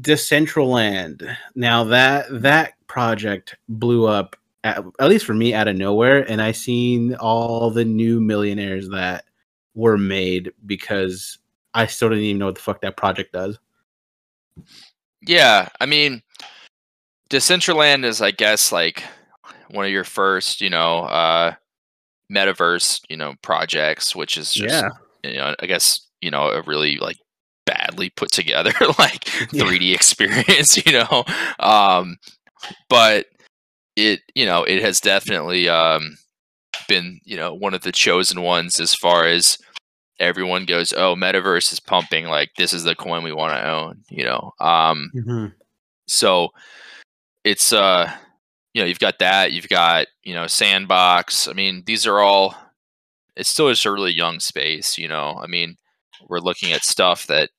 Decentraland. 0.00 1.36
Now 1.54 1.84
that 1.84 2.26
that 2.42 2.74
project 2.86 3.56
blew 3.68 4.06
up, 4.06 4.36
at, 4.64 4.84
at 5.00 5.08
least 5.08 5.26
for 5.26 5.34
me, 5.34 5.54
out 5.54 5.66
of 5.68 5.76
nowhere, 5.76 6.28
and 6.30 6.40
I 6.40 6.52
seen 6.52 7.14
all 7.16 7.70
the 7.70 7.84
new 7.84 8.20
millionaires 8.20 8.88
that 8.90 9.24
were 9.74 9.98
made 9.98 10.52
because 10.66 11.38
I 11.74 11.86
still 11.86 12.10
didn't 12.10 12.24
even 12.24 12.38
know 12.38 12.46
what 12.46 12.54
the 12.54 12.60
fuck 12.60 12.80
that 12.82 12.96
project 12.96 13.32
does. 13.32 13.58
Yeah, 15.26 15.68
I 15.80 15.86
mean, 15.86 16.22
Decentraland 17.30 18.04
is, 18.04 18.20
I 18.20 18.30
guess, 18.30 18.72
like 18.72 19.02
one 19.70 19.84
of 19.86 19.90
your 19.90 20.04
first, 20.04 20.60
you 20.60 20.70
know, 20.70 21.00
uh, 21.04 21.54
metaverse, 22.32 23.00
you 23.08 23.16
know, 23.16 23.34
projects, 23.42 24.14
which 24.14 24.36
is 24.36 24.52
just, 24.52 24.84
you 25.24 25.36
know, 25.36 25.54
I 25.60 25.66
guess, 25.66 26.00
you 26.20 26.30
know, 26.30 26.48
a 26.50 26.62
really 26.62 26.98
like 26.98 27.16
badly 27.66 28.10
put 28.10 28.30
together 28.32 28.72
like 28.98 29.26
Yeah. 29.52 29.64
3D 29.64 29.94
experience, 29.94 30.76
you 30.86 30.92
know, 30.92 31.24
um, 31.60 32.16
but 32.88 33.26
it, 33.96 34.20
you 34.34 34.46
know, 34.46 34.64
it 34.64 34.82
has 34.82 35.00
definitely 35.00 35.68
um, 35.68 36.16
been, 36.88 37.20
you 37.24 37.36
know, 37.36 37.54
one 37.54 37.74
of 37.74 37.82
the 37.82 37.92
chosen 37.92 38.42
ones 38.42 38.80
as 38.80 38.94
far 38.94 39.26
as 39.26 39.58
everyone 40.18 40.64
goes, 40.66 40.92
oh, 40.92 41.14
metaverse 41.14 41.72
is 41.72 41.80
pumping, 41.80 42.26
like 42.26 42.50
this 42.56 42.72
is 42.72 42.84
the 42.84 42.94
coin 42.94 43.22
we 43.22 43.32
want 43.32 43.54
to 43.54 43.68
own, 43.68 44.02
you 44.08 44.24
know. 44.24 44.52
Um, 44.60 45.10
so 46.06 46.50
it's 47.44 47.72
uh 47.72 48.10
you 48.74 48.80
know 48.80 48.86
you've 48.86 48.98
got 48.98 49.18
that 49.18 49.52
you've 49.52 49.68
got 49.68 50.06
you 50.22 50.34
know 50.34 50.46
sandbox 50.46 51.48
i 51.48 51.52
mean 51.52 51.82
these 51.86 52.06
are 52.06 52.20
all 52.20 52.54
it's 53.36 53.48
still 53.48 53.68
just 53.68 53.84
a 53.84 53.90
really 53.92 54.12
young 54.12 54.38
space 54.40 54.96
you 54.98 55.08
know 55.08 55.38
i 55.42 55.46
mean 55.46 55.76
we're 56.28 56.38
looking 56.38 56.72
at 56.72 56.84
stuff 56.84 57.26
that 57.26 57.50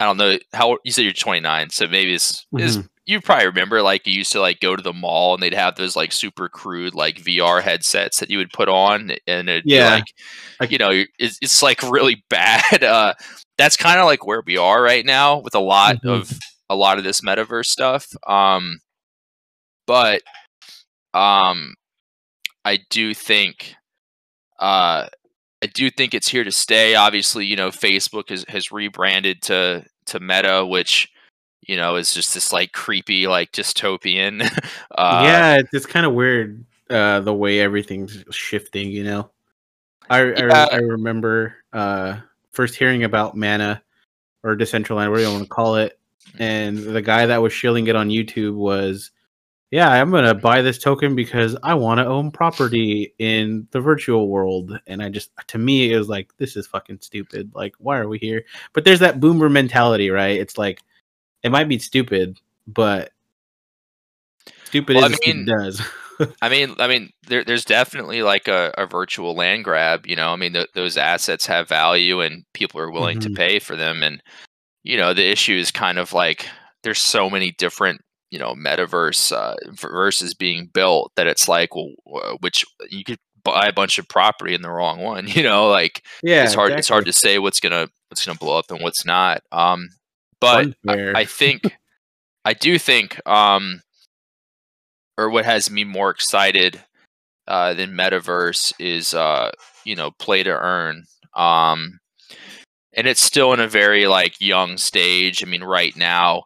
i 0.00 0.04
don't 0.04 0.16
know 0.16 0.38
how 0.52 0.78
you 0.84 0.90
said 0.92 1.02
you're 1.02 1.12
29 1.12 1.70
so 1.70 1.86
maybe 1.86 2.14
it's, 2.14 2.46
it's 2.52 2.76
you 3.08 3.20
probably 3.20 3.46
remember 3.46 3.82
like 3.82 4.06
you 4.06 4.12
used 4.12 4.30
to 4.32 4.40
like 4.40 4.60
go 4.60 4.76
to 4.76 4.82
the 4.82 4.92
mall 4.92 5.34
and 5.34 5.42
they'd 5.42 5.54
have 5.54 5.74
those 5.76 5.96
like 5.96 6.12
super 6.12 6.48
crude 6.48 6.94
like 6.94 7.16
vr 7.20 7.60
headsets 7.62 8.20
that 8.20 8.30
you 8.30 8.38
would 8.38 8.52
put 8.52 8.68
on 8.68 9.10
and 9.26 9.48
it'd 9.48 9.64
Yeah. 9.66 10.00
like 10.60 10.70
you 10.70 10.78
know 10.78 10.90
it's, 11.18 11.38
it's 11.42 11.62
like 11.62 11.82
really 11.90 12.22
bad 12.30 12.84
uh 12.84 13.14
that's 13.56 13.76
kind 13.76 13.98
of 13.98 14.06
like 14.06 14.24
where 14.26 14.42
we 14.46 14.56
are 14.56 14.80
right 14.82 15.04
now 15.04 15.38
with 15.38 15.54
a 15.56 15.60
lot 15.60 15.96
Mhm. 16.04 16.20
of 16.20 16.38
a 16.70 16.76
lot 16.76 16.98
of 16.98 17.04
this 17.04 17.22
metaverse 17.22 17.64
stuff. 17.66 18.06
Um, 18.26 18.78
but 19.86 20.20
um, 21.14 21.74
I 22.64 22.80
do 22.90 23.14
think 23.14 23.74
uh, 24.60 25.08
I 25.62 25.66
do 25.72 25.90
think 25.90 26.12
it's 26.14 26.28
here 26.28 26.44
to 26.44 26.52
stay. 26.52 26.94
Obviously, 26.94 27.46
you 27.46 27.56
know, 27.56 27.70
Facebook 27.70 28.28
has, 28.28 28.44
has 28.48 28.70
rebranded 28.70 29.40
to 29.44 29.84
to 30.06 30.20
Meta, 30.20 30.66
which 30.66 31.08
you 31.68 31.76
know 31.76 31.94
is 31.96 32.12
just 32.12 32.34
this 32.34 32.52
like 32.52 32.72
creepy, 32.72 33.28
like 33.28 33.52
dystopian. 33.52 34.42
uh, 34.90 35.22
yeah, 35.24 35.60
it's 35.72 35.86
kind 35.86 36.04
of 36.04 36.14
weird 36.14 36.64
uh, 36.90 37.20
the 37.20 37.34
way 37.34 37.60
everything's 37.60 38.24
shifting. 38.30 38.90
You 38.90 39.04
know, 39.04 39.30
I 40.10 40.24
yeah. 40.24 40.66
I, 40.72 40.76
I, 40.76 40.78
remember 40.78 41.54
uh, 41.72 42.16
first 42.50 42.74
hearing 42.74 43.04
about 43.04 43.36
Mana 43.36 43.82
or 44.42 44.56
Decentraland, 44.56 45.10
whatever 45.10 45.20
you 45.20 45.30
want 45.30 45.44
to 45.44 45.48
call 45.48 45.76
it, 45.76 46.00
and 46.38 46.78
the 46.78 47.02
guy 47.02 47.26
that 47.26 47.42
was 47.42 47.52
shilling 47.52 47.86
it 47.86 47.94
on 47.94 48.08
YouTube 48.08 48.54
was 48.54 49.12
yeah, 49.70 49.90
I'm 49.90 50.10
gonna 50.10 50.34
buy 50.34 50.62
this 50.62 50.78
token 50.78 51.14
because 51.14 51.54
I 51.62 51.74
want 51.74 51.98
to 51.98 52.06
own 52.06 52.30
property 52.30 53.14
in 53.18 53.68
the 53.72 53.80
virtual 53.80 54.28
world. 54.28 54.78
And 54.86 55.02
I 55.02 55.10
just, 55.10 55.30
to 55.48 55.58
me, 55.58 55.92
it 55.92 55.98
was 55.98 56.08
like, 56.08 56.34
this 56.38 56.56
is 56.56 56.66
fucking 56.66 57.00
stupid. 57.02 57.52
Like, 57.54 57.74
why 57.78 57.98
are 57.98 58.08
we 58.08 58.18
here? 58.18 58.44
But 58.72 58.84
there's 58.84 59.00
that 59.00 59.20
boomer 59.20 59.50
mentality, 59.50 60.08
right? 60.08 60.40
It's 60.40 60.56
like, 60.56 60.82
it 61.42 61.50
might 61.50 61.68
be 61.68 61.78
stupid, 61.78 62.38
but 62.66 63.12
stupid 64.64 64.96
well, 64.96 65.10
is 65.10 65.18
I 65.22 65.26
mean, 65.26 65.44
does. 65.46 65.82
I 66.42 66.48
mean, 66.48 66.74
I 66.78 66.88
mean, 66.88 67.10
there, 67.28 67.44
there's 67.44 67.64
definitely 67.64 68.22
like 68.22 68.48
a, 68.48 68.74
a, 68.76 68.86
virtual 68.86 69.34
land 69.34 69.64
grab. 69.64 70.06
You 70.06 70.16
know, 70.16 70.32
I 70.32 70.36
mean, 70.36 70.52
th- 70.54 70.70
those 70.74 70.96
assets 70.96 71.46
have 71.46 71.68
value, 71.68 72.20
and 72.20 72.44
people 72.54 72.80
are 72.80 72.90
willing 72.90 73.20
mm-hmm. 73.20 73.34
to 73.34 73.36
pay 73.36 73.58
for 73.60 73.76
them. 73.76 74.02
And 74.02 74.22
you 74.82 74.96
know, 74.96 75.14
the 75.14 75.30
issue 75.30 75.54
is 75.54 75.70
kind 75.70 75.98
of 75.98 76.12
like 76.12 76.46
there's 76.82 77.00
so 77.00 77.30
many 77.30 77.52
different 77.52 78.00
you 78.30 78.38
know 78.38 78.54
metaverse 78.54 79.32
uh, 79.32 79.54
versus 79.72 80.34
being 80.34 80.66
built 80.66 81.12
that 81.16 81.26
it's 81.26 81.48
like 81.48 81.70
well 81.74 82.36
which 82.40 82.64
you 82.90 83.04
could 83.04 83.18
buy 83.44 83.66
a 83.66 83.72
bunch 83.72 83.98
of 83.98 84.08
property 84.08 84.54
in 84.54 84.62
the 84.62 84.70
wrong 84.70 85.00
one 85.00 85.26
you 85.28 85.42
know 85.42 85.68
like 85.68 86.04
yeah 86.22 86.44
it's 86.44 86.54
hard 86.54 86.72
exactly. 86.72 86.78
it's 86.78 86.88
hard 86.88 87.06
to 87.06 87.12
say 87.12 87.38
what's 87.38 87.60
gonna 87.60 87.88
what's 88.08 88.24
gonna 88.24 88.38
blow 88.38 88.58
up 88.58 88.70
and 88.70 88.82
what's 88.82 89.04
not 89.04 89.42
um 89.52 89.88
but 90.40 90.74
I, 90.86 91.12
I, 91.20 91.24
think 91.24 91.76
i 92.44 92.54
do 92.54 92.78
think 92.78 93.20
um 93.26 93.82
or 95.16 95.30
what 95.30 95.44
has 95.44 95.70
me 95.70 95.84
more 95.84 96.10
excited 96.10 96.80
uh 97.46 97.74
than 97.74 97.92
metaverse 97.92 98.72
is 98.78 99.14
uh 99.14 99.50
you 99.84 99.96
know 99.96 100.10
play 100.12 100.42
to 100.42 100.50
earn 100.50 101.04
um 101.34 101.98
and 102.94 103.06
it's 103.06 103.20
still 103.20 103.52
in 103.52 103.60
a 103.60 103.68
very 103.68 104.06
like 104.06 104.40
young 104.40 104.76
stage 104.76 105.42
i 105.42 105.46
mean 105.46 105.64
right 105.64 105.96
now 105.96 106.44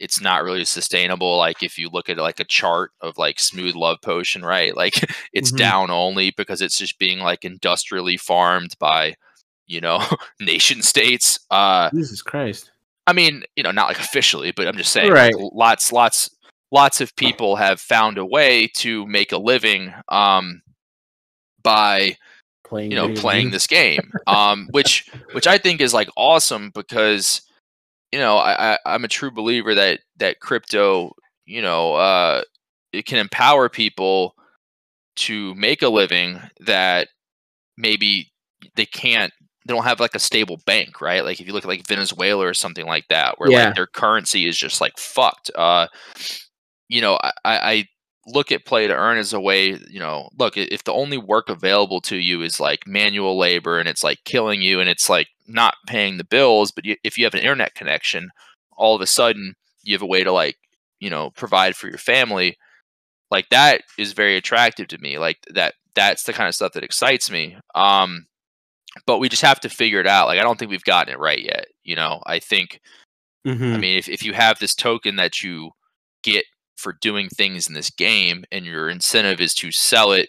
it's 0.00 0.20
not 0.20 0.44
really 0.44 0.64
sustainable. 0.64 1.38
Like 1.38 1.62
if 1.62 1.78
you 1.78 1.88
look 1.88 2.08
at 2.08 2.18
like 2.18 2.40
a 2.40 2.44
chart 2.44 2.90
of 3.00 3.16
like 3.16 3.38
smooth 3.40 3.74
love 3.74 3.98
potion, 4.02 4.44
right? 4.44 4.74
Like 4.84 5.02
it's 5.32 5.48
mm-hmm. 5.48 5.56
down 5.56 5.90
only 5.90 6.30
because 6.36 6.60
it's 6.60 6.76
just 6.76 6.98
being 6.98 7.20
like 7.20 7.44
industrially 7.44 8.18
farmed 8.18 8.74
by, 8.78 9.14
you 9.66 9.80
know, 9.80 10.02
nation 10.40 10.82
states. 10.82 11.38
Uh 11.50 11.88
Jesus 11.90 12.20
Christ. 12.20 12.70
I 13.06 13.12
mean, 13.12 13.44
you 13.56 13.62
know, 13.62 13.70
not 13.70 13.88
like 13.88 13.98
officially, 13.98 14.52
but 14.52 14.66
I'm 14.66 14.76
just 14.76 14.92
saying 14.92 15.12
right. 15.12 15.34
Lots, 15.36 15.92
lots, 15.92 16.30
lots 16.72 17.00
of 17.00 17.14
people 17.16 17.56
have 17.56 17.80
found 17.80 18.18
a 18.18 18.24
way 18.24 18.66
to 18.76 19.06
make 19.06 19.32
a 19.32 19.38
living 19.38 19.92
um 20.08 20.62
by 21.62 22.16
playing 22.64 22.90
you 22.90 22.96
know 22.96 23.14
playing 23.14 23.50
this 23.50 23.66
game 23.66 24.12
um 24.26 24.68
which 24.70 25.08
which 25.32 25.46
i 25.46 25.56
think 25.56 25.80
is 25.80 25.94
like 25.94 26.08
awesome 26.16 26.70
because 26.74 27.42
you 28.14 28.20
know, 28.20 28.36
I, 28.36 28.78
I 28.86 28.94
am 28.94 29.02
a 29.02 29.08
true 29.08 29.32
believer 29.32 29.74
that 29.74 29.98
that 30.18 30.38
crypto, 30.38 31.16
you 31.46 31.60
know, 31.60 31.94
uh, 31.94 32.42
it 32.92 33.06
can 33.06 33.18
empower 33.18 33.68
people 33.68 34.36
to 35.16 35.52
make 35.56 35.82
a 35.82 35.88
living 35.88 36.38
that 36.60 37.08
maybe 37.76 38.30
they 38.76 38.86
can't 38.86 39.32
they 39.64 39.74
don't 39.74 39.84
have 39.84 40.00
like 40.00 40.14
a 40.14 40.20
stable 40.20 40.60
bank, 40.66 41.00
right? 41.00 41.24
Like 41.24 41.40
if 41.40 41.46
you 41.46 41.52
look 41.52 41.64
at 41.64 41.68
like 41.68 41.86
Venezuela 41.86 42.46
or 42.46 42.54
something 42.54 42.86
like 42.86 43.08
that, 43.08 43.38
where 43.38 43.50
yeah. 43.50 43.66
like 43.66 43.74
their 43.74 43.86
currency 43.86 44.46
is 44.46 44.58
just 44.58 44.80
like 44.80 44.98
fucked. 44.98 45.50
Uh, 45.54 45.86
you 46.88 47.00
know, 47.00 47.18
I, 47.22 47.32
I 47.44 47.88
look 48.26 48.52
at 48.52 48.64
play 48.64 48.86
to 48.86 48.94
earn 48.94 49.18
as 49.18 49.32
a 49.32 49.40
way, 49.40 49.78
you 49.88 49.98
know, 49.98 50.28
look, 50.38 50.56
if 50.56 50.84
the 50.84 50.92
only 50.92 51.18
work 51.18 51.48
available 51.48 52.00
to 52.02 52.16
you 52.16 52.42
is 52.42 52.60
like 52.60 52.86
manual 52.86 53.38
labor 53.38 53.78
and 53.78 53.88
it's 53.88 54.04
like 54.04 54.24
killing 54.24 54.62
you 54.62 54.80
and 54.80 54.88
it's 54.88 55.08
like 55.08 55.28
not 55.46 55.74
paying 55.86 56.16
the 56.16 56.24
bills, 56.24 56.72
but 56.72 56.84
you, 56.84 56.96
if 57.04 57.18
you 57.18 57.24
have 57.24 57.34
an 57.34 57.40
internet 57.40 57.74
connection, 57.74 58.30
all 58.76 58.94
of 58.94 59.00
a 59.00 59.06
sudden 59.06 59.54
you 59.82 59.94
have 59.94 60.02
a 60.02 60.06
way 60.06 60.24
to 60.24 60.32
like, 60.32 60.56
you 61.00 61.10
know, 61.10 61.30
provide 61.30 61.76
for 61.76 61.88
your 61.88 61.98
family. 61.98 62.56
Like 63.30 63.48
that 63.50 63.82
is 63.98 64.12
very 64.12 64.36
attractive 64.36 64.88
to 64.88 64.98
me. 64.98 65.18
Like 65.18 65.38
that 65.52 65.74
that's 65.94 66.24
the 66.24 66.32
kind 66.32 66.48
of 66.48 66.54
stuff 66.54 66.72
that 66.72 66.84
excites 66.84 67.30
me. 67.30 67.56
Um 67.74 68.26
but 69.06 69.18
we 69.18 69.28
just 69.28 69.42
have 69.42 69.60
to 69.60 69.68
figure 69.68 70.00
it 70.00 70.06
out. 70.06 70.26
Like 70.26 70.38
I 70.38 70.42
don't 70.42 70.58
think 70.58 70.70
we've 70.70 70.84
gotten 70.84 71.12
it 71.12 71.18
right 71.18 71.42
yet. 71.42 71.66
You 71.82 71.96
know, 71.96 72.22
I 72.26 72.38
think 72.38 72.80
mm-hmm. 73.46 73.74
I 73.74 73.78
mean 73.78 73.98
if, 73.98 74.08
if 74.08 74.22
you 74.22 74.32
have 74.32 74.58
this 74.58 74.74
token 74.74 75.16
that 75.16 75.42
you 75.42 75.70
get 76.22 76.44
for 76.76 76.94
doing 77.00 77.28
things 77.28 77.68
in 77.68 77.74
this 77.74 77.90
game 77.90 78.44
and 78.50 78.64
your 78.64 78.88
incentive 78.88 79.40
is 79.40 79.54
to 79.54 79.70
sell 79.70 80.12
it 80.12 80.28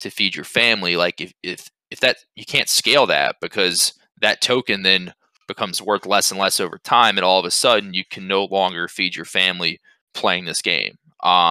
to 0.00 0.10
feed 0.10 0.34
your 0.34 0.44
family 0.44 0.96
like 0.96 1.20
if 1.20 1.32
if 1.42 1.70
if 1.90 2.00
that 2.00 2.18
you 2.34 2.44
can't 2.44 2.68
scale 2.68 3.06
that 3.06 3.36
because 3.40 3.94
that 4.20 4.42
token 4.42 4.82
then 4.82 5.12
becomes 5.48 5.80
worth 5.80 6.04
less 6.04 6.30
and 6.30 6.38
less 6.38 6.60
over 6.60 6.78
time 6.78 7.16
and 7.16 7.24
all 7.24 7.38
of 7.38 7.46
a 7.46 7.50
sudden 7.50 7.94
you 7.94 8.04
can 8.10 8.28
no 8.28 8.44
longer 8.44 8.88
feed 8.88 9.16
your 9.16 9.24
family 9.24 9.80
playing 10.12 10.44
this 10.44 10.60
game 10.60 10.98
um, 11.22 11.50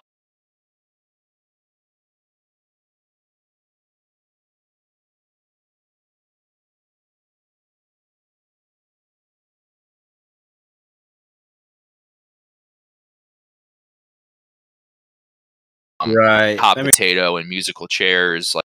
um, 16.06 16.16
right. 16.16 16.60
hot 16.60 16.78
I 16.78 16.82
mean- 16.82 16.92
potato 16.92 17.38
and 17.38 17.48
musical 17.48 17.88
chairs 17.88 18.56
like 18.56 18.64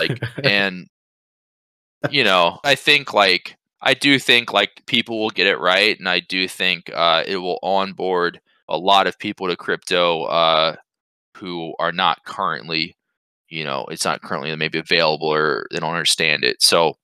like 0.00 0.22
and 0.44 0.86
you 2.10 2.24
know 2.24 2.58
i 2.64 2.74
think 2.74 3.14
like 3.14 3.56
i 3.80 3.94
do 3.94 4.18
think 4.18 4.52
like 4.52 4.82
people 4.86 5.20
will 5.20 5.30
get 5.30 5.46
it 5.46 5.58
right 5.58 5.98
and 5.98 6.08
i 6.08 6.20
do 6.20 6.48
think 6.48 6.90
uh, 6.94 7.22
it 7.26 7.36
will 7.36 7.58
onboard 7.62 8.40
a 8.68 8.76
lot 8.76 9.06
of 9.06 9.18
people 9.18 9.48
to 9.48 9.56
crypto 9.56 10.24
uh, 10.24 10.74
who 11.36 11.74
are 11.78 11.92
not 11.92 12.24
currently 12.24 12.96
you 13.52 13.64
know 13.64 13.84
it's 13.90 14.04
not 14.04 14.22
currently 14.22 14.54
maybe 14.56 14.78
available 14.78 15.28
or 15.28 15.66
they 15.70 15.78
don't 15.78 15.90
understand 15.90 16.42
it. 16.42 16.62
So 16.62 16.94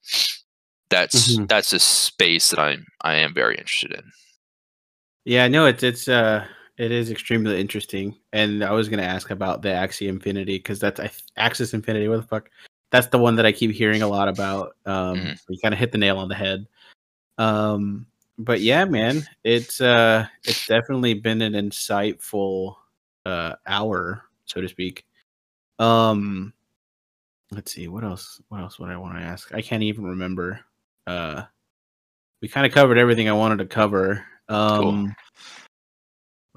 that's 0.90 1.34
mm-hmm. 1.34 1.44
that's 1.44 1.74
a 1.74 1.78
space 1.78 2.48
that 2.48 2.58
i'm 2.58 2.86
i 3.02 3.14
am 3.14 3.34
very 3.34 3.56
interested 3.56 3.92
in. 3.92 4.04
Yeah 5.24 5.46
no 5.48 5.66
it's 5.66 5.82
it's 5.82 6.08
uh 6.08 6.46
it 6.78 6.92
is 6.92 7.10
extremely 7.10 7.60
interesting, 7.60 8.16
and 8.32 8.62
I 8.64 8.70
was 8.70 8.88
gonna 8.88 9.02
ask 9.02 9.30
about 9.30 9.62
the 9.62 9.68
Axie 9.68 10.08
Infinity 10.08 10.58
because 10.58 10.78
that's 10.78 11.00
I, 11.00 11.10
Axis 11.36 11.74
Infinity. 11.74 12.08
What 12.08 12.16
the 12.18 12.22
fuck? 12.26 12.50
That's 12.90 13.08
the 13.08 13.18
one 13.18 13.34
that 13.36 13.44
I 13.44 13.52
keep 13.52 13.72
hearing 13.72 14.02
a 14.02 14.08
lot 14.08 14.28
about. 14.28 14.76
Um, 14.86 15.18
mm-hmm. 15.18 15.52
You 15.52 15.58
kind 15.60 15.74
of 15.74 15.80
hit 15.80 15.92
the 15.92 15.98
nail 15.98 16.18
on 16.18 16.28
the 16.28 16.34
head. 16.36 16.66
Um, 17.36 18.06
but 18.38 18.60
yeah, 18.60 18.84
man, 18.84 19.26
it's 19.42 19.80
uh, 19.80 20.26
it's 20.44 20.66
definitely 20.66 21.14
been 21.14 21.42
an 21.42 21.54
insightful 21.54 22.76
uh 23.26 23.54
hour, 23.66 24.22
so 24.44 24.60
to 24.60 24.68
speak. 24.68 25.04
Um, 25.80 26.52
let's 27.50 27.72
see 27.72 27.88
what 27.88 28.04
else. 28.04 28.40
What 28.48 28.60
else 28.60 28.78
would 28.78 28.90
I 28.90 28.96
want 28.96 29.16
to 29.16 29.22
ask? 29.22 29.52
I 29.52 29.62
can't 29.62 29.82
even 29.82 30.04
remember. 30.04 30.60
Uh, 31.08 31.42
we 32.40 32.46
kind 32.46 32.66
of 32.66 32.72
covered 32.72 32.98
everything 32.98 33.28
I 33.28 33.32
wanted 33.32 33.58
to 33.58 33.66
cover. 33.66 34.24
Um. 34.48 34.80
Cool 34.80 35.14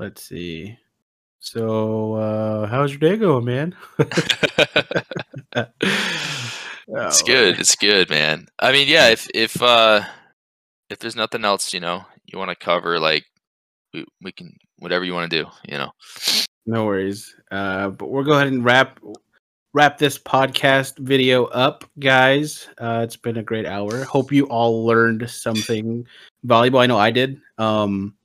Let's 0.02 0.24
see. 0.24 0.80
So, 1.38 2.16
uh, 2.16 2.66
how's 2.66 2.90
your 2.90 2.98
day 2.98 3.18
going, 3.18 3.46
man? 3.46 3.76
oh, 4.00 5.66
it's 6.90 7.22
good. 7.22 7.60
It's 7.60 7.76
good, 7.76 8.10
man. 8.10 8.48
I 8.58 8.72
mean, 8.72 8.88
yeah. 8.88 9.10
If 9.10 9.28
if 9.36 9.62
uh, 9.62 10.02
if 10.90 10.98
there's 10.98 11.16
nothing 11.16 11.46
else, 11.46 11.72
you 11.72 11.80
know, 11.80 12.04
you 12.26 12.40
want 12.40 12.50
to 12.50 12.56
cover, 12.56 13.00
like, 13.00 13.26
we 13.94 14.04
we 14.24 14.32
can 14.32 14.58
whatever 14.80 15.06
you 15.06 15.14
want 15.14 15.30
to 15.30 15.44
do, 15.44 15.50
you 15.70 15.78
know. 15.78 15.92
No 16.66 16.86
worries. 16.86 17.36
Uh, 17.52 17.90
but 17.90 18.10
we'll 18.10 18.24
go 18.24 18.34
ahead 18.34 18.48
and 18.48 18.66
wrap 18.66 19.00
wrap 19.74 20.00
this 20.00 20.18
podcast 20.18 20.98
video 20.98 21.46
up, 21.46 21.86
guys. 22.00 22.68
Uh, 22.80 23.02
it's 23.04 23.18
been 23.18 23.38
a 23.38 23.44
great 23.44 23.68
hour. 23.68 24.04
Hope 24.06 24.32
you 24.32 24.46
all 24.46 24.84
learned 24.84 25.30
something 25.30 26.08
valuable. 26.44 26.80
I 26.80 26.88
know 26.88 26.98
I 26.98 27.12
did. 27.12 27.40
Um, 27.60 28.16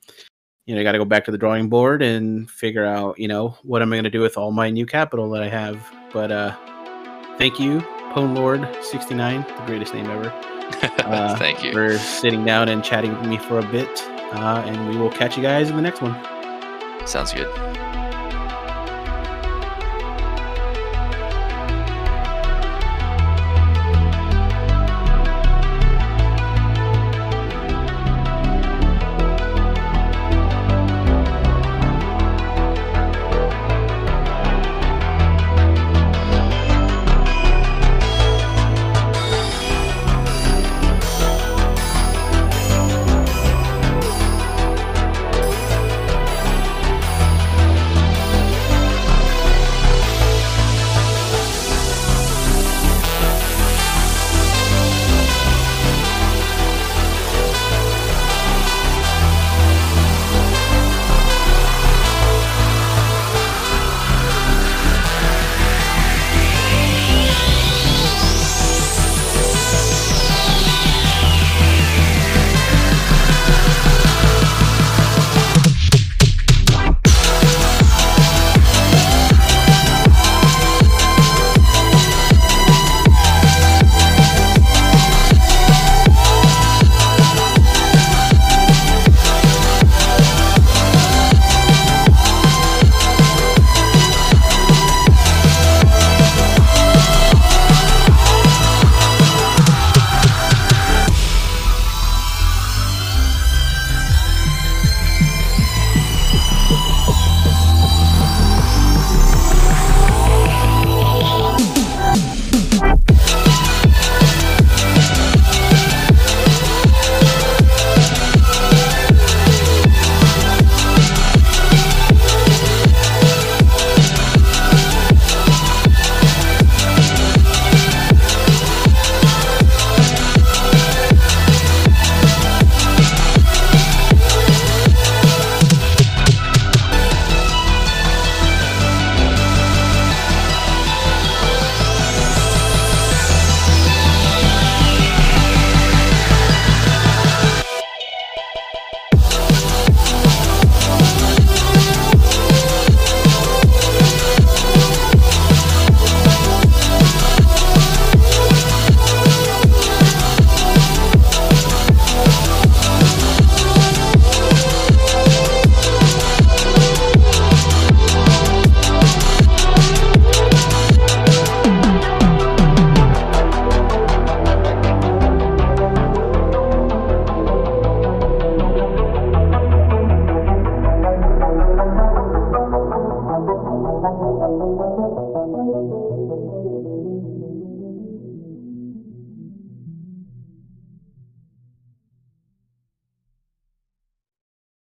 you 0.66 0.74
know, 0.74 0.80
I 0.80 0.84
got 0.84 0.92
to 0.92 0.98
go 0.98 1.04
back 1.04 1.24
to 1.26 1.30
the 1.30 1.38
drawing 1.38 1.68
board 1.68 2.02
and 2.02 2.50
figure 2.50 2.84
out, 2.84 3.18
you 3.18 3.28
know, 3.28 3.56
what 3.62 3.82
am 3.82 3.92
I 3.92 3.96
going 3.96 4.04
to 4.04 4.10
do 4.10 4.20
with 4.20 4.36
all 4.36 4.50
my 4.50 4.68
new 4.68 4.84
capital 4.84 5.30
that 5.30 5.42
I 5.42 5.48
have. 5.48 5.80
But 6.12 6.32
uh, 6.32 6.54
thank 7.38 7.58
you, 7.60 7.80
Pwn 8.12 8.34
Lord 8.36 8.68
69, 8.82 9.42
the 9.42 9.62
greatest 9.66 9.94
name 9.94 10.06
ever. 10.06 10.32
Uh, 11.06 11.36
thank 11.36 11.62
you 11.62 11.72
for 11.72 11.96
sitting 11.98 12.44
down 12.44 12.68
and 12.68 12.82
chatting 12.82 13.16
with 13.16 13.28
me 13.28 13.38
for 13.38 13.60
a 13.60 13.66
bit. 13.70 13.88
uh, 14.32 14.60
and 14.66 14.88
we 14.88 14.96
will 14.96 15.08
catch 15.10 15.36
you 15.36 15.42
guys 15.42 15.70
in 15.70 15.76
the 15.76 15.82
next 15.82 16.02
one. 16.02 16.16
Sounds 17.06 17.32
good. 17.32 17.46